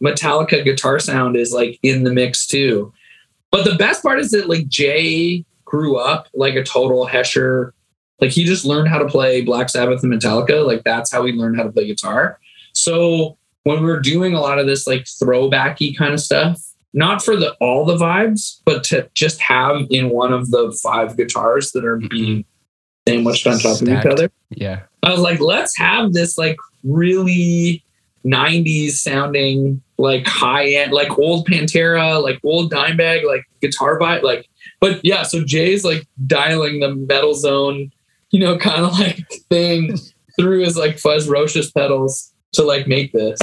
Metallica 0.02 0.64
guitar 0.64 0.98
sound 0.98 1.36
is 1.36 1.52
like 1.52 1.78
in 1.82 2.04
the 2.04 2.12
mix 2.12 2.46
too." 2.46 2.92
But 3.50 3.64
the 3.64 3.74
best 3.74 4.02
part 4.02 4.20
is 4.20 4.30
that 4.30 4.48
like 4.48 4.68
Jay 4.68 5.44
grew 5.64 5.96
up 5.96 6.28
like 6.34 6.54
a 6.54 6.64
total 6.64 7.06
Hesher. 7.06 7.72
Like 8.20 8.30
he 8.30 8.44
just 8.44 8.64
learned 8.64 8.88
how 8.88 8.98
to 8.98 9.08
play 9.08 9.40
Black 9.40 9.68
Sabbath 9.68 10.02
and 10.02 10.12
Metallica. 10.12 10.66
Like 10.66 10.84
that's 10.84 11.10
how 11.10 11.24
he 11.24 11.32
learned 11.32 11.56
how 11.56 11.62
to 11.62 11.72
play 11.72 11.86
guitar. 11.86 12.38
So 12.72 13.38
when 13.64 13.80
we 13.80 13.86
were 13.86 14.00
doing 14.00 14.34
a 14.34 14.40
lot 14.40 14.58
of 14.58 14.66
this 14.66 14.86
like 14.86 15.04
throwbacky 15.04 15.96
kind 15.96 16.12
of 16.12 16.20
stuff, 16.20 16.60
not 16.92 17.24
for 17.24 17.36
the 17.36 17.54
all 17.60 17.84
the 17.84 17.96
vibes, 17.96 18.60
but 18.64 18.84
to 18.84 19.08
just 19.14 19.40
have 19.40 19.86
in 19.90 20.10
one 20.10 20.32
of 20.32 20.50
the 20.50 20.76
five 20.82 21.16
guitars 21.16 21.72
that 21.72 21.84
are 21.84 21.98
mm-hmm. 21.98 22.08
being 22.08 22.44
sandwiched 23.08 23.46
on 23.46 23.58
top 23.58 23.80
of 23.80 23.88
each 23.88 24.06
other. 24.06 24.30
Yeah. 24.50 24.82
I 25.02 25.10
was 25.10 25.20
like, 25.20 25.40
let's 25.40 25.76
have 25.78 26.12
this 26.12 26.36
like 26.36 26.56
really 26.84 27.84
90s 28.24 28.92
sounding, 28.92 29.82
like 29.98 30.26
high 30.26 30.68
end, 30.68 30.92
like 30.92 31.18
old 31.18 31.46
Pantera, 31.46 32.22
like 32.22 32.38
old 32.44 32.72
Dimebag, 32.72 33.24
like 33.24 33.44
guitar 33.60 33.98
vibe. 33.98 34.22
Like 34.22 34.48
But 34.80 35.00
yeah, 35.04 35.22
so 35.22 35.44
Jay's 35.44 35.84
like 35.84 36.06
dialing 36.26 36.80
the 36.80 36.94
metal 36.94 37.34
zone, 37.34 37.92
you 38.30 38.40
know, 38.40 38.58
kind 38.58 38.84
of 38.84 38.98
like 38.98 39.26
thing 39.48 39.96
through 40.38 40.64
his 40.64 40.76
like 40.76 40.96
Fuzzrocious 40.96 41.72
pedals 41.72 42.32
to 42.52 42.62
like 42.62 42.86
make 42.86 43.12
this. 43.12 43.40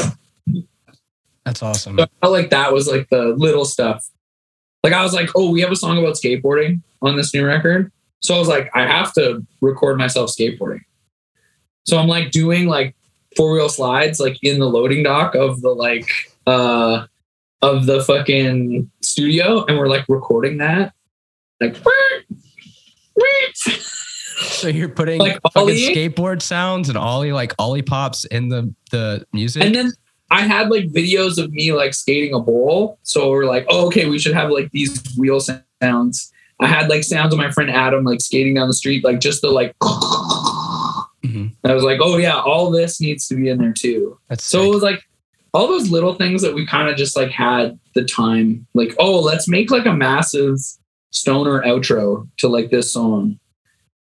That's 1.48 1.64
awesome. 1.64 1.98
So 1.98 2.04
I 2.04 2.08
felt 2.20 2.34
like 2.34 2.50
that 2.50 2.74
was 2.74 2.90
like 2.90 3.08
the 3.10 3.28
little 3.38 3.64
stuff. 3.64 4.06
Like 4.84 4.92
I 4.92 5.02
was 5.02 5.14
like, 5.14 5.30
oh, 5.34 5.50
we 5.50 5.62
have 5.62 5.72
a 5.72 5.78
song 5.78 5.98
about 5.98 6.16
skateboarding 6.16 6.82
on 7.02 7.16
this 7.16 7.34
new 7.34 7.46
record. 7.46 7.90
So 8.20 8.36
I 8.36 8.40
was 8.40 8.50
like, 8.50 8.70
I 8.76 8.82
have 8.86 9.14
to 9.14 9.46
record 9.62 9.98
myself 9.98 10.30
skateboarding. 10.30 10.82
So 11.86 11.98
I'm 11.98 12.08
like 12.10 12.32
doing 12.32 12.68
like 12.68 12.98
four 13.38 13.54
wheel 13.54 13.70
slides 13.70 14.20
like 14.20 14.38
in 14.44 14.60
the 14.60 14.66
loading 14.66 15.04
dock 15.04 15.36
of 15.36 15.62
the 15.62 15.70
like 15.70 16.10
uh 16.48 17.06
of 17.62 17.86
the 17.86 18.04
fucking 18.04 18.92
studio 19.02 19.64
and 19.66 19.78
we're 19.78 19.88
like 19.88 20.04
recording 20.10 20.58
that. 20.58 20.94
Like 21.62 21.78
So 24.42 24.68
you're 24.68 24.90
putting 24.90 25.20
Like 25.20 25.40
fucking 25.44 25.62
Ollie? 25.62 25.96
skateboard 25.96 26.42
sounds 26.42 26.90
and 26.90 26.98
ollie 26.98 27.32
like 27.32 27.54
ollie 27.58 27.82
pops 27.84 28.26
in 28.26 28.50
the 28.50 28.74
the 28.92 29.26
music. 29.32 29.64
And 29.64 29.74
then 29.74 29.92
I 30.30 30.42
had 30.42 30.70
like 30.70 30.86
videos 30.92 31.42
of 31.42 31.52
me 31.52 31.72
like 31.74 31.94
skating 31.94 32.34
a 32.34 32.40
bowl. 32.40 33.00
So 33.04 33.30
we're 33.30 33.46
like, 33.46 33.66
oh, 33.70 33.88
okay, 33.88 34.08
we 34.10 34.20
should 34.20 34.34
have 34.34 34.50
like 34.50 34.72
these 34.72 35.02
wheel 35.18 35.40
sounds. 35.40 36.32
I 36.60 36.68
had 36.68 36.90
like 36.90 37.04
sounds 37.04 37.34
of 37.34 37.40
my 37.40 37.52
friend 37.52 37.70
Adam 37.70 38.04
like 38.04 38.20
skating 38.22 38.56
down 38.56 38.68
the 38.68 38.74
street, 38.74 39.04
like 39.04 39.20
just 39.20 39.42
the 39.42 39.50
like. 39.50 39.74
Mhm. 39.80 41.52
I 41.64 41.74
was 41.74 41.84
like, 41.84 42.00
oh 42.02 42.18
yeah, 42.18 42.40
all 42.40 42.70
this 42.70 43.02
needs 43.02 43.28
to 43.28 43.36
be 43.36 43.50
in 43.50 43.58
there 43.58 43.74
too. 43.74 44.18
That's 44.30 44.44
So 44.44 44.64
it 44.64 44.70
was 44.70 44.84
like 44.84 45.02
all 45.54 45.68
those 45.68 45.90
little 45.90 46.14
things 46.14 46.42
that 46.42 46.54
we 46.54 46.66
kind 46.66 46.90
of 46.90 46.96
just 46.98 47.16
like 47.18 47.32
had 47.32 47.78
the 47.96 48.04
time, 48.04 48.68
like, 48.74 48.94
oh, 49.00 49.20
let's 49.20 49.48
make 49.48 49.72
like 49.72 49.86
a 49.86 49.94
massive 49.94 50.58
stoner 51.12 51.62
outro 51.64 52.28
to 52.38 52.48
like 52.48 52.70
this 52.70 52.94
song. 52.94 53.40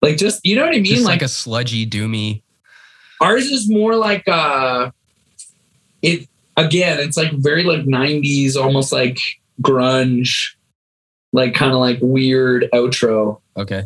Like 0.01 0.17
just 0.17 0.45
you 0.45 0.55
know 0.55 0.65
what 0.65 0.75
I 0.75 0.79
mean? 0.79 1.03
like, 1.03 1.13
like 1.13 1.21
a 1.23 1.27
sludgy 1.27 1.85
doomy. 1.87 2.43
ours 3.21 3.45
is 3.45 3.69
more 3.69 3.95
like 3.95 4.27
uh 4.27 4.91
it 6.01 6.27
again 6.57 6.99
it's 6.99 7.17
like 7.17 7.31
very 7.33 7.63
like 7.63 7.81
90s 7.85 8.55
almost 8.55 8.91
like 8.91 9.17
grunge 9.61 10.55
like 11.33 11.53
kind 11.53 11.71
of 11.73 11.79
like 11.79 11.99
weird 12.01 12.67
outro 12.73 13.39
Okay. 13.57 13.83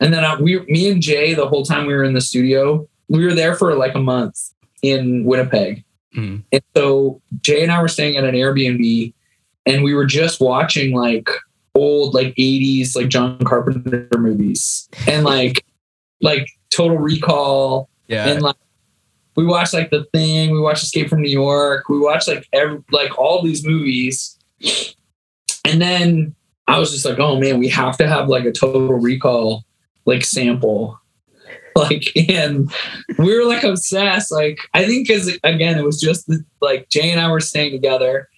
and 0.00 0.12
then 0.12 0.24
uh, 0.24 0.36
we 0.40 0.60
me 0.66 0.90
and 0.90 1.02
jay 1.02 1.34
the 1.34 1.46
whole 1.46 1.64
time 1.64 1.86
we 1.86 1.94
were 1.94 2.04
in 2.04 2.14
the 2.14 2.20
studio 2.20 2.86
we 3.08 3.24
were 3.24 3.34
there 3.34 3.54
for 3.54 3.74
like 3.74 3.94
a 3.94 4.00
month 4.00 4.36
in 4.82 5.24
winnipeg 5.24 5.84
Mhm. 6.16 6.42
and 6.50 6.62
so 6.76 7.20
jay 7.40 7.62
and 7.62 7.70
i 7.70 7.80
were 7.80 7.88
staying 7.88 8.16
at 8.16 8.24
an 8.24 8.34
airbnb 8.34 9.12
and 9.66 9.84
we 9.84 9.94
were 9.94 10.06
just 10.06 10.40
watching 10.40 10.92
like 10.94 11.28
old 11.76 12.14
like 12.14 12.34
80s 12.34 12.96
like 12.96 13.08
john 13.08 13.38
carpenter 13.44 14.08
movies 14.18 14.88
and 15.06 15.24
like 15.24 15.64
like 16.20 16.48
total 16.70 16.98
recall 16.98 17.88
Yeah. 18.08 18.28
and 18.28 18.42
like 18.42 18.56
we 19.36 19.44
watched 19.44 19.74
like 19.74 19.90
the 19.90 20.04
thing 20.12 20.50
we 20.50 20.60
watched 20.60 20.82
escape 20.82 21.08
from 21.08 21.22
new 21.22 21.30
york 21.30 21.88
we 21.88 21.98
watched 21.98 22.28
like 22.28 22.46
every 22.52 22.82
like 22.90 23.18
all 23.18 23.42
these 23.42 23.64
movies. 23.64 24.36
And 25.64 25.80
then 25.80 26.34
i 26.66 26.78
was 26.78 26.90
just 26.90 27.04
like 27.04 27.18
oh 27.18 27.38
man 27.38 27.58
we 27.58 27.68
have 27.68 27.96
to 27.98 28.08
have 28.08 28.28
like 28.28 28.44
a 28.44 28.52
total 28.52 28.94
recall 28.94 29.64
like 30.04 30.24
sample. 30.24 30.98
Like 31.76 32.12
and 32.28 32.70
we 33.16 33.32
were 33.38 33.44
like 33.44 33.62
obsessed. 33.62 34.32
Like 34.32 34.58
i 34.74 34.84
think 34.84 35.06
because 35.06 35.38
again 35.44 35.78
it 35.78 35.84
was 35.84 36.00
just 36.00 36.28
like 36.60 36.88
jay 36.88 37.10
and 37.12 37.20
i 37.20 37.30
were 37.30 37.40
staying 37.40 37.70
together. 37.70 38.28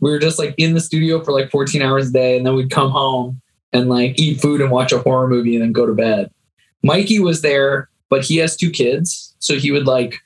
We 0.00 0.10
were 0.10 0.18
just 0.18 0.38
like 0.38 0.54
in 0.58 0.74
the 0.74 0.80
studio 0.80 1.24
for 1.24 1.32
like 1.32 1.50
14 1.50 1.80
hours 1.80 2.10
a 2.10 2.12
day 2.12 2.36
and 2.36 2.46
then 2.46 2.54
we'd 2.54 2.70
come 2.70 2.90
home 2.90 3.40
and 3.72 3.88
like 3.88 4.18
eat 4.20 4.42
food 4.42 4.60
and 4.60 4.70
watch 4.70 4.92
a 4.92 4.98
horror 4.98 5.26
movie 5.26 5.54
and 5.54 5.62
then 5.62 5.72
go 5.72 5.86
to 5.86 5.94
bed. 5.94 6.30
Mikey 6.82 7.18
was 7.18 7.40
there 7.40 7.88
but 8.10 8.24
he 8.24 8.36
has 8.36 8.56
two 8.56 8.70
kids 8.70 9.34
so 9.38 9.56
he 9.56 9.72
would 9.72 9.86
like 9.86 10.20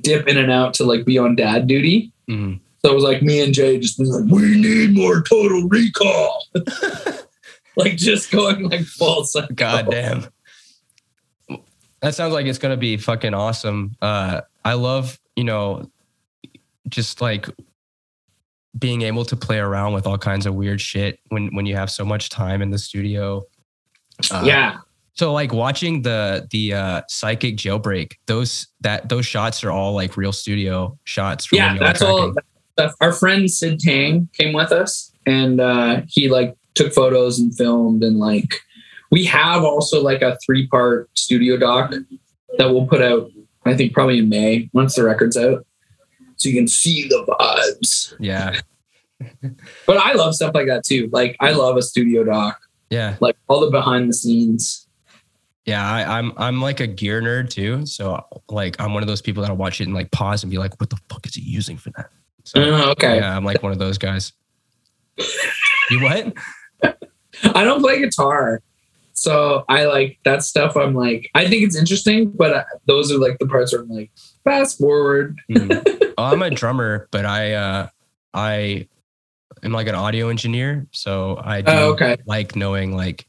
dip 0.00 0.26
in 0.28 0.36
and 0.36 0.50
out 0.50 0.74
to 0.74 0.84
like 0.84 1.04
be 1.04 1.18
on 1.18 1.36
dad 1.36 1.66
duty 1.66 2.12
Mhm. 2.28 2.58
so 2.82 2.90
it 2.90 2.94
was 2.94 3.04
like 3.04 3.22
me 3.22 3.40
and 3.42 3.52
jay 3.54 3.78
just 3.78 3.98
being 3.98 4.10
like 4.10 4.30
we 4.30 4.56
need 4.60 4.94
more 4.94 5.22
total 5.22 5.68
recall 5.68 6.44
like 7.76 7.96
just 7.96 8.30
going 8.30 8.68
like 8.70 8.82
full 8.84 9.24
cycle. 9.24 9.54
God 9.54 9.90
damn. 9.90 10.26
That 12.00 12.14
sounds 12.14 12.32
like 12.34 12.46
it's 12.46 12.58
gonna 12.58 12.76
be 12.76 12.96
fucking 12.96 13.34
awesome. 13.34 13.96
Uh, 14.00 14.42
I 14.64 14.74
love, 14.74 15.18
you 15.36 15.44
know, 15.44 15.90
just 16.88 17.20
like 17.20 17.48
being 18.78 19.02
able 19.02 19.24
to 19.24 19.36
play 19.36 19.58
around 19.58 19.92
with 19.94 20.06
all 20.06 20.18
kinds 20.18 20.46
of 20.46 20.54
weird 20.54 20.80
shit 20.80 21.18
when 21.28 21.54
when 21.54 21.66
you 21.66 21.76
have 21.76 21.90
so 21.90 22.04
much 22.04 22.28
time 22.28 22.62
in 22.62 22.70
the 22.70 22.78
studio. 22.78 23.42
Uh, 24.30 24.42
yeah 24.46 24.76
So 25.14 25.32
like 25.32 25.52
watching 25.52 26.02
the 26.02 26.46
the 26.50 26.74
uh, 26.74 27.02
psychic 27.08 27.56
jailbreak, 27.56 28.14
those 28.26 28.66
that 28.80 29.08
those 29.08 29.24
shots 29.26 29.62
are 29.64 29.70
all 29.70 29.92
like 29.94 30.16
real 30.16 30.32
studio 30.32 30.98
shots. 31.04 31.48
yeah 31.52 31.66
when 31.68 31.74
you 31.76 31.80
were 31.80 31.86
that's 31.86 32.02
all 32.02 32.16
tracking. 32.18 32.34
that 32.34 32.44
stuff. 32.90 32.94
our 33.00 33.12
friend 33.12 33.50
sid 33.50 33.78
tang 33.78 34.28
came 34.36 34.52
with 34.52 34.72
us 34.72 35.12
and 35.26 35.60
uh 35.60 36.00
he 36.08 36.28
like 36.28 36.56
took 36.74 36.92
photos 36.92 37.38
and 37.38 37.56
filmed 37.56 38.02
and 38.02 38.18
like 38.18 38.56
we 39.12 39.24
have 39.24 39.62
also 39.62 40.02
like 40.02 40.20
a 40.22 40.36
three 40.44 40.66
part 40.66 41.08
studio 41.16 41.56
doc 41.56 41.92
that 42.58 42.70
we'll 42.72 42.86
put 42.88 43.00
out 43.00 43.30
i 43.64 43.74
think 43.76 43.92
probably 43.92 44.18
in 44.18 44.28
may 44.28 44.68
once 44.72 44.96
the 44.96 45.04
record's 45.04 45.36
out 45.36 45.64
so 46.36 46.48
you 46.48 46.54
can 46.56 46.66
see 46.66 47.06
the 47.06 47.24
vibes 47.40 48.14
Yeah, 48.18 48.58
but 49.86 49.96
i 49.98 50.12
love 50.14 50.34
stuff 50.34 50.52
like 50.54 50.66
that 50.66 50.84
too 50.84 51.08
like 51.12 51.36
i 51.40 51.52
love 51.52 51.76
a 51.76 51.82
studio 51.82 52.24
doc 52.24 52.58
yeah, 52.90 53.16
like 53.20 53.36
all 53.48 53.60
the 53.60 53.70
behind 53.70 54.08
the 54.08 54.12
scenes 54.14 54.83
yeah. 55.66 55.86
I, 55.90 56.18
I'm 56.18 56.32
I'm 56.36 56.60
like 56.60 56.80
a 56.80 56.86
gear 56.86 57.20
nerd 57.22 57.50
too, 57.50 57.86
so 57.86 58.24
like 58.48 58.80
I'm 58.80 58.94
one 58.94 59.02
of 59.02 59.06
those 59.08 59.22
people 59.22 59.42
that'll 59.42 59.56
watch 59.56 59.80
it 59.80 59.84
and 59.84 59.94
like 59.94 60.10
pause 60.10 60.42
and 60.42 60.50
be 60.50 60.58
like, 60.58 60.78
"What 60.80 60.90
the 60.90 60.98
fuck 61.08 61.26
is 61.26 61.34
he 61.34 61.42
using 61.42 61.76
for 61.76 61.90
that?" 61.96 62.10
So 62.44 62.60
Oh, 62.62 62.90
okay 62.92 63.16
yeah, 63.16 63.36
I'm 63.36 63.44
like 63.44 63.62
one 63.62 63.72
of 63.72 63.78
those 63.78 63.98
guys. 63.98 64.32
you 65.90 66.00
what? 66.02 66.32
I 67.54 67.64
don't 67.64 67.80
play 67.80 68.00
guitar. 68.00 68.60
So 69.12 69.64
I 69.68 69.84
like 69.84 70.18
that 70.24 70.42
stuff. 70.42 70.76
I'm 70.76 70.94
like, 70.94 71.30
I 71.34 71.46
think 71.48 71.62
it's 71.64 71.76
interesting, 71.76 72.30
but 72.30 72.52
uh, 72.52 72.64
those 72.86 73.12
are 73.12 73.18
like 73.18 73.38
the 73.38 73.46
parts 73.46 73.72
where 73.72 73.82
I'm 73.82 73.88
like, 73.88 74.10
fast 74.44 74.78
forward. 74.78 75.38
Oh, 76.16 76.26
I'm 76.26 76.42
a 76.42 76.50
drummer, 76.50 77.08
but 77.10 77.26
I 77.26 77.54
uh 77.54 77.88
I 78.32 78.86
am 79.64 79.72
like 79.72 79.88
an 79.88 79.96
audio 79.96 80.28
engineer, 80.28 80.86
so 80.92 81.40
I 81.42 81.60
do 81.60 81.72
Oh, 81.72 81.92
okay. 81.94 82.16
like 82.24 82.54
knowing 82.54 82.94
like 82.96 83.26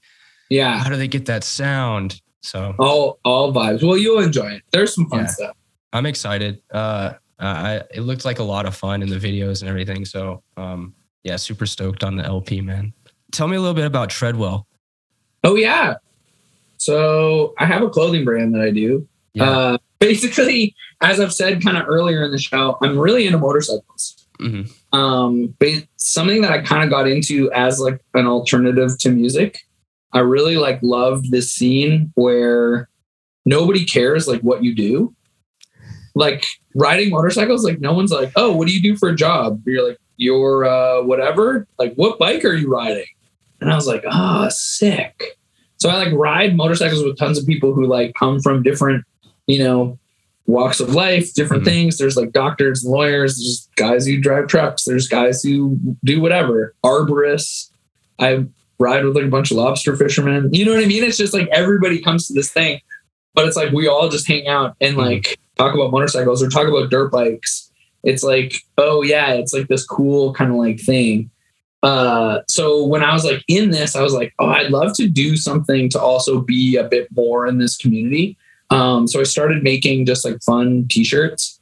Yeah. 0.52 0.78
how 0.78 0.90
do 0.90 0.96
they 0.96 1.08
get 1.08 1.26
that 1.26 1.44
sound. 1.44 2.22
So 2.46 2.76
All 2.80 3.20
all 3.26 3.52
vibes. 3.54 3.82
Well, 3.84 3.98
you'll 3.98 4.20
enjoy 4.22 4.48
it. 4.52 4.62
There's 4.72 4.94
some 4.94 5.08
fun 5.10 5.22
Yeah. 5.22 5.26
stuff. 5.28 5.58
I'm 5.94 6.06
excited. 6.06 6.62
Uh, 6.72 7.14
I 7.40 7.82
it 7.94 8.02
looked 8.02 8.24
like 8.26 8.40
a 8.40 8.44
lot 8.44 8.66
of 8.66 8.76
fun 8.76 9.02
in 9.02 9.10
the 9.10 9.18
videos 9.18 9.62
and 9.62 9.70
everything. 9.70 10.06
So 10.06 10.44
um, 10.58 10.94
yeah, 11.24 11.38
super 11.38 11.66
stoked 11.66 12.04
on 12.04 12.16
the 12.16 12.24
LP, 12.24 12.62
man. 12.62 12.94
Tell 13.32 13.48
me 13.48 13.56
a 13.58 13.60
little 13.60 13.74
bit 13.74 13.86
about 13.86 14.10
Treadwell. 14.10 14.68
Oh 15.44 15.56
yeah. 15.56 15.96
So 16.78 17.54
I 17.58 17.66
have 17.66 17.82
a 17.82 17.90
clothing 17.90 18.26
brand 18.26 18.54
that 18.54 18.62
I 18.62 18.72
do. 18.72 19.08
Yeah. 19.34 19.50
Uh, 19.50 19.78
basically, 20.00 20.76
as 21.02 21.20
I've 21.20 21.34
said 21.34 21.64
kind 21.64 21.78
of 21.78 21.88
earlier 21.88 22.24
in 22.24 22.32
the 22.32 22.38
show, 22.40 22.78
I'm 22.82 22.98
really 22.98 23.26
into 23.26 23.40
motorcycles. 23.40 24.22
Mhm. 24.42 24.70
um 24.92 25.56
but 25.60 25.88
something 25.96 26.42
that 26.42 26.52
i 26.52 26.62
kind 26.62 26.84
of 26.84 26.90
got 26.90 27.08
into 27.08 27.50
as 27.54 27.80
like 27.80 28.02
an 28.16 28.28
alternative 28.28 28.98
to 29.00 29.10
music 29.10 29.60
i 30.16 30.20
really 30.20 30.58
like 30.58 30.80
loved 30.82 31.30
this 31.32 31.54
scene 31.54 32.12
where 32.16 32.90
nobody 33.46 33.86
cares 33.86 34.28
like 34.28 34.42
what 34.42 34.64
you 34.64 34.74
do 34.74 35.14
like 36.16 36.44
riding 36.74 37.10
motorcycles 37.12 37.64
like 37.64 37.80
no 37.80 37.94
one's 37.94 38.12
like 38.12 38.32
oh 38.36 38.52
what 38.56 38.68
do 38.68 38.74
you 38.74 38.82
do 38.82 38.96
for 38.98 39.10
a 39.10 39.16
job 39.16 39.62
you're 39.66 39.88
like 39.88 39.98
you're 40.18 40.66
uh 40.66 41.04
whatever 41.04 41.68
like 41.78 41.94
what 41.96 42.18
bike 42.18 42.44
are 42.46 42.54
you 42.54 42.70
riding 42.70 43.06
and 43.62 43.72
i 43.72 43.76
was 43.76 43.86
like 43.88 44.04
ah 44.08 44.48
sick 44.50 45.38
so 45.78 45.90
i 45.90 45.96
like 45.96 46.14
ride 46.14 46.56
motorcycles 46.56 47.04
with 47.04 47.18
tons 47.18 47.38
of 47.38 47.46
people 47.46 47.74
who 47.74 47.86
like 47.86 48.14
come 48.16 48.40
from 48.40 48.64
different 48.64 49.04
you 49.48 49.60
know 49.60 50.00
walks 50.48 50.80
of 50.80 50.94
life, 50.94 51.34
different 51.34 51.64
Mhm. 51.64 51.66
things. 51.66 51.98
There's 51.98 52.16
like 52.16 52.32
doctors 52.32 52.84
and 52.84 52.94
lawyers, 52.94 53.36
there's 53.36 53.68
guys 53.78 54.06
who 54.06 54.22
drive 54.22 54.46
trucks, 54.46 54.84
there's 54.84 55.08
guys 55.08 55.42
who 55.42 55.80
do 56.04 56.22
whatever, 56.22 56.76
arborists. 56.86 57.72
I 58.20 58.46
ride 58.80 59.04
with 59.06 59.16
like 59.16 59.26
a 59.26 59.30
bunch 59.30 59.52
of 59.52 59.58
lobster 59.58 59.96
fishermen. 59.96 60.54
You 60.54 60.66
know 60.66 60.74
what 60.74 60.84
I 60.84 60.88
mean? 60.88 61.04
It's 61.04 61.18
just 61.18 61.34
like 61.34 61.48
everybody 61.52 62.02
comes 62.02 62.28
to 62.28 62.34
this 62.34 62.52
thing, 62.52 62.82
but 63.34 63.48
it's 63.48 63.56
like 63.56 63.72
we 63.72 63.88
all 63.88 64.10
just 64.10 64.28
hang 64.28 64.48
out 64.48 64.76
and 64.82 64.98
like 64.98 65.40
talk 65.58 65.74
about 65.74 65.92
motorcycles 65.92 66.44
or 66.44 66.50
talk 66.50 66.68
about 66.68 66.90
dirt 66.90 67.12
bikes. 67.12 67.72
It's 68.04 68.24
like, 68.24 68.56
oh 68.78 69.02
yeah, 69.02 69.34
it's 69.34 69.54
like 69.54 69.68
this 69.68 69.86
cool 69.86 70.34
kind 70.34 70.52
of 70.52 70.58
like 70.58 70.80
thing. 70.80 71.32
Uh, 71.84 72.42
so 72.48 72.84
when 72.84 73.04
I 73.04 73.14
was 73.14 73.26
like 73.26 73.44
in 73.48 73.70
this, 73.72 73.96
I 73.96 74.02
was 74.02 74.14
like, 74.14 74.34
oh, 74.40 74.50
I'd 74.50 74.72
love 74.72 74.94
to 74.96 75.08
do 75.08 75.38
something 75.38 75.90
to 75.90 76.02
also 76.02 76.42
be 76.42 76.78
a 76.78 76.84
bit 76.84 77.08
more 77.16 77.46
in 77.48 77.60
this 77.60 77.78
community. 77.78 78.38
Um, 78.72 79.08
so 79.08 79.20
I 79.20 79.24
started 79.24 79.64
making 79.64 80.06
just 80.06 80.26
like 80.26 80.42
fun 80.42 80.88
t-shirts. 80.90 81.60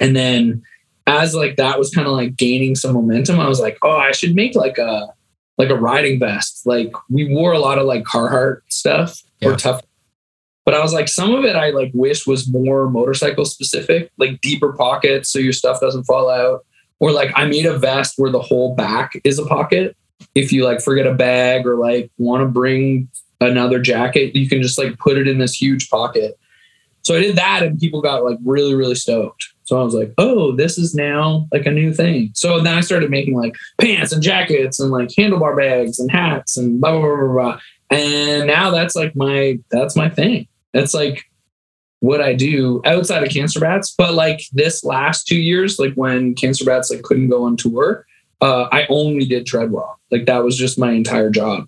And 0.00 0.16
then 0.16 0.62
as 1.06 1.34
like 1.34 1.56
that 1.56 1.78
was 1.78 1.90
kind 1.90 2.06
of 2.06 2.14
like 2.14 2.36
gaining 2.36 2.74
some 2.74 2.94
momentum, 2.94 3.40
I 3.40 3.48
was 3.48 3.60
like, 3.60 3.78
oh, 3.82 3.96
I 3.96 4.12
should 4.12 4.34
make 4.34 4.54
like 4.54 4.78
a 4.78 5.12
like 5.58 5.70
a 5.70 5.74
riding 5.74 6.18
vest. 6.20 6.66
Like 6.66 6.92
we 7.10 7.28
wore 7.34 7.52
a 7.52 7.58
lot 7.58 7.78
of 7.78 7.86
like 7.86 8.04
Carhartt 8.04 8.60
stuff 8.68 9.20
Yeah. 9.40 9.50
or 9.50 9.56
tough. 9.56 9.82
But 10.64 10.74
I 10.74 10.82
was 10.82 10.92
like, 10.92 11.08
some 11.08 11.34
of 11.34 11.44
it 11.44 11.56
I 11.56 11.70
like 11.70 11.90
wish 11.94 12.26
was 12.26 12.48
more 12.48 12.88
motorcycle 12.90 13.44
specific, 13.44 14.10
like 14.18 14.40
deeper 14.40 14.72
pockets 14.72 15.30
so 15.30 15.38
your 15.38 15.52
stuff 15.54 15.80
doesn't 15.80 16.04
fall 16.04 16.30
out. 16.30 16.64
Or 17.00 17.10
like 17.12 17.30
I 17.34 17.46
made 17.46 17.64
a 17.66 17.78
vest 17.78 18.14
where 18.18 18.30
the 18.30 18.40
whole 18.40 18.74
back 18.74 19.12
is 19.24 19.38
a 19.38 19.46
pocket. 19.46 19.96
If 20.34 20.52
you 20.52 20.64
like 20.64 20.80
forget 20.80 21.06
a 21.06 21.14
bag 21.14 21.66
or 21.66 21.76
like 21.76 22.10
want 22.18 22.42
to 22.42 22.46
bring 22.48 23.08
another 23.40 23.78
jacket, 23.80 24.36
you 24.36 24.48
can 24.48 24.62
just 24.62 24.78
like 24.78 24.98
put 24.98 25.16
it 25.16 25.26
in 25.28 25.38
this 25.38 25.54
huge 25.54 25.88
pocket. 25.88 26.38
So 27.02 27.16
I 27.16 27.20
did 27.20 27.36
that 27.36 27.62
and 27.62 27.78
people 27.78 28.02
got 28.02 28.24
like 28.24 28.38
really, 28.44 28.74
really 28.74 28.96
stoked. 28.96 29.48
So 29.68 29.78
I 29.78 29.84
was 29.84 29.92
like, 29.92 30.14
oh, 30.16 30.52
this 30.52 30.78
is 30.78 30.94
now 30.94 31.46
like 31.52 31.66
a 31.66 31.70
new 31.70 31.92
thing. 31.92 32.30
So 32.32 32.58
then 32.58 32.78
I 32.78 32.80
started 32.80 33.10
making 33.10 33.36
like 33.36 33.54
pants 33.78 34.12
and 34.12 34.22
jackets 34.22 34.80
and 34.80 34.90
like 34.90 35.08
handlebar 35.08 35.54
bags 35.54 35.98
and 35.98 36.10
hats 36.10 36.56
and 36.56 36.80
blah 36.80 36.92
blah 36.92 37.02
blah 37.02 37.16
blah 37.16 37.32
blah. 37.32 37.60
And 37.90 38.46
now 38.46 38.70
that's 38.70 38.96
like 38.96 39.14
my 39.14 39.58
that's 39.70 39.94
my 39.94 40.08
thing. 40.08 40.48
That's 40.72 40.94
like 40.94 41.26
what 42.00 42.22
I 42.22 42.32
do 42.32 42.80
outside 42.86 43.22
of 43.22 43.28
Cancer 43.28 43.60
Bats. 43.60 43.94
But 43.98 44.14
like 44.14 44.40
this 44.54 44.84
last 44.84 45.26
two 45.26 45.38
years, 45.38 45.78
like 45.78 45.92
when 45.96 46.34
Cancer 46.34 46.64
Bats 46.64 46.90
like 46.90 47.02
couldn't 47.02 47.28
go 47.28 47.44
on 47.44 47.58
tour, 47.58 48.06
uh, 48.40 48.68
I 48.72 48.86
only 48.88 49.26
did 49.26 49.44
Treadwell. 49.44 50.00
Like 50.10 50.24
that 50.24 50.44
was 50.44 50.56
just 50.56 50.78
my 50.78 50.92
entire 50.92 51.28
job. 51.28 51.66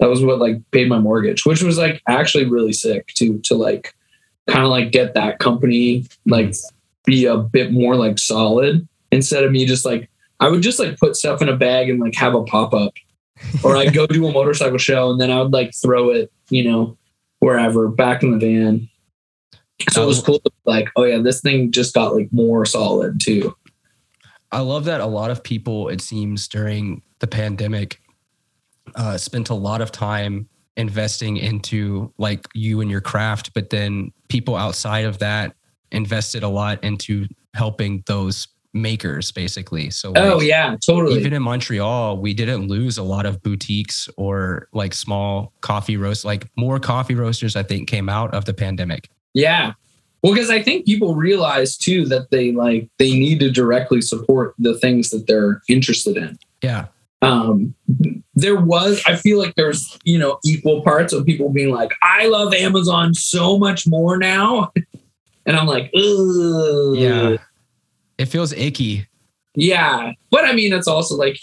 That 0.00 0.08
was 0.08 0.24
what 0.24 0.38
like 0.38 0.56
paid 0.70 0.88
my 0.88 1.00
mortgage, 1.00 1.44
which 1.44 1.62
was 1.62 1.76
like 1.76 2.00
actually 2.08 2.46
really 2.46 2.72
sick 2.72 3.08
to 3.16 3.38
to 3.40 3.56
like 3.56 3.92
kind 4.48 4.64
of 4.64 4.70
like 4.70 4.90
get 4.90 5.12
that 5.12 5.38
company 5.38 6.06
like 6.24 6.54
be 7.06 7.24
a 7.24 7.38
bit 7.38 7.72
more 7.72 7.96
like 7.96 8.18
solid 8.18 8.86
instead 9.10 9.44
of 9.44 9.52
me 9.52 9.64
just 9.64 9.86
like 9.86 10.10
I 10.40 10.48
would 10.48 10.60
just 10.60 10.78
like 10.78 10.98
put 10.98 11.16
stuff 11.16 11.40
in 11.40 11.48
a 11.48 11.56
bag 11.56 11.88
and 11.88 11.98
like 11.98 12.14
have 12.16 12.34
a 12.34 12.44
pop 12.44 12.74
up, 12.74 12.92
or 13.64 13.76
I'd 13.76 13.94
go 13.94 14.06
do 14.06 14.26
a 14.26 14.32
motorcycle 14.32 14.76
show 14.76 15.10
and 15.10 15.18
then 15.18 15.30
I 15.30 15.40
would 15.40 15.52
like 15.52 15.74
throw 15.74 16.10
it, 16.10 16.30
you 16.50 16.62
know, 16.70 16.98
wherever 17.38 17.88
back 17.88 18.22
in 18.22 18.32
the 18.32 18.38
van. 18.38 18.88
So 19.90 20.02
it 20.02 20.06
was 20.06 20.22
cool. 20.22 20.42
Like, 20.64 20.90
oh 20.96 21.04
yeah, 21.04 21.18
this 21.18 21.40
thing 21.40 21.72
just 21.72 21.94
got 21.94 22.14
like 22.14 22.28
more 22.32 22.66
solid 22.66 23.18
too. 23.20 23.56
I 24.52 24.60
love 24.60 24.84
that 24.84 25.00
a 25.00 25.06
lot 25.06 25.30
of 25.30 25.42
people, 25.42 25.88
it 25.88 26.00
seems, 26.00 26.48
during 26.48 27.02
the 27.18 27.26
pandemic, 27.26 28.00
uh, 28.94 29.18
spent 29.18 29.48
a 29.50 29.54
lot 29.54 29.80
of 29.80 29.90
time 29.90 30.48
investing 30.76 31.36
into 31.36 32.12
like 32.18 32.46
you 32.54 32.80
and 32.80 32.90
your 32.90 33.00
craft, 33.00 33.54
but 33.54 33.70
then 33.70 34.12
people 34.28 34.54
outside 34.54 35.04
of 35.04 35.18
that 35.18 35.55
invested 35.92 36.42
a 36.42 36.48
lot 36.48 36.82
into 36.84 37.26
helping 37.54 38.02
those 38.06 38.48
makers, 38.72 39.32
basically. 39.32 39.90
So, 39.90 40.12
like, 40.12 40.22
oh 40.22 40.40
yeah, 40.40 40.76
totally. 40.84 41.18
even 41.18 41.32
in 41.32 41.42
Montreal, 41.42 42.18
we 42.18 42.34
didn't 42.34 42.68
lose 42.68 42.98
a 42.98 43.02
lot 43.02 43.26
of 43.26 43.42
boutiques 43.42 44.08
or 44.16 44.68
like 44.72 44.92
small 44.94 45.52
coffee 45.62 45.96
roast. 45.96 46.24
Like 46.24 46.48
more 46.56 46.78
coffee 46.78 47.14
roasters, 47.14 47.56
I 47.56 47.62
think, 47.62 47.88
came 47.88 48.08
out 48.08 48.34
of 48.34 48.44
the 48.44 48.54
pandemic. 48.54 49.08
Yeah. 49.34 49.72
Well, 50.22 50.34
because 50.34 50.50
I 50.50 50.62
think 50.62 50.86
people 50.86 51.14
realize 51.14 51.76
too 51.76 52.06
that 52.06 52.30
they 52.30 52.52
like 52.52 52.88
they 52.98 53.12
need 53.12 53.40
to 53.40 53.50
directly 53.50 54.00
support 54.00 54.54
the 54.58 54.78
things 54.78 55.10
that 55.10 55.26
they're 55.26 55.62
interested 55.68 56.16
in. 56.16 56.38
Yeah, 56.62 56.86
Um, 57.22 57.74
there 58.34 58.56
was, 58.56 59.02
I 59.06 59.16
feel 59.16 59.38
like 59.38 59.54
there's, 59.56 59.98
you 60.04 60.18
know, 60.18 60.38
equal 60.44 60.82
parts 60.82 61.12
of 61.12 61.24
people 61.24 61.50
being 61.50 61.70
like, 61.70 61.92
I 62.02 62.26
love 62.26 62.52
Amazon 62.54 63.14
so 63.14 63.58
much 63.58 63.86
more 63.86 64.18
now. 64.18 64.72
And 65.46 65.56
I'm 65.56 65.66
like, 65.66 65.90
Ugh. 65.94 66.96
yeah. 66.96 67.36
It 68.18 68.26
feels 68.26 68.52
icky. 68.52 69.06
Yeah. 69.54 70.12
But 70.30 70.44
I 70.44 70.52
mean, 70.52 70.72
it's 70.72 70.88
also 70.88 71.14
like, 71.16 71.38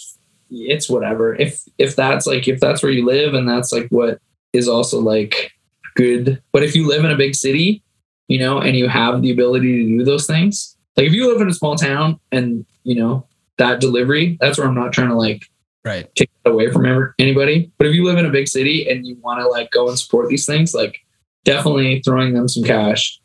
it's 0.49 0.89
whatever. 0.89 1.35
If, 1.35 1.61
if 1.77 1.95
that's 1.95 2.27
like, 2.27 2.47
if 2.47 2.59
that's 2.59 2.83
where 2.83 2.91
you 2.91 3.05
live 3.05 3.33
and 3.33 3.47
that's 3.47 3.71
like 3.71 3.87
what 3.89 4.19
is 4.51 4.67
also 4.67 4.99
like 4.99 5.51
good. 5.95 6.41
But 6.51 6.63
if 6.63 6.75
you 6.75 6.87
live 6.87 7.03
in 7.05 7.11
a 7.11 7.15
big 7.17 7.35
city, 7.35 7.81
you 8.27 8.39
know, 8.39 8.59
and 8.59 8.75
you 8.75 8.87
have 8.87 9.21
the 9.21 9.31
ability 9.31 9.83
to 9.83 9.97
do 9.99 10.03
those 10.03 10.27
things, 10.27 10.75
like 10.97 11.07
if 11.07 11.13
you 11.13 11.31
live 11.31 11.41
in 11.41 11.49
a 11.49 11.53
small 11.53 11.75
town 11.75 12.19
and, 12.31 12.65
you 12.83 12.95
know, 12.95 13.25
that 13.57 13.79
delivery, 13.79 14.37
that's 14.41 14.57
where 14.57 14.67
I'm 14.67 14.75
not 14.75 14.93
trying 14.93 15.09
to 15.09 15.15
like 15.15 15.43
Right. 15.85 16.07
take 16.15 16.29
that 16.45 16.51
away 16.51 16.71
from 16.71 16.85
ever, 16.85 17.13
anybody. 17.19 17.69
But 17.77 17.87
if 17.87 17.93
you 17.93 18.05
live 18.05 18.17
in 18.17 18.25
a 18.25 18.29
big 18.29 18.47
city 18.47 18.89
and 18.89 19.05
you 19.05 19.17
want 19.21 19.41
to 19.41 19.47
like 19.49 19.69
go 19.71 19.89
and 19.89 19.99
support 19.99 20.29
these 20.29 20.45
things, 20.45 20.73
like 20.73 20.97
definitely 21.43 22.01
throwing 22.05 22.33
them 22.33 22.47
some 22.47 22.63
cash. 22.63 23.19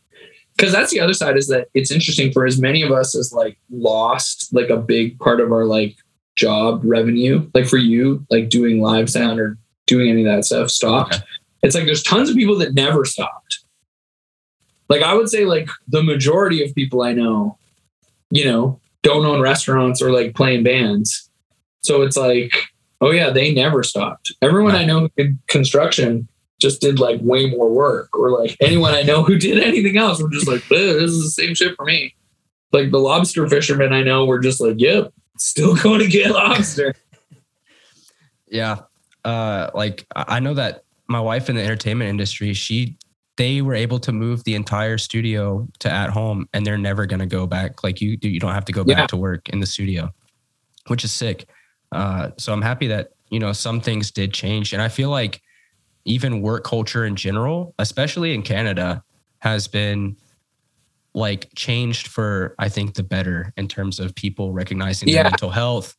Because 0.58 0.72
that's 0.72 0.90
the 0.90 0.98
other 0.98 1.14
side 1.14 1.36
is 1.36 1.46
that 1.48 1.68
it's 1.74 1.92
interesting 1.92 2.32
for 2.32 2.44
as 2.44 2.60
many 2.60 2.82
of 2.82 2.90
us 2.90 3.14
as 3.14 3.32
like 3.32 3.56
lost 3.70 4.52
like 4.52 4.70
a 4.70 4.76
big 4.76 5.16
part 5.20 5.40
of 5.40 5.52
our 5.52 5.64
like 5.64 5.96
job 6.34 6.80
revenue. 6.84 7.48
Like 7.54 7.68
for 7.68 7.76
you, 7.76 8.26
like 8.28 8.48
doing 8.48 8.82
live 8.82 9.08
sound 9.08 9.38
or 9.38 9.56
doing 9.86 10.10
any 10.10 10.26
of 10.26 10.34
that 10.34 10.44
stuff 10.44 10.70
stopped. 10.70 11.14
Okay. 11.14 11.24
It's 11.62 11.76
like 11.76 11.84
there's 11.84 12.02
tons 12.02 12.28
of 12.28 12.34
people 12.34 12.58
that 12.58 12.74
never 12.74 13.04
stopped. 13.04 13.60
Like 14.88 15.02
I 15.02 15.14
would 15.14 15.28
say 15.28 15.44
like 15.44 15.68
the 15.86 16.02
majority 16.02 16.64
of 16.64 16.74
people 16.74 17.02
I 17.02 17.12
know, 17.12 17.56
you 18.30 18.44
know, 18.44 18.80
don't 19.02 19.24
own 19.24 19.40
restaurants 19.40 20.02
or 20.02 20.10
like 20.10 20.34
playing 20.34 20.64
bands. 20.64 21.30
So 21.82 22.02
it's 22.02 22.16
like, 22.16 22.52
oh 23.00 23.12
yeah, 23.12 23.30
they 23.30 23.54
never 23.54 23.84
stopped. 23.84 24.32
Everyone 24.42 24.74
I 24.74 24.84
know 24.84 25.08
did 25.16 25.38
construction 25.46 26.28
just 26.60 26.80
did 26.80 26.98
like 26.98 27.20
way 27.22 27.46
more 27.46 27.70
work, 27.70 28.08
or 28.16 28.30
like 28.30 28.56
anyone 28.60 28.94
I 28.94 29.02
know 29.02 29.22
who 29.22 29.38
did 29.38 29.58
anything 29.62 29.96
else 29.96 30.20
were 30.22 30.30
just 30.30 30.48
like, 30.48 30.62
"Eh, 30.72 30.76
this 30.94 31.10
is 31.12 31.22
the 31.22 31.30
same 31.42 31.54
shit 31.54 31.74
for 31.76 31.84
me. 31.84 32.14
Like 32.72 32.90
the 32.90 32.98
lobster 32.98 33.48
fishermen 33.48 33.92
I 33.92 34.02
know 34.02 34.26
were 34.26 34.38
just 34.40 34.60
like, 34.60 34.74
yep, 34.78 35.12
still 35.38 35.74
going 35.82 36.00
to 36.00 36.06
get 36.08 36.30
lobster. 36.32 36.94
Yeah. 38.50 38.80
Uh, 39.24 39.70
like 39.74 40.06
I 40.14 40.40
know 40.40 40.54
that 40.54 40.84
my 41.08 41.20
wife 41.20 41.48
in 41.48 41.56
the 41.56 41.62
entertainment 41.62 42.08
industry, 42.10 42.52
she 42.52 42.96
they 43.36 43.62
were 43.62 43.74
able 43.74 44.00
to 44.00 44.10
move 44.12 44.42
the 44.44 44.54
entire 44.54 44.98
studio 44.98 45.68
to 45.78 45.90
at 45.90 46.10
home 46.10 46.48
and 46.52 46.66
they're 46.66 46.76
never 46.78 47.06
gonna 47.06 47.26
go 47.26 47.46
back. 47.46 47.84
Like 47.84 48.00
you 48.00 48.16
do 48.16 48.28
you 48.28 48.40
don't 48.40 48.52
have 48.54 48.64
to 48.66 48.72
go 48.72 48.84
back 48.84 48.96
Yeah. 48.98 49.06
to 49.06 49.16
work 49.16 49.48
in 49.48 49.60
the 49.60 49.66
studio, 49.66 50.10
which 50.88 51.04
is 51.04 51.12
sick. 51.12 51.48
Uh, 51.92 52.30
so 52.36 52.52
I'm 52.52 52.62
happy 52.62 52.86
that, 52.88 53.10
you 53.30 53.38
know, 53.38 53.52
some 53.52 53.80
things 53.80 54.10
did 54.10 54.32
change. 54.34 54.72
And 54.72 54.82
I 54.82 54.88
feel 54.88 55.10
like 55.10 55.40
even 56.08 56.40
work 56.42 56.64
culture 56.64 57.04
in 57.04 57.16
general, 57.16 57.74
especially 57.78 58.34
in 58.34 58.42
Canada, 58.42 59.02
has 59.40 59.68
been 59.68 60.16
like 61.14 61.48
changed 61.54 62.08
for 62.08 62.54
I 62.58 62.68
think 62.68 62.94
the 62.94 63.02
better 63.02 63.52
in 63.56 63.68
terms 63.68 64.00
of 64.00 64.14
people 64.14 64.52
recognizing 64.52 65.08
their 65.12 65.24
mental 65.24 65.50
health, 65.50 65.96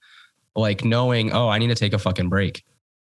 like 0.55 0.83
knowing, 0.83 1.31
oh, 1.33 1.47
I 1.49 1.57
need 1.59 1.67
to 1.67 1.75
take 1.75 1.93
a 1.93 1.99
fucking 1.99 2.29
break. 2.29 2.63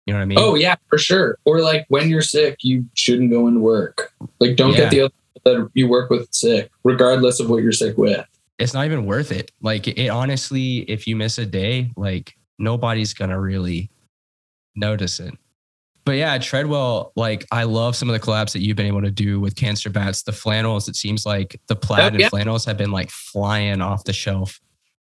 You 0.05 0.13
know 0.13 0.19
what 0.19 0.23
I 0.23 0.25
mean? 0.25 0.37
Oh 0.39 0.55
yeah, 0.55 0.75
for 0.87 0.97
sure. 0.97 1.37
Or 1.45 1.61
like 1.61 1.85
when 1.89 2.09
you're 2.09 2.21
sick, 2.21 2.57
you 2.63 2.85
shouldn't 2.95 3.29
go 3.31 3.47
into 3.47 3.59
work. 3.59 4.11
Like 4.39 4.55
don't 4.55 4.71
Yeah. 4.71 4.89
get 4.89 4.91
the 4.91 5.01
other 5.01 5.13
that 5.45 5.69
you 5.73 5.87
work 5.87 6.09
with 6.09 6.27
sick, 6.33 6.69
regardless 6.83 7.39
of 7.39 7.49
what 7.49 7.61
you're 7.63 7.71
sick 7.71 7.97
with. 7.97 8.25
it's 8.57 8.73
not 8.73 8.85
even 8.85 9.05
worth 9.05 9.31
it. 9.31 9.51
Like 9.61 9.87
it 9.87 10.09
honestly, 10.09 10.79
if 10.79 11.07
you 11.07 11.15
miss 11.15 11.37
a 11.37 11.45
day, 11.45 11.91
like 11.95 12.35
nobody's 12.57 13.13
gonna 13.13 13.39
really 13.39 13.89
notice 14.75 15.19
it. 15.19 15.33
But 16.09 16.17
yeah, 16.17 16.35
Treadwell, 16.39 17.11
like 17.15 17.45
I 17.51 17.65
love 17.65 17.95
some 17.95 18.09
of 18.09 18.13
the 18.13 18.19
collabs 18.19 18.51
that 18.53 18.61
you've 18.63 18.75
been 18.75 18.87
able 18.87 19.03
to 19.03 19.11
do 19.11 19.39
with 19.39 19.55
Cancer 19.55 19.91
Bats. 19.91 20.23
The 20.23 20.31
flannels, 20.31 20.89
it 20.89 20.95
seems 20.95 21.23
like 21.23 21.61
the 21.67 21.75
plaid 21.75 22.15
Oh, 22.15 22.17
yeah. 22.17 22.23
and 22.23 22.29
flannels 22.31 22.65
have 22.65 22.77
been 22.77 22.89
like 22.91 23.11
flying 23.11 23.79
off 23.79 24.05
the 24.05 24.13
shelf. 24.13 24.59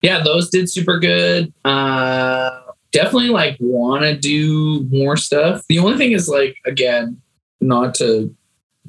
yeah, 0.02 0.22
those 0.22 0.48
did 0.48 0.70
super 0.70 1.00
good. 1.00 1.52
Uh, 1.64 2.50
definitely 2.92 3.30
like 3.30 3.56
want 3.58 4.02
to 4.02 4.16
do 4.16 4.86
more 4.92 5.16
stuff. 5.16 5.64
The 5.68 5.80
only 5.80 5.96
thing 5.98 6.12
is 6.12 6.28
like 6.28 6.54
again, 6.66 7.20
not 7.60 7.96
to 7.96 8.32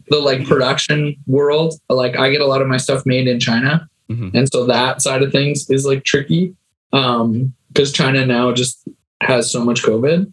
the 0.10 0.20
like 0.20 0.46
production 0.46 1.16
world. 1.26 1.74
Like 1.90 2.16
I 2.16 2.30
get 2.30 2.42
a 2.42 2.46
lot 2.46 2.62
of 2.62 2.68
my 2.68 2.78
stuff 2.78 3.08
made 3.08 3.28
in 3.28 3.40
China, 3.40 3.90
Mhm. 4.12 4.36
and 4.36 4.48
so 4.54 4.68
that 4.68 5.02
side 5.02 5.24
of 5.24 5.32
things 5.32 5.68
is 5.68 5.84
like 5.84 6.04
tricky 6.04 6.54
um, 6.92 7.54
because 7.70 7.92
China 7.92 8.24
now 8.24 8.52
just 8.52 8.88
has 9.22 9.52
so 9.52 9.66
much 9.66 9.82
COVID. 9.82 10.32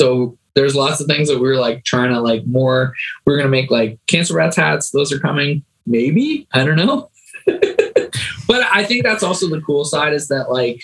So 0.00 0.38
there's 0.54 0.74
lots 0.74 0.98
of 1.00 1.06
things 1.06 1.28
that 1.28 1.38
we're 1.40 1.60
like 1.60 1.84
trying 1.84 2.08
to 2.10 2.20
like 2.22 2.46
more. 2.46 2.94
We're 3.26 3.36
gonna 3.36 3.50
make 3.50 3.70
like 3.70 3.98
cancer 4.06 4.32
rats 4.34 4.56
hats. 4.56 4.90
Those 4.92 5.12
are 5.12 5.20
coming. 5.20 5.62
Maybe 5.86 6.48
I 6.54 6.64
don't 6.64 6.76
know. 6.76 7.10
but 7.46 8.66
I 8.72 8.82
think 8.84 9.04
that's 9.04 9.22
also 9.22 9.46
the 9.50 9.60
cool 9.60 9.84
side 9.84 10.14
is 10.14 10.28
that 10.28 10.50
like 10.50 10.82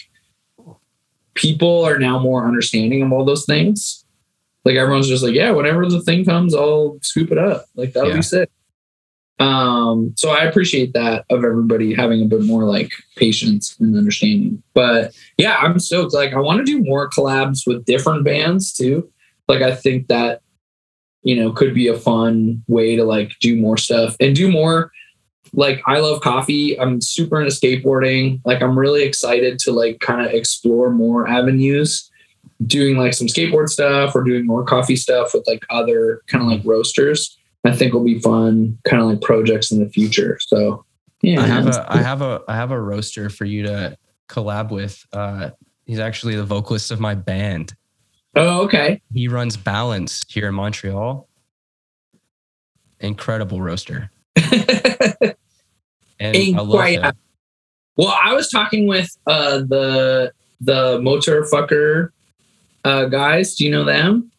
people 1.34 1.82
are 1.84 1.98
now 1.98 2.18
more 2.18 2.46
understanding 2.46 3.02
of 3.02 3.10
all 3.10 3.24
those 3.24 3.46
things. 3.46 4.04
Like 4.66 4.76
everyone's 4.76 5.08
just 5.08 5.22
like, 5.22 5.34
yeah, 5.34 5.50
whenever 5.52 5.88
the 5.88 6.02
thing 6.02 6.24
comes, 6.26 6.54
I'll 6.54 6.98
scoop 7.02 7.32
it 7.32 7.38
up. 7.38 7.64
Like 7.74 7.94
that'll 7.94 8.10
Yeah. 8.10 8.16
be 8.16 8.22
sick. 8.22 8.50
Um, 9.38 10.14
so 10.16 10.30
I 10.30 10.44
appreciate 10.44 10.94
that 10.94 11.26
of 11.28 11.44
everybody 11.44 11.94
having 11.94 12.22
a 12.22 12.26
bit 12.26 12.42
more 12.42 12.64
like 12.64 12.90
patience 13.16 13.76
and 13.78 13.96
understanding. 13.96 14.62
But 14.72 15.14
yeah, 15.36 15.56
I'm 15.56 15.78
stoked. 15.78 16.14
Like 16.14 16.32
I 16.32 16.38
want 16.38 16.58
to 16.58 16.64
do 16.64 16.82
more 16.82 17.10
collabs 17.10 17.66
with 17.66 17.84
different 17.84 18.24
bands 18.24 18.72
too. 18.72 19.10
Like 19.48 19.62
I 19.62 19.74
think 19.74 20.08
that 20.08 20.40
you 21.22 21.36
know 21.36 21.52
could 21.52 21.74
be 21.74 21.88
a 21.88 21.98
fun 21.98 22.62
way 22.66 22.96
to 22.96 23.04
like 23.04 23.32
do 23.40 23.56
more 23.60 23.76
stuff 23.76 24.16
and 24.20 24.34
do 24.34 24.50
more 24.50 24.90
like 25.52 25.82
I 25.86 26.00
love 26.00 26.20
coffee. 26.20 26.78
I'm 26.78 27.00
super 27.00 27.40
into 27.40 27.54
skateboarding. 27.54 28.40
Like 28.44 28.62
I'm 28.62 28.78
really 28.78 29.02
excited 29.02 29.58
to 29.60 29.72
like 29.72 30.00
kind 30.00 30.24
of 30.24 30.32
explore 30.32 30.90
more 30.90 31.28
avenues. 31.28 32.10
doing 32.66 32.96
like 32.96 33.12
some 33.12 33.26
skateboard 33.26 33.68
stuff 33.68 34.14
or 34.14 34.24
doing 34.24 34.46
more 34.46 34.64
coffee 34.64 34.96
stuff 34.96 35.34
with 35.34 35.46
like 35.46 35.64
other 35.68 36.22
kind 36.26 36.42
of 36.42 36.50
like 36.50 36.62
roasters. 36.64 37.36
I 37.66 37.74
think 37.74 37.92
will 37.92 38.04
be 38.04 38.18
fun, 38.20 38.78
kind 38.84 39.02
of 39.02 39.08
like 39.08 39.20
projects 39.20 39.72
in 39.72 39.80
the 39.80 39.88
future. 39.88 40.38
So 40.40 40.84
yeah, 41.22 41.40
I 41.40 41.46
have 41.46 41.66
a 41.66 41.86
I 41.92 41.98
have 41.98 42.22
a 42.22 42.42
I 42.48 42.54
have 42.54 42.70
a 42.70 42.80
roaster 42.80 43.28
for 43.30 43.44
you 43.44 43.62
to 43.64 43.96
collab 44.28 44.70
with. 44.70 45.04
Uh, 45.12 45.50
he's 45.86 45.98
actually 45.98 46.36
the 46.36 46.44
vocalist 46.44 46.90
of 46.90 47.00
my 47.00 47.14
band. 47.14 47.74
Oh, 48.34 48.62
okay. 48.64 49.00
He 49.12 49.28
runs 49.28 49.56
Balance 49.56 50.24
here 50.28 50.48
in 50.48 50.54
Montreal. 50.54 51.28
Incredible 53.00 53.60
roaster. 53.62 54.10
and 54.36 55.34
Ain't 56.20 56.56
I 56.56 56.60
love 56.60 56.70
quite- 56.70 57.14
Well, 57.96 58.14
I 58.22 58.34
was 58.34 58.50
talking 58.50 58.86
with 58.86 59.16
uh, 59.26 59.58
the 59.58 60.32
the 60.60 61.00
motor 61.00 61.42
fucker 61.42 62.10
uh, 62.84 63.06
guys. 63.06 63.54
Do 63.54 63.64
you 63.64 63.70
know 63.70 63.84
them? 63.84 64.30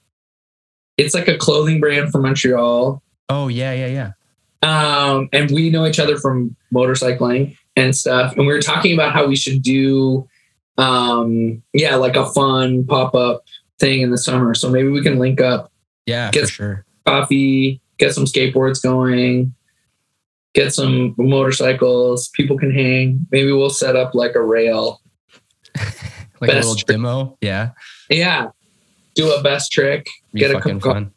It's 0.97 1.13
like 1.13 1.27
a 1.27 1.37
clothing 1.37 1.79
brand 1.79 2.11
from 2.11 2.23
Montreal. 2.23 3.01
Oh 3.29 3.47
yeah, 3.47 3.73
yeah, 3.73 4.11
yeah. 4.63 5.11
um, 5.13 5.29
and 5.33 5.51
we 5.51 5.69
know 5.69 5.85
each 5.85 5.99
other 5.99 6.17
from 6.17 6.55
motorcycling 6.73 7.57
and 7.75 7.95
stuff. 7.95 8.31
And 8.35 8.47
we 8.47 8.53
were 8.53 8.61
talking 8.61 8.93
about 8.93 9.11
how 9.13 9.27
we 9.27 9.35
should 9.35 9.61
do, 9.61 10.27
um, 10.77 11.61
yeah, 11.73 11.95
like 11.95 12.15
a 12.15 12.25
fun 12.31 12.85
pop 12.85 13.13
up 13.15 13.43
thing 13.79 14.01
in 14.01 14.11
the 14.11 14.17
summer. 14.17 14.53
So 14.55 14.69
maybe 14.69 14.87
we 14.89 15.01
can 15.03 15.19
link 15.19 15.41
up, 15.41 15.71
Yeah, 16.05 16.31
Get- 16.31 16.45
for 16.45 16.51
sure. 16.51 16.85
coffee, 17.05 17.81
get 17.97 18.13
some 18.13 18.25
skateboards 18.25 18.81
going, 18.81 19.53
get 20.55 20.73
some 20.73 21.13
motorcycles. 21.17 22.29
People 22.29 22.57
can 22.57 22.71
hang. 22.71 23.27
Maybe 23.31 23.51
we'll 23.51 23.69
set 23.69 23.95
up 23.95 24.15
like 24.15 24.35
a 24.35 24.41
rail. 24.43 25.01
Like 26.39 26.51
a 26.51 26.53
little 26.53 26.75
trick. 26.75 26.85
demo. 26.85 27.35
Yeah. 27.41 27.71
Yeah, 28.11 28.49
do 29.15 29.31
a 29.31 29.41
best 29.41 29.71
trick. 29.71 30.07
Be 30.33 30.41
get 30.41 30.51
a 30.51 30.61
cup 30.61 30.71
of 30.73 30.81
fun. 30.83 31.11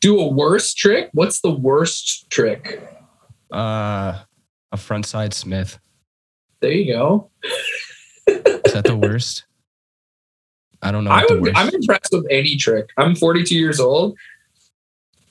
Do 0.00 0.18
a 0.20 0.28
worst 0.28 0.76
trick. 0.76 1.10
What's 1.12 1.40
the 1.40 1.50
worst 1.50 2.30
trick? 2.30 2.82
Uh 3.50 4.20
a 4.72 4.76
front 4.76 5.06
side 5.06 5.34
Smith. 5.34 5.78
There 6.60 6.72
you 6.72 6.92
go. 6.92 7.30
Is 8.26 8.72
that 8.74 8.84
the 8.84 8.96
worst? 8.96 9.44
I 10.82 10.92
don't 10.92 11.04
know. 11.04 11.10
I 11.10 11.24
would. 11.28 11.54
I'm 11.56 11.68
impressed 11.74 12.12
with 12.12 12.26
any 12.30 12.56
trick. 12.56 12.88
I'm 12.96 13.14
42 13.14 13.54
years 13.54 13.80
old. 13.80 14.16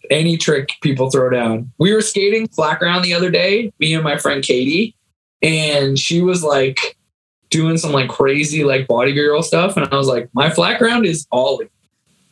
Any 0.10 0.38
trick 0.38 0.72
people 0.82 1.10
throw 1.10 1.30
down. 1.30 1.72
We 1.78 1.94
were 1.94 2.02
skating 2.02 2.48
flat 2.48 2.80
ground 2.80 3.06
the 3.06 3.14
other 3.14 3.30
day, 3.30 3.72
me 3.80 3.94
and 3.94 4.04
my 4.04 4.18
friend 4.18 4.44
Katie, 4.44 4.96
and 5.42 5.98
she 5.98 6.22
was 6.22 6.44
like 6.44 6.98
doing 7.50 7.78
some 7.78 7.92
like 7.92 8.10
crazy 8.10 8.64
like 8.64 8.88
body 8.88 9.14
girl 9.14 9.42
stuff, 9.42 9.78
and 9.78 9.88
I 9.92 9.96
was 9.96 10.08
like, 10.08 10.30
my 10.34 10.50
flat 10.50 10.80
ground 10.80 11.06
is 11.06 11.28
ollie. 11.32 11.70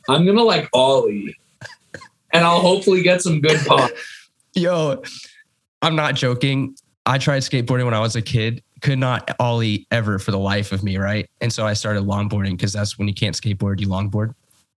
I'm 0.09 0.25
gonna 0.25 0.43
like 0.43 0.69
ollie, 0.73 1.35
and 2.31 2.43
I'll 2.43 2.61
hopefully 2.61 3.01
get 3.01 3.21
some 3.21 3.41
good 3.41 3.59
pop. 3.65 3.91
Yo, 4.55 5.01
I'm 5.81 5.95
not 5.95 6.15
joking. 6.15 6.75
I 7.05 7.17
tried 7.17 7.39
skateboarding 7.39 7.85
when 7.85 7.93
I 7.93 7.99
was 7.99 8.15
a 8.15 8.21
kid. 8.21 8.63
Could 8.81 8.99
not 8.99 9.35
ollie 9.39 9.87
ever 9.91 10.19
for 10.19 10.31
the 10.31 10.39
life 10.39 10.71
of 10.71 10.83
me, 10.83 10.97
right? 10.97 11.29
And 11.41 11.51
so 11.51 11.65
I 11.65 11.73
started 11.73 12.03
longboarding 12.03 12.51
because 12.51 12.73
that's 12.73 12.97
when 12.97 13.07
you 13.07 13.13
can't 13.13 13.35
skateboard, 13.35 13.79
you 13.79 13.87
longboard. 13.87 14.33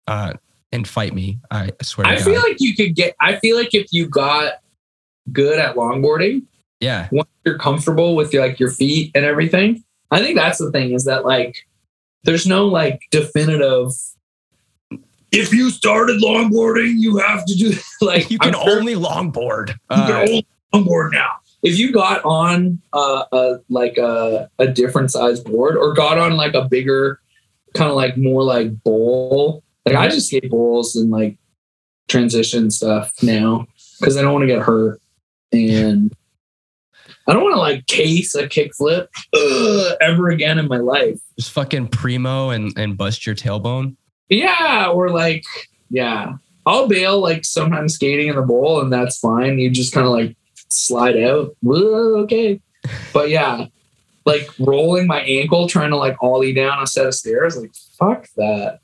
Uh, 0.07 0.35
and 0.73 0.87
fight 0.87 1.15
me. 1.15 1.39
I 1.51 1.73
swear 1.83 2.05
to 2.05 2.11
I 2.11 2.17
God. 2.17 2.25
feel 2.25 2.43
like 2.43 2.57
you 2.61 2.75
could 2.75 2.95
get. 2.95 3.17
I 3.21 3.37
feel 3.37 3.57
like 3.57 3.75
if 3.75 3.93
you 3.93 4.07
got 4.07 4.55
good 5.33 5.59
at 5.59 5.77
longboarding, 5.77 6.45
yeah, 6.81 7.09
once 7.11 7.29
you're 7.45 7.59
comfortable 7.59 8.15
with 8.15 8.33
your, 8.33 8.47
like 8.47 8.61
your 8.61 8.71
feet 8.71 9.11
and 9.15 9.25
everything. 9.25 9.83
I 10.11 10.21
think 10.21 10.37
that's 10.37 10.59
the 10.59 10.71
thing 10.71 10.93
is 10.93 11.05
that 11.05 11.25
like 11.25 11.67
there's 12.25 12.47
no 12.47 12.67
like 12.67 13.03
definitive 13.11 13.93
if 15.33 15.53
you 15.53 15.71
started 15.71 16.21
longboarding, 16.23 16.95
you 16.97 17.19
have 17.19 17.45
to 17.47 17.55
do 17.55 17.73
like 18.01 18.31
you 18.31 18.39
can 18.39 18.55
I'm 18.55 18.61
sure 18.63 18.79
only 18.79 18.95
longboard. 18.95 19.71
you 19.71 19.75
Uh, 19.91 20.07
can 20.07 20.17
only 20.17 20.47
longboard 20.75 21.13
now. 21.13 21.33
If 21.63 21.79
you 21.79 21.93
got 21.93 22.25
on 22.25 22.81
uh, 22.93 23.25
a 23.33 23.57
like 23.69 23.99
a, 23.99 24.49
a 24.59 24.69
different 24.69 25.11
size 25.11 25.41
board 25.41 25.77
or 25.77 25.93
got 25.93 26.17
on 26.19 26.37
like 26.37 26.55
a 26.55 26.65
bigger 26.65 27.21
kind 27.75 27.91
of 27.91 27.97
like 27.97 28.17
more 28.17 28.45
like 28.45 28.83
bowl, 28.83 29.65
like 29.85 29.97
I 29.97 30.09
just 30.09 30.29
skate 30.29 30.51
bowls 30.51 30.95
and 30.95 31.11
like 31.11 31.37
transition 32.09 32.71
stuff 32.71 33.13
now 33.23 33.67
because 33.99 34.17
I 34.17 34.23
don't 34.23 34.33
want 34.33 34.45
to 34.45 34.47
get 34.47 34.63
hurt 34.63 35.01
and 35.53 36.15
I 37.27 37.33
don't 37.35 37.43
want 37.43 37.55
to 37.55 37.61
like 37.61 37.87
case 37.87 38.35
a 38.35 38.49
kickflip 38.49 39.09
ever 40.01 40.29
again 40.31 40.59
in 40.59 40.69
my 40.69 40.79
life. 40.79 41.19
just 41.39 41.51
fucking 41.53 41.89
primo 41.89 42.51
and 42.51 42.73
and 42.79 42.97
bust 42.97 43.27
your 43.27 43.35
tailbone. 43.35 43.97
Yeah, 44.29 44.89
or 44.89 45.11
like 45.11 45.45
yeah, 45.91 46.35
I'll 46.67 46.89
bail 46.89 47.21
like 47.21 47.45
sometimes 47.45 47.95
skating 47.95 48.29
in 48.29 48.37
the 48.37 48.43
bowl 48.43 48.81
and 48.81 48.93
that's 48.93 49.19
fine. 49.19 49.59
You 49.59 49.71
just 49.71 49.93
kind 49.93 50.07
of 50.07 50.13
like 50.13 50.37
slide 50.69 51.17
out. 51.17 51.57
Whoa, 51.63 52.21
okay, 52.23 52.61
but 53.13 53.31
yeah, 53.31 53.67
like 54.27 54.49
rolling 54.59 55.07
my 55.07 55.21
ankle 55.21 55.69
trying 55.69 55.91
to 55.91 55.97
like 55.97 56.17
ollie 56.21 56.53
down 56.53 56.83
a 56.83 56.87
set 56.87 57.07
of 57.07 57.15
stairs. 57.15 57.57
Like 57.57 57.75
fuck 57.99 58.29
that. 58.37 58.81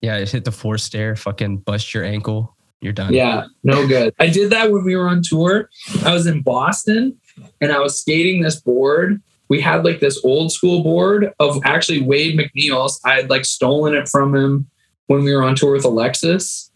Yeah, 0.00 0.22
hit 0.24 0.44
the 0.44 0.52
four 0.52 0.76
stair, 0.76 1.16
fucking 1.16 1.58
bust 1.58 1.94
your 1.94 2.04
ankle. 2.04 2.54
You're 2.82 2.92
done. 2.92 3.14
Yeah, 3.14 3.46
no 3.62 3.86
good. 3.86 4.14
I 4.18 4.26
did 4.26 4.50
that 4.50 4.70
when 4.70 4.84
we 4.84 4.94
were 4.94 5.08
on 5.08 5.22
tour. 5.24 5.70
I 6.04 6.12
was 6.12 6.26
in 6.26 6.42
Boston 6.42 7.18
and 7.62 7.72
I 7.72 7.78
was 7.78 7.98
skating 7.98 8.42
this 8.42 8.60
board. 8.60 9.22
We 9.48 9.60
had 9.60 9.84
like 9.84 10.00
this 10.00 10.20
old 10.24 10.52
school 10.52 10.82
board 10.82 11.32
of 11.38 11.60
actually 11.64 12.00
Wade 12.02 12.38
MacNeil's. 12.38 13.00
I 13.04 13.14
had 13.16 13.30
like 13.30 13.44
stolen 13.44 13.94
it 13.94 14.08
from 14.08 14.34
him 14.34 14.68
when 15.06 15.22
we 15.22 15.34
were 15.34 15.42
on 15.42 15.54
tour 15.54 15.72
with 15.72 15.84
Alexis, 15.84 16.70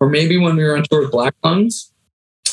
or 0.00 0.08
maybe 0.08 0.36
when 0.36 0.56
we 0.56 0.64
were 0.64 0.76
on 0.76 0.84
tour 0.84 1.02
with 1.02 1.10
Black 1.10 1.34
Lungs. 1.42 1.90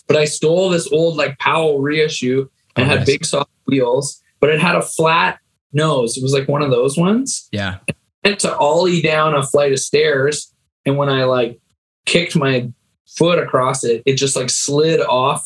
But 0.07 0.15
I 0.17 0.25
stole 0.25 0.69
this 0.69 0.91
old 0.91 1.17
like 1.17 1.37
Powell 1.39 1.79
reissue 1.81 2.47
oh, 2.49 2.51
and 2.77 2.85
Oh, 2.85 2.89
had 2.89 2.99
nice. 2.99 3.05
big 3.07 3.25
soft 3.25 3.49
wheels, 3.67 4.21
but 4.39 4.49
it 4.49 4.59
had 4.61 4.75
a 4.75 4.81
flat 4.81 5.39
nose. 5.73 6.17
It 6.17 6.23
was 6.23 6.33
like 6.33 6.47
one 6.47 6.61
of 6.61 6.71
those 6.71 6.97
ones 6.97 7.47
Yeah. 7.51 7.77
went 8.23 8.39
to 8.39 8.55
ollie 8.57 9.01
down 9.01 9.35
a 9.35 9.43
flight 9.43 9.71
of 9.73 9.79
stairs, 9.79 10.53
and 10.85 10.97
when 10.97 11.09
I 11.09 11.25
like 11.25 11.59
kicked 12.05 12.35
my 12.35 12.71
foot 13.17 13.37
across 13.39 13.83
it, 13.83 14.01
it 14.05 14.15
just 14.15 14.35
like 14.37 14.49
slid 14.49 15.01
off 15.01 15.45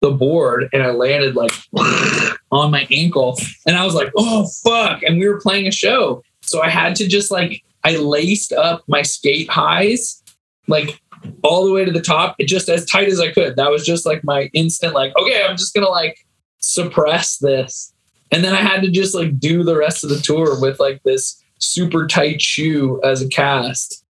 the 0.00 0.10
board, 0.10 0.68
and 0.72 0.82
I 0.82 0.90
landed 0.90 1.36
like 1.36 1.52
on 2.52 2.70
my 2.70 2.86
ankle, 2.90 3.38
and 3.66 3.76
I 3.76 3.84
was 3.84 3.94
like, 3.94 4.10
"Oh 4.16 4.48
fuck!" 4.64 5.02
And 5.02 5.18
we 5.18 5.28
were 5.28 5.40
playing 5.40 5.66
a 5.66 5.72
show, 5.72 6.22
so 6.42 6.62
I 6.62 6.70
had 6.70 6.96
to 6.96 7.08
just 7.08 7.30
like 7.30 7.62
I 7.84 7.96
laced 7.96 8.52
up 8.52 8.82
my 8.88 9.02
skate 9.02 9.50
highs, 9.50 10.22
like 10.68 11.00
all 11.42 11.66
the 11.66 11.72
way 11.72 11.84
to 11.84 11.92
the 11.92 12.00
top, 12.00 12.36
just 12.40 12.68
as 12.68 12.84
tight 12.86 13.08
as 13.08 13.20
I 13.20 13.30
could. 13.32 13.56
That 13.56 13.70
was 13.70 13.84
just 13.84 14.06
like 14.06 14.24
my 14.24 14.50
instant, 14.54 14.94
like, 14.94 15.12
okay, 15.16 15.44
I'm 15.44 15.56
just 15.56 15.74
gonna 15.74 15.88
like 15.88 16.26
suppress 16.58 17.38
this. 17.38 17.92
And 18.32 18.44
then 18.44 18.54
I 18.54 18.60
had 18.62 18.82
to 18.82 18.90
just 18.90 19.14
like 19.14 19.38
do 19.38 19.62
the 19.62 19.76
rest 19.76 20.04
of 20.04 20.10
the 20.10 20.20
tour 20.20 20.60
with 20.60 20.78
like 20.78 21.02
this 21.02 21.42
super 21.58 22.06
tight 22.06 22.40
shoe 22.40 23.00
as 23.02 23.22
a 23.22 23.28
cast. 23.28 24.04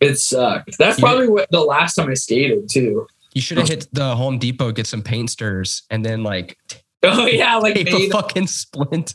It 0.00 0.16
sucked. 0.16 0.76
That's 0.78 1.00
probably 1.00 1.28
what 1.28 1.50
the 1.50 1.62
last 1.62 1.94
time 1.94 2.10
I 2.10 2.14
skated 2.14 2.68
too. 2.70 3.06
You 3.36 3.42
should 3.42 3.58
have 3.58 3.68
hit 3.68 3.86
the 3.92 4.16
Home 4.16 4.38
Depot, 4.38 4.72
get 4.72 4.86
some 4.86 5.02
paint 5.02 5.28
stirrers, 5.28 5.82
and 5.90 6.02
then 6.02 6.22
like 6.22 6.56
Oh 7.02 7.26
yeah, 7.26 7.56
like 7.58 7.74
tape 7.74 7.88
a 7.88 8.08
fucking 8.08 8.46
splint. 8.46 9.14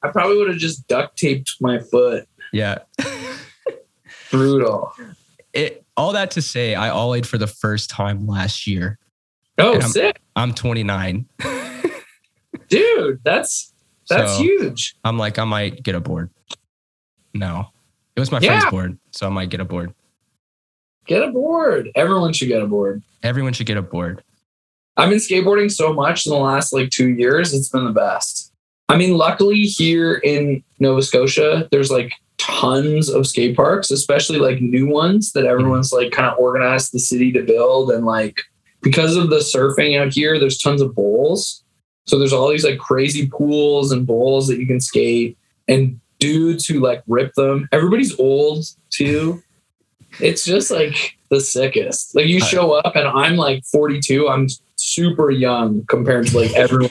I 0.00 0.10
probably 0.12 0.36
would 0.38 0.46
have 0.50 0.58
just 0.58 0.86
duct 0.86 1.18
taped 1.18 1.56
my 1.60 1.80
foot. 1.80 2.28
Yeah. 2.52 2.78
Brutal. 4.30 4.92
It 5.52 5.84
all 5.96 6.12
that 6.12 6.30
to 6.32 6.40
say, 6.42 6.76
I 6.76 6.90
ollied 6.90 7.26
for 7.26 7.36
the 7.36 7.48
first 7.48 7.90
time 7.90 8.28
last 8.28 8.68
year. 8.68 8.96
Oh, 9.58 9.72
I'm- 9.72 9.82
sick, 9.82 10.20
I'm 10.36 10.54
29. 10.54 11.26
dude. 12.68 13.20
That's 13.24 13.72
that's 14.08 14.36
So- 14.36 14.42
huge. 14.42 14.94
I'm 15.02 15.18
like, 15.18 15.40
I 15.40 15.44
might 15.44 15.82
get 15.82 15.96
a 15.96 16.00
board. 16.00 16.30
No. 17.34 17.66
It 18.14 18.20
was 18.20 18.30
my 18.30 18.38
Yeah. 18.38 18.50
friend's 18.60 18.70
board, 18.70 18.98
so 19.10 19.26
I 19.26 19.30
might 19.30 19.50
get 19.50 19.58
a 19.60 19.64
board. 19.64 19.92
Get 21.08 21.22
a 21.22 21.32
board. 21.32 21.90
Everyone 21.94 22.34
should 22.34 22.48
get 22.48 22.62
a 22.62 22.66
board. 22.66 23.02
Everyone 23.22 23.54
should 23.54 23.66
get 23.66 23.78
a 23.78 23.82
board. 23.82 24.22
I've 24.98 25.08
been 25.08 25.18
skateboarding 25.18 25.72
so 25.72 25.92
much 25.92 26.26
in 26.26 26.32
the 26.32 26.38
last 26.38 26.72
like 26.72 26.90
two 26.90 27.08
years. 27.08 27.54
It's 27.54 27.70
been 27.70 27.86
the 27.86 27.92
best. 27.92 28.52
I 28.90 28.96
mean, 28.96 29.16
luckily 29.16 29.62
here 29.62 30.16
in 30.16 30.62
Nova 30.80 31.02
Scotia, 31.02 31.66
there's 31.70 31.90
like 31.90 32.12
tons 32.36 33.08
of 33.08 33.26
skate 33.26 33.56
parks, 33.56 33.90
especially 33.90 34.38
like 34.38 34.60
new 34.60 34.86
ones 34.86 35.32
that 35.32 35.46
everyone's 35.46 35.92
like 35.92 36.12
kind 36.12 36.28
of 36.28 36.38
organized 36.38 36.92
the 36.92 36.98
city 36.98 37.32
to 37.32 37.42
build. 37.42 37.90
And 37.90 38.04
like 38.04 38.42
because 38.82 39.16
of 39.16 39.30
the 39.30 39.38
surfing 39.38 39.98
out 39.98 40.12
here, 40.12 40.38
there's 40.38 40.58
tons 40.58 40.82
of 40.82 40.94
bowls. 40.94 41.64
So 42.06 42.18
there's 42.18 42.32
all 42.34 42.50
these 42.50 42.64
like 42.64 42.78
crazy 42.78 43.28
pools 43.28 43.92
and 43.92 44.06
bowls 44.06 44.46
that 44.48 44.58
you 44.58 44.66
can 44.66 44.80
skate 44.80 45.38
and 45.68 46.00
dudes 46.18 46.66
who 46.66 46.80
like 46.80 47.02
rip 47.06 47.32
them. 47.34 47.66
Everybody's 47.72 48.18
old 48.18 48.64
too. 48.90 49.42
It's 50.20 50.44
just 50.44 50.70
like 50.70 51.16
the 51.30 51.40
sickest. 51.40 52.14
Like 52.14 52.26
you 52.26 52.40
show 52.40 52.72
up 52.72 52.96
and 52.96 53.06
I'm 53.06 53.36
like 53.36 53.64
42. 53.64 54.28
I'm 54.28 54.48
super 54.76 55.30
young 55.30 55.84
compared 55.86 56.28
to 56.28 56.38
like 56.38 56.52
everyone. 56.54 56.90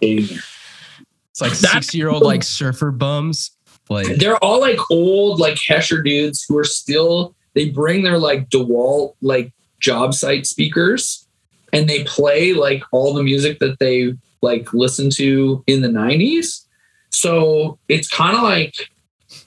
It's 0.00 1.40
like 1.40 1.54
60 1.54 1.96
year 1.98 2.08
old 2.08 2.22
like 2.22 2.42
surfer 2.42 2.90
bums. 2.90 3.50
Like 3.88 4.16
they're 4.16 4.38
all 4.38 4.60
like 4.60 4.78
old 4.90 5.40
like 5.40 5.56
Hesher 5.56 6.02
dudes 6.02 6.44
who 6.48 6.56
are 6.56 6.64
still 6.64 7.34
they 7.54 7.68
bring 7.68 8.02
their 8.02 8.18
like 8.18 8.48
DeWalt 8.48 9.14
like 9.20 9.52
job 9.80 10.14
site 10.14 10.46
speakers 10.46 11.26
and 11.72 11.88
they 11.88 12.04
play 12.04 12.54
like 12.54 12.82
all 12.92 13.12
the 13.12 13.22
music 13.22 13.58
that 13.58 13.78
they 13.78 14.14
like 14.40 14.72
listened 14.72 15.12
to 15.12 15.62
in 15.66 15.82
the 15.82 15.88
90s. 15.88 16.64
So 17.10 17.78
it's 17.88 18.08
kind 18.08 18.36
of 18.36 18.42
like 18.42 18.74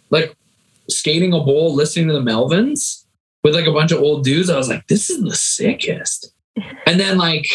like 0.10 0.36
skating 0.90 1.34
a 1.34 1.40
bowl 1.40 1.74
listening 1.74 2.08
to 2.10 2.14
the 2.14 2.20
Melvins 2.20 3.05
with 3.46 3.54
like 3.54 3.68
a 3.68 3.72
bunch 3.72 3.92
of 3.92 4.02
old 4.02 4.24
dudes. 4.24 4.50
I 4.50 4.58
was 4.58 4.70
like, 4.70 4.88
this 4.88 5.08
is 5.12 5.22
the 5.22 5.36
sickest. 5.36 6.34
And 6.88 7.00
then 7.00 7.18
like 7.18 7.46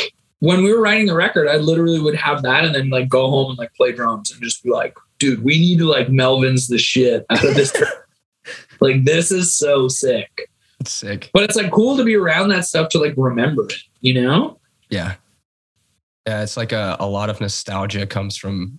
when 0.40 0.62
we 0.62 0.70
were 0.70 0.80
writing 0.80 1.06
the 1.06 1.14
record, 1.14 1.48
I 1.48 1.56
literally 1.56 2.00
would 2.00 2.16
have 2.16 2.42
that 2.42 2.64
and 2.64 2.74
then 2.74 2.90
like 2.90 3.08
go 3.08 3.30
home 3.30 3.48
and 3.48 3.58
like 3.58 3.72
play 3.74 3.92
drums 3.92 4.30
and 4.30 4.42
just 4.42 4.62
be 4.62 4.70
like, 4.70 4.94
dude, 5.18 5.42
we 5.42 5.58
need 5.58 5.78
to 5.78 5.86
like 5.86 6.08
Melvins 6.08 6.68
the 6.68 6.76
shit 6.76 7.24
out 7.30 7.42
of 7.42 7.54
this. 7.54 7.74
like 8.80 9.04
this 9.04 9.30
is 9.30 9.54
so 9.54 9.88
sick. 9.88 10.50
it's 10.80 10.92
sick. 10.92 11.30
But 11.32 11.44
it's 11.44 11.56
like 11.56 11.72
cool 11.72 11.96
to 11.96 12.04
be 12.04 12.14
around 12.14 12.50
that 12.50 12.66
stuff 12.66 12.90
to 12.90 12.98
like 12.98 13.14
remember 13.16 13.64
it, 13.64 13.74
you 14.02 14.20
know? 14.20 14.58
Yeah. 14.90 15.14
Yeah, 16.26 16.42
it's 16.42 16.58
like 16.58 16.72
a, 16.72 16.98
a 17.00 17.06
lot 17.06 17.30
of 17.30 17.40
nostalgia 17.40 18.06
comes 18.06 18.36
from 18.36 18.78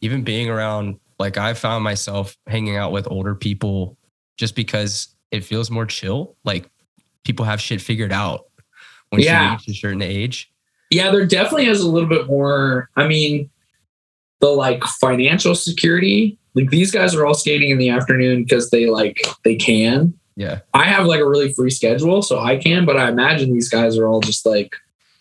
even 0.00 0.22
being 0.22 0.48
around 0.48 0.98
like 1.18 1.36
I 1.36 1.52
found 1.52 1.84
myself 1.84 2.38
hanging 2.46 2.76
out 2.76 2.92
with 2.92 3.06
older 3.10 3.34
people 3.34 3.98
just 4.38 4.54
because 4.54 5.14
it 5.30 5.44
feels 5.44 5.70
more 5.70 5.86
chill. 5.86 6.36
Like 6.44 6.68
people 7.24 7.44
have 7.44 7.60
shit 7.60 7.80
figured 7.80 8.12
out 8.12 8.46
when 9.10 9.20
Yeah. 9.22 9.44
you 9.44 9.56
reach 9.58 9.68
a 9.68 9.74
certain 9.74 10.02
age. 10.02 10.50
Yeah, 10.90 11.10
there 11.10 11.26
definitely 11.26 11.66
has 11.66 11.80
a 11.80 11.88
little 11.88 12.08
bit 12.08 12.26
more. 12.26 12.88
I 12.96 13.06
mean, 13.06 13.50
the 14.40 14.48
like 14.48 14.82
financial 14.84 15.54
security. 15.54 16.38
Like 16.54 16.70
these 16.70 16.90
guys 16.90 17.14
are 17.14 17.26
all 17.26 17.34
skating 17.34 17.70
in 17.70 17.78
the 17.78 17.90
afternoon 17.90 18.42
because 18.44 18.70
they 18.70 18.86
like 18.86 19.20
they 19.44 19.54
can. 19.56 20.14
Yeah. 20.36 20.60
I 20.72 20.84
have 20.84 21.06
like 21.06 21.20
a 21.20 21.28
really 21.28 21.52
free 21.52 21.70
schedule, 21.70 22.22
so 22.22 22.38
I 22.38 22.56
can. 22.56 22.84
But 22.86 22.96
I 22.96 23.08
imagine 23.08 23.52
these 23.52 23.68
guys 23.68 23.98
are 23.98 24.06
all 24.08 24.20
just 24.20 24.46
like 24.46 24.74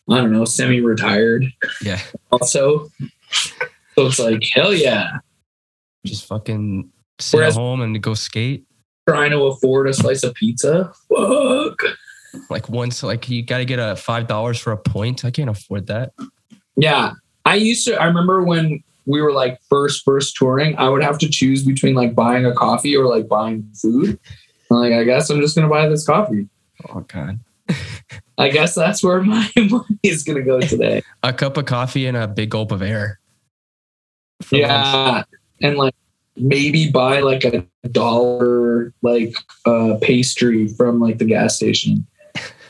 I 0.09 0.17
don't 0.21 0.31
know, 0.31 0.45
semi-retired. 0.45 1.45
Yeah. 1.81 1.99
Also, 2.31 2.87
so 3.31 4.05
it's 4.05 4.19
like 4.19 4.43
hell 4.53 4.73
yeah, 4.73 5.17
Just 6.05 6.25
fucking 6.27 6.89
sit 7.19 7.37
Whereas- 7.37 7.55
at 7.57 7.59
home 7.59 7.81
and 7.81 8.01
go 8.01 8.13
skate. 8.13 8.65
Trying 9.07 9.31
to 9.31 9.43
afford 9.43 9.87
a 9.87 9.93
slice 9.93 10.23
of 10.23 10.33
pizza. 10.33 10.91
Fuck. 11.09 11.83
Like 12.49 12.69
once 12.69 13.03
like 13.03 13.29
you 13.29 13.41
gotta 13.41 13.65
get 13.65 13.79
a 13.79 13.95
five 13.95 14.27
dollars 14.27 14.59
for 14.59 14.71
a 14.71 14.77
point. 14.77 15.23
I 15.25 15.31
can't 15.31 15.49
afford 15.49 15.87
that. 15.87 16.13
Yeah. 16.75 17.13
I 17.45 17.55
used 17.55 17.85
to, 17.87 17.95
I 17.95 18.05
remember 18.05 18.43
when 18.43 18.83
we 19.05 19.21
were 19.21 19.31
like 19.31 19.59
first, 19.69 20.03
first 20.03 20.35
touring, 20.35 20.77
I 20.77 20.89
would 20.89 21.01
have 21.01 21.17
to 21.19 21.29
choose 21.29 21.63
between 21.63 21.95
like 21.95 22.13
buying 22.13 22.45
a 22.45 22.53
coffee 22.53 22.95
or 22.95 23.05
like 23.05 23.27
buying 23.27 23.69
food. 23.73 24.19
I'm 24.69 24.77
like, 24.77 24.93
I 24.93 25.03
guess 25.05 25.29
I'm 25.29 25.39
just 25.39 25.55
going 25.55 25.67
to 25.67 25.73
buy 25.73 25.87
this 25.87 26.05
coffee. 26.05 26.47
Oh 26.89 26.99
god. 27.01 27.39
I 28.37 28.49
guess 28.49 28.75
that's 28.75 29.01
where 29.03 29.23
my 29.23 29.49
money 29.57 29.99
is 30.03 30.23
going 30.23 30.37
to 30.37 30.43
go 30.43 30.59
today. 30.59 31.01
A 31.23 31.33
cup 31.33 31.57
of 31.57 31.65
coffee 31.65 32.05
and 32.05 32.17
a 32.17 32.27
big 32.27 32.49
gulp 32.51 32.71
of 32.71 32.81
air. 32.81 33.19
For 34.43 34.57
lunch. 34.57 34.67
yeah. 34.67 35.23
And 35.61 35.77
like 35.77 35.95
maybe 36.39 36.89
buy 36.91 37.19
like 37.19 37.43
a 37.43 37.65
dollar 37.89 38.93
like 39.01 39.35
uh 39.65 39.97
pastry 40.01 40.67
from 40.67 40.99
like 40.99 41.17
the 41.17 41.25
gas 41.25 41.55
station. 41.55 42.05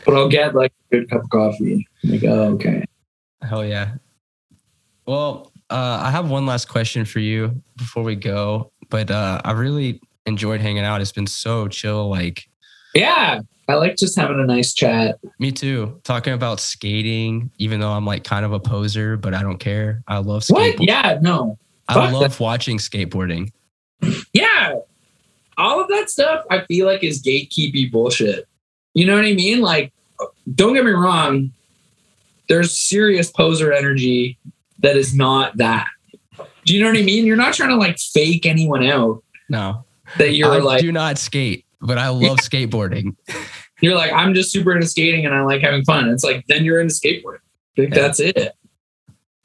But 0.05 0.15
I'll 0.15 0.30
get 0.30 0.55
like 0.55 0.72
a 0.91 0.95
good 0.95 1.09
cup 1.09 1.24
of 1.24 1.30
coffee. 1.30 1.86
I'm 2.03 2.09
like, 2.11 2.24
oh, 2.24 2.53
okay. 2.53 2.86
Hell 3.41 3.65
yeah. 3.65 3.95
Well, 5.05 5.51
uh, 5.70 5.99
I 6.01 6.11
have 6.11 6.30
one 6.30 6.45
last 6.45 6.70
question 6.70 7.03
for 7.05 7.20
you 7.20 7.61
before 7.76 8.03
we 8.03 8.15
go, 8.15 8.72
but 8.89 9.11
uh, 9.11 9.41
I 9.43 9.51
really 9.51 10.01
enjoyed 10.26 10.61
hanging 10.61 10.84
out. 10.84 11.01
It's 11.01 11.11
been 11.11 11.28
so 11.28 11.68
chill. 11.68 12.09
Like, 12.09 12.47
Yeah. 12.93 13.41
I 13.70 13.74
like 13.74 13.97
just 13.97 14.18
having 14.18 14.39
a 14.39 14.45
nice 14.45 14.74
chat. 14.74 15.18
me 15.39 15.51
too. 15.51 15.99
Talking 16.05 16.32
about 16.32 16.61
skating, 16.61 17.51
even 17.57 17.82
though 17.82 17.91
I'm 17.91 18.05
like 18.05 18.24
kind 18.24 18.45
of 18.45 18.53
a 18.53 18.61
poser, 18.61 19.18
but 19.18 19.34
I 19.34 19.41
don't 19.43 19.57
care. 19.59 20.03
I 20.07 20.20
love 20.20 20.43
skateboarding. 20.43 20.80
What? 20.80 20.88
Yeah, 20.88 21.18
no. 21.22 21.59
I 21.89 22.11
love 22.11 22.39
watching 22.39 22.77
skateboarding. 22.77 23.51
yeah. 24.33 24.75
All 25.57 25.81
of 25.81 25.88
that 25.88 26.09
stuff 26.09 26.45
i 26.51 26.63
feel 26.65 26.85
like 26.85 27.03
is 27.03 27.21
gatekeepy 27.23 27.91
bullshit. 27.91 28.47
You 28.93 29.05
know 29.07 29.15
what 29.15 29.25
i 29.25 29.33
mean? 29.33 29.61
Like 29.61 29.91
don't 30.53 30.73
get 30.73 30.85
me 30.85 30.91
wrong. 30.91 31.51
There's 32.49 32.77
serious 32.79 33.31
poser 33.31 33.73
energy 33.73 34.38
that 34.79 34.95
is 34.95 35.15
not 35.15 35.57
that. 35.57 35.88
Do 36.65 36.73
you 36.75 36.81
know 36.83 36.89
what 36.89 36.97
i 36.97 37.01
mean? 37.01 37.25
You're 37.25 37.35
not 37.38 37.53
trying 37.53 37.69
to 37.69 37.75
like 37.75 37.97
fake 37.97 38.45
anyone 38.45 38.83
out 38.85 39.23
No, 39.49 39.85
that 40.17 40.33
you're 40.33 40.51
I 40.51 40.57
like 40.59 40.81
do 40.81 40.91
not 40.91 41.17
skate, 41.17 41.65
but 41.81 41.97
I 41.97 42.09
love 42.09 42.38
skateboarding. 42.38 43.15
you're 43.81 43.95
like 43.95 44.11
i'm 44.11 44.33
just 44.33 44.51
super 44.51 44.73
into 44.73 44.88
skating 44.88 45.25
and 45.25 45.33
i 45.35 45.41
like 45.41 45.61
having 45.61 45.83
fun. 45.85 46.09
It's 46.09 46.23
like 46.23 46.45
then 46.47 46.63
you're 46.65 46.79
into 46.81 46.93
skateboarding. 46.93 47.39
Like 47.77 47.89
Yeah. 47.89 47.95
that's 47.95 48.19
it. 48.19 48.51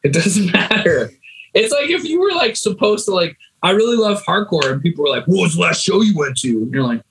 It 0.02 0.12
doesn't 0.12 0.52
matter 0.52 1.10
it's 1.54 1.72
like 1.72 1.90
if 1.90 2.04
you 2.04 2.20
were 2.20 2.32
like 2.32 2.56
supposed 2.56 3.04
to 3.06 3.10
like 3.12 3.36
i 3.62 3.70
really 3.70 3.96
love 3.96 4.22
hardcore 4.24 4.70
and 4.72 4.80
people 4.82 5.04
were 5.04 5.10
like 5.10 5.24
what 5.26 5.40
was 5.42 5.54
the 5.54 5.60
last 5.60 5.82
show 5.82 6.00
you 6.02 6.16
went 6.16 6.36
to 6.36 6.48
and 6.48 6.72
you're 6.72 6.82
like 6.84 7.02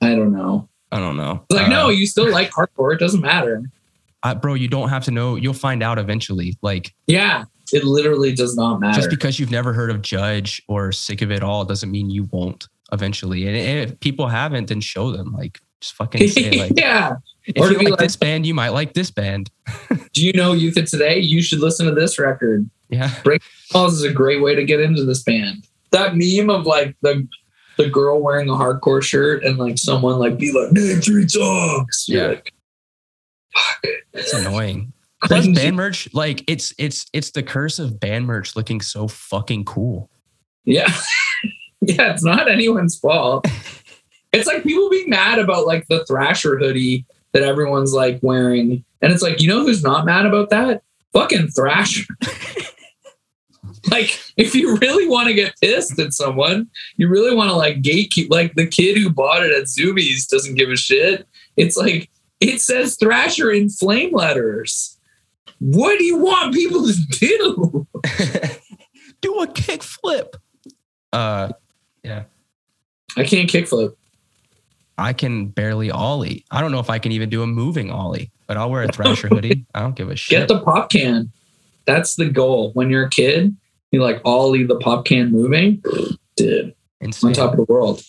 i 0.00 0.14
don't 0.14 0.32
know 0.32 0.68
I 0.90 1.00
don't 1.00 1.18
know. 1.18 1.44
It's 1.50 1.54
like, 1.58 1.66
Uh, 1.66 1.70
no, 1.70 1.88
you 1.90 2.06
still 2.06 2.30
like 2.32 2.50
hardcore. 2.50 2.94
It 2.94 2.98
doesn't 2.98 3.20
matter. 3.20 3.62
I, 4.22 4.32
bro, 4.32 4.54
you 4.54 4.68
don't 4.68 4.88
have 4.88 5.04
to 5.04 5.10
know. 5.10 5.36
You'll 5.36 5.52
find 5.52 5.82
out 5.82 5.98
eventually. 5.98 6.56
Like, 6.62 6.94
Yeah, 7.06 7.44
it 7.74 7.84
literally 7.84 8.34
does 8.34 8.56
not 8.56 8.80
matter. 8.80 8.96
just 8.98 9.10
because 9.10 9.38
you've 9.38 9.50
never 9.50 9.74
heard 9.74 9.90
of 9.90 10.00
Judge 10.00 10.62
or 10.66 10.90
Sick 10.90 11.20
of 11.20 11.30
It 11.30 11.42
All 11.42 11.66
doesn't 11.66 11.90
mean 11.90 12.08
you 12.08 12.24
won't 12.32 12.68
eventually. 12.90 13.46
And 13.46 13.54
if 13.90 14.00
people 14.00 14.28
haven't, 14.28 14.68
then 14.70 14.80
show 14.80 15.12
them. 15.12 15.34
Like, 15.34 15.60
just 15.82 15.92
fucking 15.92 16.26
say, 16.26 16.52
like, 16.58 16.72
yeah. 16.74 17.16
if 17.44 17.60
Or 17.62 17.70
you 17.70 17.76
like 17.76 17.90
like- 17.90 17.98
this 17.98 18.16
band, 18.16 18.46
you 18.46 18.54
might 18.54 18.70
like 18.70 18.94
this 18.94 19.10
band. 19.10 19.50
Do 20.14 20.24
you 20.24 20.32
know 20.32 20.52
Youth 20.54 20.78
of 20.78 20.86
Today? 20.90 21.18
You 21.18 21.42
should 21.42 21.60
listen 21.60 21.84
to 21.84 21.92
this 21.92 22.18
record. 22.18 22.66
Yeah. 22.90 23.10
Falls 23.70 23.94
is 23.94 24.02
a 24.04 24.12
great 24.12 24.42
way 24.42 24.54
to 24.54 24.64
get 24.64 24.80
into 24.80 25.04
this 25.04 25.22
band. 25.22 25.66
That 25.90 26.14
meme 26.16 26.50
of 26.50 26.66
like 26.66 26.96
the 27.02 27.26
the 27.76 27.88
girl 27.88 28.20
wearing 28.20 28.48
a 28.48 28.52
hardcore 28.54 29.02
shirt 29.02 29.44
and 29.44 29.56
like 29.58 29.78
someone 29.78 30.18
like 30.18 30.36
be 30.38 30.52
like 30.52 30.72
name 30.72 31.00
three 31.00 31.28
songs. 31.28 32.04
You're 32.08 32.22
Yeah. 32.22 32.28
like, 32.28 32.52
It's 34.12 34.32
annoying. 34.32 34.92
Plus 35.24 35.48
band 35.48 35.76
merch, 35.76 36.08
like 36.14 36.44
it's 36.46 36.72
it's 36.78 37.06
it's 37.12 37.32
the 37.32 37.42
curse 37.42 37.78
of 37.78 37.98
band 37.98 38.26
merch 38.26 38.54
looking 38.56 38.80
so 38.80 39.08
fucking 39.08 39.64
cool. 39.64 40.10
Yeah. 40.64 40.92
yeah, 41.80 42.12
it's 42.12 42.22
not 42.24 42.50
anyone's 42.50 42.98
fault. 42.98 43.46
It's 44.30 44.46
like 44.46 44.62
people 44.62 44.90
being 44.90 45.08
mad 45.08 45.38
about 45.38 45.66
like 45.66 45.86
the 45.88 46.04
Thrasher 46.04 46.58
hoodie 46.58 47.06
that 47.32 47.42
everyone's 47.42 47.94
like 47.94 48.18
wearing. 48.20 48.84
And 49.00 49.10
it's 49.10 49.22
like, 49.22 49.40
you 49.40 49.48
know 49.48 49.62
who's 49.62 49.82
not 49.82 50.04
mad 50.04 50.26
about 50.26 50.50
that? 50.50 50.82
Fucking 51.14 51.48
Thrasher. 51.48 52.04
like, 53.90 54.18
if 54.36 54.54
you 54.54 54.76
really 54.76 55.08
want 55.08 55.28
to 55.28 55.34
get 55.34 55.54
pissed 55.60 55.98
at 55.98 56.12
someone, 56.12 56.68
you 56.96 57.08
really 57.08 57.34
want 57.34 57.50
to 57.50 57.56
like 57.56 57.82
gatekeep, 57.82 58.30
like 58.30 58.54
the 58.54 58.66
kid 58.66 58.98
who 58.98 59.10
bought 59.10 59.44
it 59.44 59.52
at 59.52 59.64
Zumiez 59.64 60.28
doesn't 60.28 60.54
give 60.54 60.70
a 60.70 60.76
shit. 60.76 61.26
It's 61.56 61.76
like, 61.76 62.10
it 62.40 62.60
says 62.60 62.96
Thrasher 62.96 63.50
in 63.50 63.68
flame 63.68 64.14
letters. 64.14 64.98
What 65.58 65.98
do 65.98 66.04
you 66.04 66.18
want 66.18 66.54
people 66.54 66.86
to 66.86 66.94
do? 67.10 67.86
Do 69.20 69.40
a 69.40 69.48
kick 69.48 69.82
flip. 69.82 70.36
Uh 71.12 71.50
yeah. 72.04 72.24
I 73.16 73.24
can't 73.24 73.50
kickflip. 73.50 73.96
I 74.96 75.12
can 75.12 75.46
barely 75.46 75.90
ollie. 75.90 76.44
I 76.50 76.60
don't 76.60 76.72
know 76.72 76.80
if 76.80 76.90
I 76.90 76.98
can 76.98 77.12
even 77.12 77.28
do 77.28 77.42
a 77.42 77.46
moving 77.46 77.90
ollie, 77.90 78.30
but 78.46 78.56
I'll 78.56 78.70
wear 78.70 78.82
a 78.82 78.92
Thrasher 78.92 79.28
hoodie. 79.28 79.64
I 79.74 79.80
don't 79.80 79.96
give 79.96 80.10
a 80.10 80.16
shit. 80.16 80.38
Get 80.38 80.48
the 80.48 80.60
pop 80.60 80.90
can. 80.90 81.32
That's 81.84 82.16
the 82.16 82.26
goal. 82.26 82.72
When 82.74 82.90
you're 82.90 83.06
a 83.06 83.10
kid, 83.10 83.56
you 83.90 84.02
like 84.02 84.20
ollie 84.24 84.64
the 84.64 84.76
pop 84.76 85.04
can 85.04 85.30
moving. 85.30 85.82
Dude, 86.36 86.74
Insane. 87.00 87.28
on 87.28 87.34
top 87.34 87.52
of 87.52 87.56
the 87.56 87.72
world. 87.72 88.02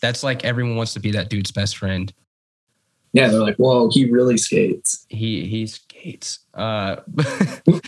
That's 0.00 0.22
like 0.22 0.44
everyone 0.44 0.76
wants 0.76 0.94
to 0.94 1.00
be 1.00 1.12
that 1.12 1.30
dude's 1.30 1.52
best 1.52 1.76
friend. 1.76 2.12
Yeah, 3.12 3.28
they're 3.28 3.40
like, 3.40 3.56
whoa, 3.56 3.90
he 3.90 4.10
really 4.10 4.36
skates. 4.36 5.06
He 5.08 5.46
he 5.46 5.66
skates. 5.66 6.40
Uh 6.54 6.96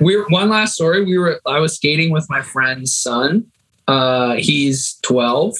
We're 0.00 0.26
one 0.28 0.48
last 0.48 0.74
story. 0.74 1.04
We 1.04 1.18
were 1.18 1.40
I 1.46 1.58
was 1.58 1.76
skating 1.76 2.10
with 2.10 2.26
my 2.30 2.42
friend's 2.42 2.94
son. 2.94 3.46
Uh, 3.86 4.36
he's 4.36 4.98
12. 5.02 5.56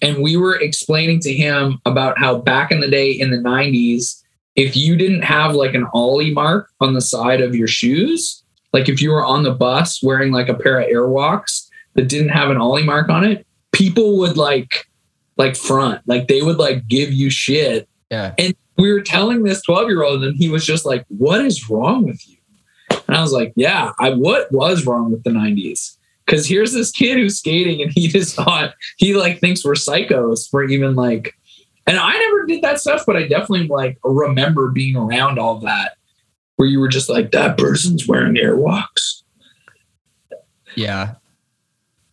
And 0.00 0.22
we 0.22 0.36
were 0.36 0.56
explaining 0.56 1.20
to 1.20 1.32
him 1.32 1.80
about 1.84 2.18
how 2.18 2.38
back 2.38 2.70
in 2.70 2.80
the 2.80 2.88
day 2.88 3.10
in 3.10 3.30
the 3.30 3.36
90s, 3.36 4.22
if 4.56 4.76
you 4.76 4.96
didn't 4.96 5.22
have 5.22 5.54
like 5.54 5.74
an 5.74 5.86
ollie 5.92 6.32
mark 6.32 6.70
on 6.80 6.94
the 6.94 7.00
side 7.00 7.40
of 7.40 7.54
your 7.54 7.66
shoes, 7.66 8.42
like 8.72 8.88
if 8.88 9.00
you 9.00 9.10
were 9.10 9.24
on 9.24 9.42
the 9.42 9.52
bus 9.52 10.02
wearing 10.02 10.32
like 10.32 10.48
a 10.48 10.54
pair 10.54 10.80
of 10.80 10.88
airwalks 10.88 11.68
that 11.94 12.08
didn't 12.08 12.30
have 12.30 12.50
an 12.50 12.56
ollie 12.56 12.82
mark 12.82 13.08
on 13.08 13.24
it, 13.24 13.46
people 13.72 14.18
would 14.18 14.36
like 14.36 14.86
like 15.36 15.56
front, 15.56 16.02
like 16.06 16.28
they 16.28 16.42
would 16.42 16.58
like 16.58 16.88
give 16.88 17.12
you 17.12 17.30
shit. 17.30 17.88
Yeah. 18.10 18.34
And 18.38 18.54
we 18.76 18.92
were 18.92 19.00
telling 19.00 19.42
this 19.42 19.62
12 19.62 19.88
year 19.88 20.02
old 20.02 20.24
and 20.24 20.36
he 20.36 20.48
was 20.48 20.64
just 20.64 20.84
like 20.86 21.04
what 21.08 21.44
is 21.44 21.68
wrong 21.68 22.04
with 22.04 22.26
you? 22.28 22.36
And 23.06 23.16
i 23.16 23.22
was 23.22 23.32
like 23.32 23.52
yeah 23.56 23.92
i 23.98 24.10
what 24.10 24.50
was 24.52 24.86
wrong 24.86 25.10
with 25.10 25.24
the 25.24 25.30
90s 25.30 25.96
Because 26.24 26.46
here's 26.46 26.72
this 26.72 26.90
kid 26.90 27.16
who's 27.16 27.38
skating 27.38 27.82
and 27.82 27.90
he 27.90 28.08
just 28.08 28.34
thought 28.34 28.74
he 28.96 29.14
like 29.14 29.40
thinks 29.40 29.64
we're 29.64 29.74
psychos 29.74 30.48
for 30.48 30.64
even 30.64 30.94
like 30.94 31.34
and 31.88 31.98
I 31.98 32.12
never 32.12 32.44
did 32.44 32.60
that 32.60 32.78
stuff, 32.78 33.04
but 33.06 33.16
I 33.16 33.22
definitely 33.22 33.66
like 33.66 33.98
remember 34.04 34.70
being 34.70 34.94
around 34.94 35.38
all 35.38 35.58
that 35.60 35.96
where 36.58 36.68
you 36.68 36.80
were 36.80 36.88
just 36.88 37.08
like, 37.08 37.30
that 37.30 37.56
person's 37.56 38.06
wearing 38.08 38.34
airwalks. 38.34 39.22
Yeah. 40.74 41.14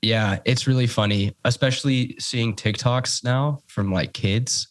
Yeah, 0.04 0.38
it's 0.46 0.68
really 0.68 0.86
funny, 0.86 1.36
especially 1.46 2.16
seeing 2.20 2.56
TikToks 2.56 3.24
now 3.24 3.64
from 3.66 3.92
like 3.92 4.14
kids. 4.14 4.68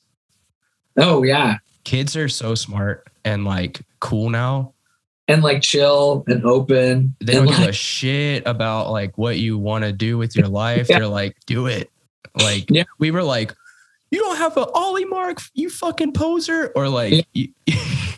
Oh 0.97 1.25
yeah. 1.25 1.57
Kids 1.83 2.15
are 2.17 2.29
so 2.29 2.55
smart 2.55 3.09
and 3.25 3.45
like 3.45 3.81
cool 3.99 4.31
now. 4.31 4.75
And 5.27 5.43
like 5.43 5.61
chill 5.61 6.23
and 6.29 6.45
open. 6.45 7.17
They 7.21 7.33
don't 7.33 7.47
give 7.49 7.59
like, 7.59 7.71
a 7.71 7.73
shit 7.73 8.45
about 8.47 8.91
like 8.93 9.19
what 9.19 9.39
you 9.39 9.59
want 9.59 9.85
to 9.85 9.93
do 9.93 10.17
with 10.19 10.37
your 10.37 10.47
life. 10.65 10.89
Yeah. 10.89 11.01
They're 11.01 11.09
like, 11.09 11.37
do 11.47 11.67
it. 11.67 11.91
Like 12.41 12.67
Yeah. 12.71 12.85
we 13.01 13.11
were 13.11 13.25
like, 13.25 13.53
you 14.13 14.21
don't 14.21 14.37
have 14.37 14.57
an 14.57 14.67
Ollie 14.73 15.05
mark, 15.05 15.41
you 15.55 15.69
fucking 15.69 16.13
poser, 16.13 16.71
or 16.77 16.89
like 16.89 17.27
you- 17.35 17.49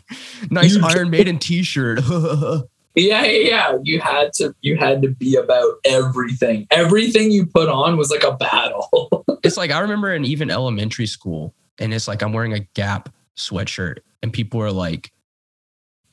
nice 0.51 0.75
You- 0.75 0.83
Iron 0.83 1.09
Maiden 1.09 1.39
t-shirt. 1.39 1.99
Yeah, 2.99 3.23
yeah, 3.25 3.47
yeah. 3.47 3.77
You 3.83 3.99
had 3.99 4.33
to 4.37 4.55
you 4.61 4.75
had 4.75 5.03
to 5.03 5.09
be 5.09 5.35
about 5.35 5.75
everything. 5.85 6.65
Everything 6.71 7.29
you 7.29 7.45
put 7.45 7.69
on 7.69 7.95
was 7.95 8.09
like 8.09 8.23
a 8.23 8.35
battle. 8.35 9.23
it's 9.43 9.55
like 9.55 9.69
I 9.69 9.77
remember 9.81 10.11
in 10.15 10.25
even 10.25 10.49
elementary 10.49 11.05
school, 11.05 11.53
and 11.77 11.93
it's 11.93 12.07
like 12.07 12.23
I'm 12.23 12.33
wearing 12.33 12.53
a 12.53 12.61
Gap 12.73 13.09
sweatshirt, 13.37 13.97
and 14.23 14.33
people 14.33 14.59
are 14.63 14.71
like, 14.71 15.11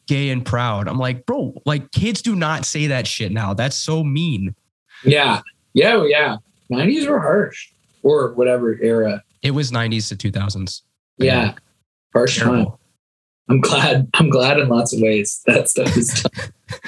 "Gay 0.09 0.28
and 0.28 0.45
proud." 0.45 0.87
I'm 0.87 0.99
like, 0.99 1.24
bro, 1.24 1.55
like 1.64 1.91
kids 1.91 2.20
do 2.20 2.37
not 2.37 2.66
say 2.66 2.87
that 2.89 3.07
shit 3.07 3.32
now. 3.32 3.55
That's 3.55 3.76
so 3.76 4.05
mean. 4.05 4.55
yeah. 5.05 5.41
Yeah, 5.72 6.05
yeah. 6.07 6.37
90s 6.70 7.09
were 7.09 7.18
harsh. 7.18 7.70
Or 8.03 8.35
whatever 8.35 8.78
era. 8.82 9.22
It 9.41 9.53
was 9.53 9.72
90s 9.72 10.09
to 10.11 10.30
2000s. 10.30 10.82
Yeah. 11.16 11.55
Harsh 12.12 12.41
time. 12.41 12.66
I'm 13.49 13.61
glad. 13.61 14.09
I'm 14.14 14.30
glad 14.30 14.59
in 14.59 14.68
lots 14.68 14.95
of 14.95 15.01
ways 15.01 15.42
that 15.47 15.68
stuff 15.68 15.97
is 15.97 16.22
done. 16.22 16.53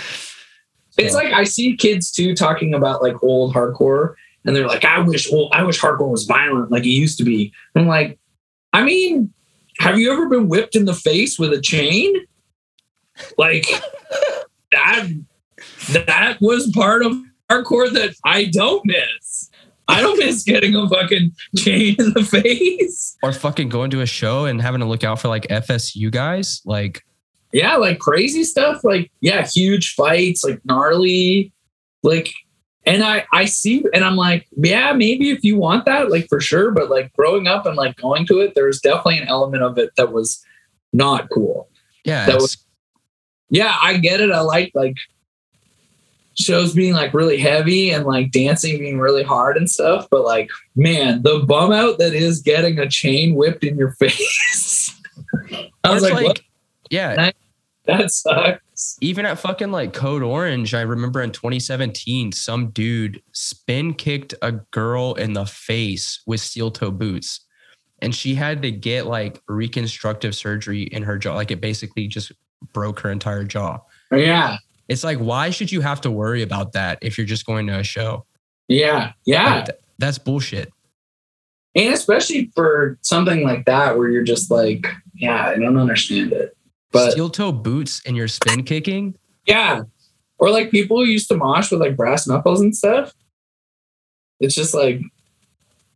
It's 0.99 1.15
like 1.15 1.31
I 1.31 1.45
see 1.45 1.77
kids 1.77 2.11
too 2.11 2.35
talking 2.35 2.73
about 2.73 3.03
like 3.03 3.23
old 3.23 3.55
hardcore, 3.55 4.15
and 4.47 4.57
they're 4.57 4.67
like, 4.67 4.83
"I 4.83 4.99
wish, 5.01 5.31
well, 5.31 5.51
I 5.53 5.63
wish 5.63 5.79
hardcore 5.79 6.11
was 6.11 6.25
violent 6.25 6.71
like 6.71 6.85
it 6.85 6.89
used 6.89 7.19
to 7.19 7.25
be." 7.25 7.53
I'm 7.75 7.87
like, 7.87 8.19
I 8.73 8.83
mean, 8.83 9.31
have 9.79 9.99
you 9.99 10.11
ever 10.11 10.27
been 10.27 10.49
whipped 10.49 10.75
in 10.75 10.87
the 10.87 10.95
face 10.95 11.39
with 11.39 11.53
a 11.53 11.61
chain? 11.61 12.15
Like 13.37 13.67
that. 14.73 15.07
That 15.93 16.39
was 16.41 16.71
part 16.73 17.05
of 17.05 17.17
hardcore 17.51 17.93
that 17.93 18.15
I 18.25 18.47
don't 18.47 18.85
miss. 18.85 19.36
I 19.89 20.01
don't 20.01 20.19
miss 20.19 20.43
getting 20.43 20.75
a 20.75 20.89
fucking 20.89 21.33
chain 21.57 21.97
in 21.99 22.13
the 22.13 22.25
face. 22.25 23.17
or 23.23 23.33
fucking 23.33 23.69
going 23.69 23.91
to 23.91 24.01
a 24.01 24.07
show 24.07 24.45
and 24.47 24.61
having 24.61 24.81
to 24.81 24.87
look 24.87 25.05
out 25.05 25.21
for 25.21 25.29
like 25.29 25.47
FSU 25.49 26.11
guys. 26.11 26.61
Like, 26.65 27.05
yeah, 27.53 27.77
like 27.77 27.99
crazy 28.01 28.43
stuff. 28.45 28.83
Like, 28.83 29.11
yeah, 29.21 29.47
huge 29.47 29.95
fights, 29.95 30.43
like 30.45 30.61
gnarly, 30.65 31.53
like, 32.03 32.33
and 32.85 33.03
I 33.03 33.25
I 33.33 33.45
see, 33.47 33.85
and 33.95 34.05
I'm 34.05 34.17
like, 34.17 34.47
yeah, 34.57 34.93
maybe 34.93 35.31
if 35.31 35.43
you 35.45 35.57
want 35.57 35.85
that, 35.87 36.11
like 36.11 36.29
for 36.29 36.41
sure. 36.41 36.71
But 36.73 36.91
like 36.91 37.13
growing 37.15 37.47
up 37.47 37.65
and 37.67 37.77
like 37.77 37.97
going 37.97 38.27
to 38.27 38.41
it, 38.41 38.55
there's 38.55 38.81
definitely 38.81 39.19
an 39.19 39.29
element 39.29 39.63
of 39.63 39.79
it 39.79 39.91
that 39.97 40.13
was 40.13 40.45
not 40.93 41.29
cool. 41.31 41.69
yeah, 42.05 42.27
That 42.27 42.37
was- 42.37 42.59
Yeah, 43.51 43.77
I 43.83 43.99
get 43.99 44.21
it. 44.21 44.31
I 44.33 44.41
like 44.41 44.73
like 44.75 44.97
shows 46.39 46.75
being 46.75 46.93
like 46.93 47.15
really 47.15 47.39
heavy 47.39 47.91
and 47.91 48.05
like 48.05 48.31
dancing 48.31 48.79
being 48.79 48.99
really 48.99 49.23
hard 49.23 49.57
and 49.57 49.71
stuff. 49.71 50.07
But 50.11 50.25
like, 50.25 50.51
man, 50.75 51.23
the 51.23 51.41
bum 51.41 51.73
out 51.73 51.99
that 51.99 52.15
is 52.15 52.41
getting 52.41 52.79
a 52.79 52.89
chain 52.89 53.35
whipped 53.35 53.65
in 53.65 53.77
your 53.77 53.91
face. 53.99 55.01
I 55.85 55.93
was 55.93 56.03
like, 56.03 56.25
what? 56.25 56.41
yeah, 56.91 57.31
that 57.87 58.11
sucks. 58.11 58.99
even 59.01 59.27
at 59.27 59.39
fucking 59.39 59.71
like 59.71 59.93
Code 59.93 60.23
Orange, 60.23 60.75
I 60.75 60.83
remember 60.83 61.23
in 61.23 61.31
2017, 61.31 62.33
some 62.33 62.71
dude 62.71 63.23
spin 63.33 63.95
kicked 63.95 64.35
a 64.43 64.53
girl 64.53 65.15
in 65.15 65.33
the 65.33 65.47
face 65.47 66.23
with 66.27 66.41
steel 66.41 66.71
toe 66.71 66.91
boots. 66.91 67.41
And 68.03 68.15
she 68.15 68.35
had 68.35 68.61
to 68.63 68.71
get 68.71 69.07
like 69.07 69.41
reconstructive 69.49 70.35
surgery 70.35 70.83
in 70.83 71.03
her 71.05 71.17
jaw. 71.17 71.35
Like 71.35 71.51
it 71.51 71.61
basically 71.61 72.09
just 72.09 72.33
broke 72.73 73.01
her 73.01 73.11
entire 73.11 73.45
jaw. 73.45 73.79
Yeah. 74.13 74.59
It's 74.89 75.03
like, 75.05 75.19
why 75.19 75.51
should 75.51 75.73
you 75.73 75.81
have 75.81 76.01
to 76.03 76.11
worry 76.11 76.43
about 76.43 76.73
that 76.73 76.99
if 77.03 77.19
you're 77.19 77.27
just 77.27 77.47
going 77.47 77.67
to 77.67 77.79
a 77.79 77.83
show? 77.83 78.25
Yeah. 78.69 79.13
Yeah. 79.25 79.65
Like, 79.67 79.81
that's 79.99 80.19
bullshit. 80.19 80.73
And 81.75 81.93
especially 81.93 82.51
for 82.55 82.99
something 83.03 83.43
like 83.43 83.65
that 83.67 83.99
where 83.99 84.09
you're 84.09 84.23
just 84.23 84.51
like, 84.51 84.87
yeah, 85.15 85.47
I 85.49 85.57
don't 85.59 85.77
understand 85.77 86.33
it. 86.33 86.57
But 86.93 87.13
Steel 87.13 87.29
toe 87.31 87.53
boots 87.53 88.01
and 88.07 88.17
you're 88.17 88.29
spin 88.29 88.63
kicking. 88.63 89.17
yeah. 89.47 89.83
Or 90.39 90.51
like 90.51 90.71
people 90.71 91.05
used 91.05 91.29
to 91.29 91.37
mosh 91.37 91.71
with 91.71 91.81
like 91.81 91.97
brass 91.97 92.27
knuckles 92.27 92.61
and 92.61 92.77
stuff. 92.77 93.15
It's 94.39 94.55
just 94.55 94.75
like, 94.75 95.01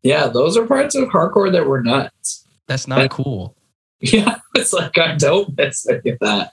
yeah, 0.02 0.28
those 0.28 0.56
are 0.56 0.66
parts 0.66 0.94
of 0.94 1.08
hardcore 1.10 1.52
that 1.52 1.66
were 1.66 1.82
nuts. 1.82 2.46
That's 2.66 2.88
not 2.88 3.10
cool. 3.10 3.54
Yeah. 4.02 4.36
It's 4.54 4.72
like 4.72 4.96
I 4.96 5.14
don't 5.16 5.54
miss 5.58 5.86
any 5.86 6.12
of 6.12 6.18
that. 6.20 6.52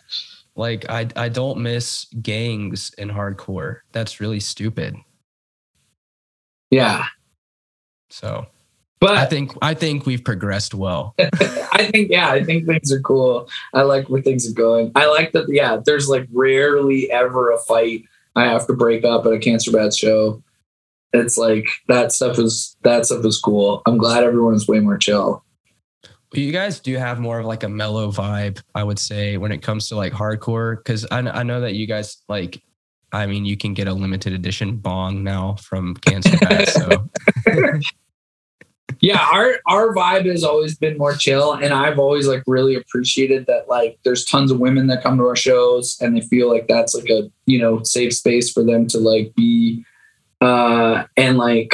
Like 0.57 0.89
I 0.89 1.07
I 1.15 1.29
don't 1.29 1.59
miss 1.59 2.05
gangs 2.21 2.93
in 2.97 3.09
hardcore. 3.09 3.79
That's 3.91 4.19
really 4.19 4.39
stupid. 4.39 4.95
Yeah. 6.69 7.05
So 8.09 8.47
but 8.99 9.15
I 9.15 9.25
think 9.25 9.53
I 9.61 9.73
think 9.73 10.05
we've 10.05 10.23
progressed 10.23 10.73
well. 10.73 11.13
I 11.19 11.89
think, 11.91 12.09
yeah, 12.09 12.31
I 12.31 12.43
think 12.43 12.65
things 12.65 12.91
are 12.91 13.01
cool. 13.01 13.47
I 13.73 13.83
like 13.83 14.09
where 14.09 14.21
things 14.21 14.49
are 14.49 14.53
going. 14.53 14.91
I 14.95 15.05
like 15.05 15.33
that, 15.33 15.45
yeah, 15.49 15.77
there's 15.85 16.09
like 16.09 16.27
rarely 16.33 17.11
ever 17.11 17.51
a 17.51 17.59
fight 17.59 18.03
I 18.35 18.45
have 18.45 18.65
to 18.67 18.73
break 18.73 19.05
up 19.05 19.25
at 19.25 19.33
a 19.33 19.39
Cancer 19.39 19.71
Bats 19.71 19.97
show. 19.97 20.41
It's 21.13 21.37
like 21.37 21.67
that 21.87 22.11
stuff 22.11 22.39
is 22.39 22.75
that 22.81 23.05
stuff 23.05 23.23
is 23.23 23.39
cool. 23.39 23.83
I'm 23.85 23.97
glad 23.97 24.23
everyone's 24.23 24.67
way 24.67 24.79
more 24.79 24.97
chill. 24.97 25.43
You 26.37 26.51
guys 26.51 26.79
do 26.79 26.95
have 26.97 27.19
more 27.19 27.39
of 27.39 27.45
like 27.45 27.63
a 27.63 27.69
mellow 27.69 28.11
vibe, 28.11 28.61
I 28.75 28.83
would 28.83 28.99
say, 28.99 29.37
when 29.37 29.51
it 29.51 29.61
comes 29.61 29.89
to 29.89 29.95
like 29.95 30.13
hardcore. 30.13 30.77
Because 30.77 31.05
I, 31.09 31.19
I 31.19 31.43
know 31.43 31.61
that 31.61 31.73
you 31.73 31.87
guys 31.87 32.21
like, 32.29 32.61
I 33.11 33.25
mean, 33.25 33.45
you 33.45 33.57
can 33.57 33.73
get 33.73 33.87
a 33.87 33.93
limited 33.93 34.33
edition 34.33 34.77
bong 34.77 35.23
now 35.23 35.55
from 35.55 35.95
Cancer 35.95 36.37
Bats. 36.37 36.75
So 36.77 37.09
Yeah, 38.99 39.19
our 39.31 39.59
our 39.67 39.93
vibe 39.93 40.25
has 40.25 40.43
always 40.43 40.77
been 40.77 40.97
more 40.97 41.13
chill, 41.13 41.53
and 41.53 41.73
I've 41.73 41.99
always 41.99 42.27
like 42.27 42.43
really 42.47 42.75
appreciated 42.75 43.45
that. 43.45 43.69
Like, 43.69 43.99
there's 44.03 44.25
tons 44.25 44.49
of 44.49 44.59
women 44.59 44.87
that 44.87 45.03
come 45.03 45.17
to 45.17 45.23
our 45.23 45.35
shows, 45.35 45.97
and 46.01 46.15
they 46.15 46.21
feel 46.21 46.51
like 46.51 46.67
that's 46.67 46.95
like 46.95 47.09
a 47.09 47.29
you 47.45 47.59
know 47.59 47.83
safe 47.83 48.13
space 48.13 48.51
for 48.51 48.63
them 48.63 48.87
to 48.87 48.97
like 48.97 49.35
be. 49.35 49.83
Uh, 50.41 51.03
and 51.15 51.37
like, 51.37 51.73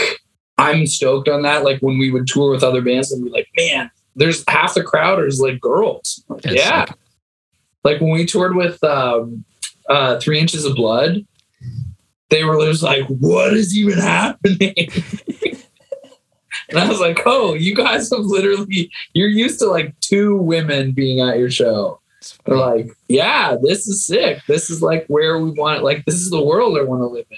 I'm 0.58 0.86
stoked 0.86 1.30
on 1.30 1.44
that. 1.44 1.64
Like 1.64 1.80
when 1.80 1.98
we 1.98 2.12
would 2.12 2.28
tour 2.28 2.52
with 2.52 2.64
other 2.64 2.82
bands, 2.82 3.12
and 3.12 3.24
be 3.24 3.30
like, 3.30 3.48
man, 3.56 3.90
there's 4.16 4.44
half 4.48 4.74
the 4.74 4.84
crowd 4.84 5.24
is 5.24 5.40
like 5.40 5.60
girls. 5.60 6.24
Like, 6.30 6.46
yeah, 6.46 6.80
like- 6.82 6.96
like 7.84 8.02
when 8.02 8.12
we 8.12 8.26
toured 8.26 8.56
with 8.56 8.82
um, 8.84 9.44
uh, 9.90 10.18
Three 10.20 10.40
Inches 10.40 10.64
of 10.66 10.76
Blood, 10.76 11.26
they 12.30 12.44
were 12.46 12.58
just 12.66 12.82
like, 12.84 13.06
"What 13.08 13.54
is 13.54 13.78
even 13.78 14.00
happening?" 14.00 14.74
and 16.70 16.80
I 16.80 16.88
was 16.88 17.00
like, 17.00 17.20
"Oh, 17.26 17.54
you 17.54 17.76
guys 17.76 18.10
have 18.10 18.22
literally 18.22 18.90
you're 19.14 19.28
used 19.28 19.60
to 19.60 19.66
like 19.68 20.00
two 20.00 20.38
women 20.38 20.92
being 20.92 21.20
at 21.20 21.38
your 21.38 21.50
show." 21.52 22.00
They're 22.46 22.56
like, 22.58 22.88
"Yeah, 23.10 23.58
this 23.62 23.86
is 23.88 24.06
sick. 24.06 24.40
This 24.48 24.70
is 24.70 24.82
like 24.82 25.06
where 25.08 25.38
we 25.40 25.52
want. 25.52 25.84
Like, 25.84 26.06
this 26.06 26.16
is 26.16 26.30
the 26.30 26.42
world 26.44 26.78
I 26.78 26.84
want 26.84 27.02
to 27.02 27.08
live 27.08 27.26
in." 27.30 27.38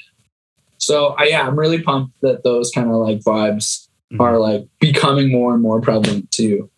So, 0.78 1.16
I 1.18 1.24
yeah, 1.26 1.48
I'm 1.48 1.58
really 1.58 1.82
pumped 1.82 2.22
that 2.22 2.44
those 2.44 2.70
kind 2.72 2.90
of 2.90 2.98
like 2.98 3.20
vibes 3.22 3.85
Mhm. 4.18 4.22
are 4.24 4.40
like 4.40 4.68
becoming 4.80 5.32
more 5.32 5.54
and 5.54 5.62
more 5.62 5.82
prevalent 5.82 6.30
too. 6.32 6.70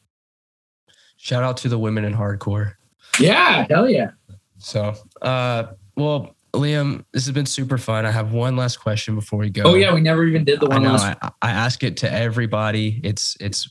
Shout 1.18 1.44
out 1.44 1.58
to 1.58 1.70
the 1.70 1.78
women 1.80 2.06
in 2.06 2.14
hardcore. 2.14 2.74
Yeah, 3.20 3.66
hell 3.70 3.90
yeah. 3.90 4.12
So, 4.60 4.94
uh, 5.22 5.66
well, 5.96 6.36
Liam, 6.54 7.04
this 7.12 7.26
has 7.26 7.34
been 7.34 7.46
super 7.46 7.78
fun. 7.78 8.06
I 8.06 8.12
have 8.12 8.34
one 8.34 8.56
last 8.56 8.78
question 8.78 9.16
before 9.16 9.40
we 9.40 9.50
go. 9.50 9.64
Oh 9.64 9.76
yeah, 9.76 9.94
we 9.94 10.02
never 10.02 10.24
even 10.26 10.44
did 10.44 10.60
the 10.60 10.68
one. 10.68 10.78
I 10.78 10.84
know. 10.84 10.94
last. 10.94 11.18
I, 11.22 11.32
I 11.42 11.52
ask 11.52 11.84
it 11.84 11.98
to 11.98 12.12
everybody. 12.12 13.02
It's 13.04 13.36
it's 13.40 13.70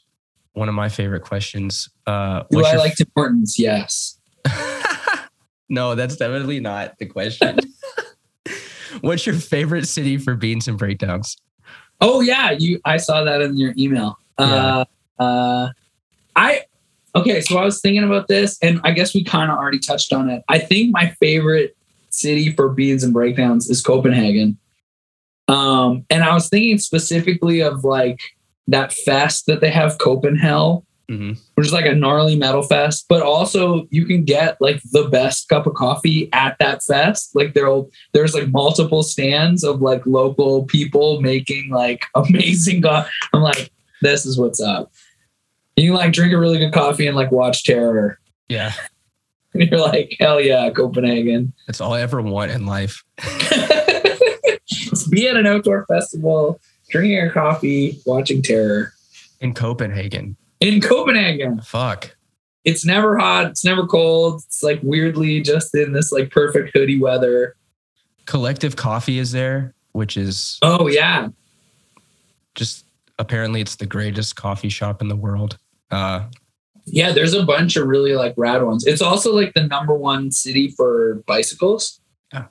one 0.52 0.68
of 0.68 0.74
my 0.74 0.88
favorite 0.88 1.22
questions. 1.22 1.88
Uh, 2.06 2.40
Do 2.50 2.56
what's 2.58 2.68
I 2.68 2.72
your 2.72 2.80
like 2.80 2.94
Tim 2.96 3.06
Hortons? 3.14 3.58
Yes. 3.58 4.18
no, 5.68 5.94
that's 5.94 6.16
definitely 6.16 6.60
not 6.60 6.98
the 6.98 7.06
question. 7.06 7.58
What's 9.02 9.26
your 9.26 9.34
favorite 9.34 9.86
city 9.86 10.16
for 10.16 10.34
beans 10.36 10.68
and 10.68 10.78
breakdowns? 10.78 11.36
Oh 12.00 12.20
yeah, 12.20 12.50
you. 12.50 12.80
I 12.84 12.96
saw 12.98 13.24
that 13.24 13.40
in 13.40 13.56
your 13.56 13.72
email. 13.76 14.18
Uh, 14.38 14.84
uh, 15.18 15.70
I 16.34 16.62
okay. 17.14 17.40
So 17.40 17.58
I 17.58 17.64
was 17.64 17.80
thinking 17.80 18.04
about 18.04 18.28
this, 18.28 18.58
and 18.62 18.80
I 18.84 18.92
guess 18.92 19.14
we 19.14 19.24
kind 19.24 19.50
of 19.50 19.58
already 19.58 19.78
touched 19.78 20.12
on 20.12 20.28
it. 20.28 20.42
I 20.48 20.58
think 20.58 20.92
my 20.92 21.10
favorite 21.20 21.76
city 22.10 22.52
for 22.52 22.68
beans 22.68 23.04
and 23.04 23.12
breakdowns 23.12 23.68
is 23.68 23.82
Copenhagen. 23.82 24.58
Um, 25.48 26.04
and 26.10 26.24
I 26.24 26.34
was 26.34 26.48
thinking 26.48 26.78
specifically 26.78 27.60
of 27.60 27.84
like 27.84 28.20
that 28.68 28.92
fest 28.92 29.46
that 29.46 29.60
they 29.60 29.70
have 29.70 29.98
Copenhagen, 29.98 30.85
hmm 31.08 31.32
which 31.54 31.66
is 31.68 31.72
like 31.72 31.86
a 31.86 31.94
gnarly 31.94 32.36
metal 32.36 32.62
fest, 32.62 33.06
but 33.08 33.22
also 33.22 33.86
you 33.90 34.04
can 34.06 34.24
get 34.24 34.60
like 34.60 34.80
the 34.92 35.04
best 35.08 35.48
cup 35.48 35.66
of 35.66 35.74
coffee 35.74 36.28
at 36.32 36.56
that 36.58 36.82
fest. 36.82 37.34
Like 37.34 37.54
there'll 37.54 37.90
there's 38.12 38.34
like 38.34 38.48
multiple 38.48 39.02
stands 39.02 39.62
of 39.64 39.80
like 39.80 40.04
local 40.06 40.64
people 40.64 41.20
making 41.20 41.70
like 41.70 42.04
amazing 42.14 42.82
coffee. 42.82 43.08
I'm 43.32 43.42
like, 43.42 43.70
this 44.02 44.26
is 44.26 44.38
what's 44.38 44.60
up. 44.60 44.92
You 45.76 45.90
can 45.90 45.96
like 45.96 46.12
drink 46.12 46.32
a 46.32 46.38
really 46.38 46.58
good 46.58 46.72
coffee 46.72 47.06
and 47.06 47.16
like 47.16 47.30
watch 47.30 47.64
Terror. 47.64 48.18
Yeah, 48.48 48.72
And 49.54 49.62
you're 49.70 49.80
like, 49.80 50.16
hell 50.20 50.40
yeah, 50.40 50.70
Copenhagen. 50.70 51.52
that's 51.66 51.80
all 51.80 51.92
I 51.94 52.00
ever 52.00 52.20
want 52.22 52.50
in 52.50 52.64
life. 52.66 53.02
Be 55.10 55.28
at 55.28 55.36
an 55.36 55.46
outdoor 55.46 55.86
festival, 55.86 56.60
drinking 56.90 57.12
your 57.12 57.30
coffee, 57.30 58.00
watching 58.06 58.42
Terror. 58.42 58.92
In 59.40 59.54
Copenhagen, 59.54 60.36
In 60.60 60.80
Copenhagen. 60.80 61.60
fuck. 61.60 62.16
It's 62.64 62.84
never 62.84 63.16
hot, 63.16 63.46
it's 63.46 63.64
never 63.64 63.86
cold. 63.86 64.42
It's 64.46 64.62
like 64.62 64.80
weirdly 64.82 65.40
just 65.40 65.74
in 65.74 65.92
this 65.92 66.10
like 66.10 66.30
perfect 66.30 66.70
hoodie 66.74 66.98
weather. 67.00 67.54
Collective 68.26 68.74
Coffee 68.74 69.18
is 69.20 69.30
there, 69.32 69.72
which 69.92 70.16
is 70.16 70.58
Oh 70.62 70.88
yeah. 70.88 71.28
just 72.56 72.84
apparently 73.18 73.60
it's 73.60 73.76
the 73.76 73.86
greatest 73.86 74.34
coffee 74.36 74.68
shop 74.68 75.00
in 75.00 75.08
the 75.08 75.14
world. 75.16 75.58
Uh, 75.92 76.24
Yeah, 76.86 77.12
there's 77.12 77.34
a 77.34 77.44
bunch 77.44 77.76
of 77.76 77.86
really 77.86 78.14
like 78.14 78.34
rad 78.36 78.62
ones. 78.64 78.84
It's 78.86 79.02
also 79.02 79.32
like 79.32 79.54
the 79.54 79.62
number 79.66 79.94
one 79.94 80.32
city 80.32 80.68
for 80.68 81.22
bicycles. 81.26 82.00
Yeah. 82.32 82.46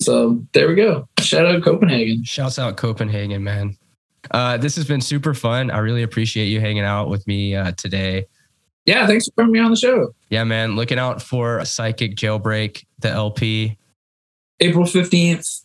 So 0.00 0.42
there 0.54 0.66
we 0.68 0.76
go. 0.76 1.08
Shout 1.20 1.44
out 1.44 1.62
Copenhagen. 1.62 2.24
Shouts 2.24 2.58
out 2.58 2.78
Copenhagen, 2.78 3.44
man. 3.44 3.76
Uh, 4.30 4.56
this 4.56 4.76
has 4.76 4.86
been 4.86 5.00
super 5.00 5.34
fun. 5.34 5.70
I 5.70 5.78
really 5.78 6.02
appreciate 6.02 6.46
you 6.46 6.60
hanging 6.60 6.84
out 6.84 7.08
with 7.08 7.26
me 7.26 7.54
uh, 7.54 7.72
today. 7.72 8.26
Yeah, 8.86 9.06
thanks 9.06 9.26
for 9.26 9.42
having 9.42 9.52
me 9.52 9.60
on 9.60 9.70
the 9.70 9.76
show. 9.76 10.14
Yeah, 10.30 10.44
man. 10.44 10.76
Looking 10.76 10.98
out 10.98 11.22
for 11.22 11.64
Psychic 11.64 12.16
Jailbreak, 12.16 12.84
the 12.98 13.10
LP. 13.10 13.78
April 14.60 14.84
15th. 14.84 15.64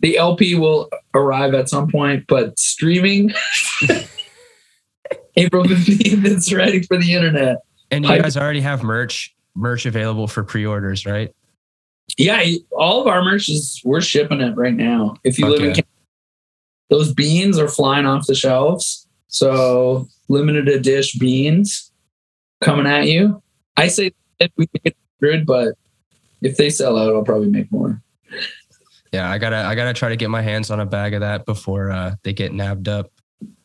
The 0.00 0.16
LP 0.16 0.54
will 0.54 0.88
arrive 1.14 1.54
at 1.54 1.68
some 1.68 1.90
point, 1.90 2.24
but 2.28 2.58
streaming 2.58 3.32
April 5.36 5.64
15th, 5.64 6.24
it's 6.24 6.52
ready 6.52 6.82
for 6.82 6.96
the 6.96 7.12
internet. 7.14 7.58
And 7.90 8.04
you 8.04 8.20
guys 8.20 8.36
already 8.36 8.60
have 8.60 8.82
merch 8.82 9.34
merch 9.54 9.86
available 9.86 10.28
for 10.28 10.44
pre-orders, 10.44 11.04
right? 11.04 11.34
Yeah, 12.16 12.44
all 12.72 13.00
of 13.00 13.06
our 13.06 13.22
merch 13.22 13.48
is 13.48 13.80
we're 13.84 14.00
shipping 14.00 14.40
it 14.40 14.56
right 14.56 14.74
now. 14.74 15.16
If 15.24 15.38
you 15.38 15.46
live 15.46 15.60
in. 15.60 15.74
Canada, 15.74 15.88
those 16.90 17.12
beans 17.12 17.58
are 17.58 17.68
flying 17.68 18.06
off 18.06 18.26
the 18.26 18.34
shelves. 18.34 19.06
So 19.28 20.08
limited 20.28 20.68
edition 20.68 21.18
beans 21.20 21.90
coming 22.60 22.86
at 22.86 23.06
you. 23.06 23.42
I 23.76 23.88
say 23.88 24.12
if 24.40 24.50
we 24.56 24.68
it 24.84 24.96
hundred, 25.20 25.46
but 25.46 25.74
if 26.42 26.56
they 26.56 26.70
sell 26.70 26.96
out, 26.98 27.14
I'll 27.14 27.22
probably 27.24 27.48
make 27.48 27.70
more. 27.70 28.00
Yeah, 29.12 29.30
I 29.30 29.38
gotta 29.38 29.56
I 29.56 29.74
gotta 29.74 29.92
try 29.94 30.08
to 30.10 30.16
get 30.16 30.30
my 30.30 30.42
hands 30.42 30.70
on 30.70 30.80
a 30.80 30.86
bag 30.86 31.14
of 31.14 31.20
that 31.20 31.46
before 31.46 31.90
uh, 31.90 32.14
they 32.22 32.32
get 32.32 32.52
nabbed 32.52 32.88
up. 32.88 33.10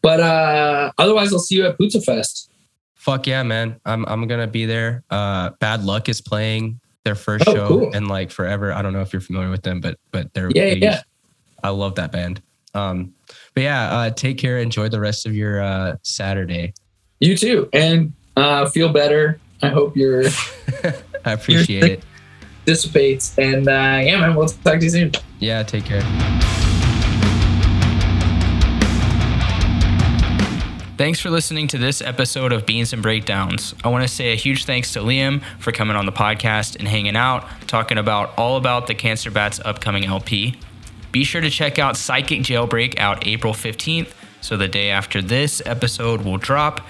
But 0.02 0.20
uh 0.20 0.92
otherwise 0.98 1.32
I'll 1.34 1.40
see 1.40 1.56
you 1.56 1.66
at 1.66 1.78
Pouzza 1.78 2.04
Fest. 2.04 2.50
Fuck 2.96 3.28
yeah, 3.28 3.44
man. 3.44 3.80
I'm 3.86 4.06
I'm 4.06 4.28
gonna 4.28 4.48
be 4.48 4.66
there. 4.66 5.04
Uh, 5.10 5.50
Bad 5.60 5.84
Luck 5.84 6.08
is 6.10 6.22
playing 6.22 6.80
their 7.04 7.16
first 7.16 7.46
Oh, 7.48 7.54
show 7.54 7.68
cool. 7.68 7.92
in 7.92 8.08
like 8.08 8.32
forever. 8.32 8.72
I 8.72 8.82
don't 8.82 8.94
know 8.94 9.02
if 9.02 9.12
you're 9.12 9.22
familiar 9.22 9.50
with 9.50 9.64
them, 9.64 9.82
but 9.82 9.98
but 10.12 10.34
they're 10.34 10.50
Yeah, 10.56 10.66
yeah, 10.68 10.74
yeah. 10.76 11.02
I 11.64 11.70
love 11.70 11.96
that 11.96 12.12
band. 12.14 12.42
Um, 12.74 13.14
but 13.54 13.64
yeah, 13.64 13.90
uh, 13.92 14.10
take 14.10 14.38
care. 14.38 14.58
Enjoy 14.60 14.90
the 14.90 15.00
rest 15.00 15.26
of 15.26 15.36
your 15.36 15.62
uh, 15.62 15.96
Saturday. 16.04 16.74
You 17.20 17.38
too. 17.38 17.70
And 17.74 18.14
uh 18.36 18.68
feel 18.70 18.90
better. 18.90 19.40
I 19.62 19.70
hope 19.70 19.96
your 19.96 20.24
I 21.26 21.32
appreciate 21.34 21.84
it. 21.84 22.04
dissipates. 22.66 23.38
And 23.38 23.68
uh 23.68 24.02
yeah, 24.04 24.20
man, 24.20 24.36
we'll 24.36 24.48
talk 24.48 24.80
to 24.80 24.84
you 24.84 24.90
soon. 24.90 25.12
Yeah, 25.40 25.64
take 25.64 25.86
care. 25.86 26.02
Thanks 30.96 31.20
for 31.20 31.30
listening 31.32 31.68
to 31.70 31.78
this 31.78 32.02
episode 32.02 32.54
of 32.54 32.66
Beans 32.66 32.94
and 32.94 33.02
Breakdowns. 33.02 33.74
I 33.84 33.90
want 33.90 34.04
to 34.04 34.08
say 34.08 34.32
a 34.32 34.36
huge 34.36 34.66
thanks 34.66 34.94
to 34.94 35.00
Liam 35.00 35.42
for 35.60 35.72
coming 35.72 35.96
on 35.98 36.06
the 36.06 36.12
podcast 36.12 36.78
and 36.78 36.88
hanging 36.88 37.16
out, 37.16 37.46
talking 37.68 37.98
about 37.98 38.38
all 38.38 38.58
about 38.58 38.88
the 38.88 38.94
Cancer 38.94 39.32
Bats 39.32 39.60
upcoming 39.66 40.06
LP. 40.06 40.56
Be 41.14 41.24
sure 41.24 41.42
to 41.42 41.50
check 41.52 41.78
out 41.78 41.96
Psychic 41.96 42.40
Jailbreak 42.40 42.98
out 42.98 43.28
April 43.28 43.54
15th, 43.54 44.12
so 44.42 44.58
the 44.58 44.68
day 44.68 44.90
after 44.90 45.22
this 45.22 45.62
episode 45.64 46.22
will 46.22 46.38
drop. 46.38 46.82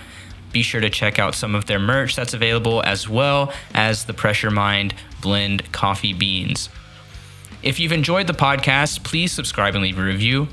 Be 0.54 0.62
sure 0.62 0.80
to 0.80 0.90
check 0.90 1.20
out 1.20 1.36
some 1.36 1.56
of 1.56 1.66
their 1.66 1.78
merch 1.78 2.16
that's 2.16 2.34
available 2.34 2.82
as 2.84 3.10
well 3.10 3.52
as 3.74 4.06
the 4.06 4.14
Pressure 4.14 4.50
Mind 4.50 4.96
blend 5.22 5.70
coffee 5.74 6.14
beans. 6.14 6.70
If 7.62 7.82
you've 7.82 7.92
enjoyed 7.92 8.28
the 8.28 8.34
podcast, 8.34 9.04
please 9.04 9.34
subscribe 9.34 9.76
and 9.76 9.84
leave 9.84 10.00
a 10.00 10.04
review. 10.04 10.48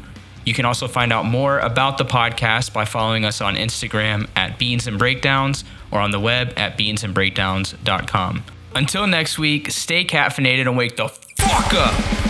You 0.45 0.53
can 0.53 0.65
also 0.65 0.89
find 0.89 1.13
out 1.13 1.25
more 1.25 1.61
about 1.61 1.97
the 1.97 2.05
podcast 2.05 2.73
by 2.73 2.85
following 2.85 3.25
us 3.25 3.41
on 3.41 3.55
Instagram 3.55 4.29
at 4.35 4.59
Beans 4.59 4.89
and 4.89 4.99
Breakdowns 4.99 5.63
or 5.93 6.01
on 6.01 6.11
the 6.11 6.19
web 6.19 6.55
at 6.57 6.77
beansandbreakdowns.com. 6.77 8.45
Until 8.75 9.07
next 9.07 9.39
week, 9.39 9.71
stay 9.71 10.05
caffeinated 10.05 10.63
and 10.63 10.77
wake 10.77 10.97
the 10.97 11.09
fuck 11.09 11.73
up. 11.75 12.21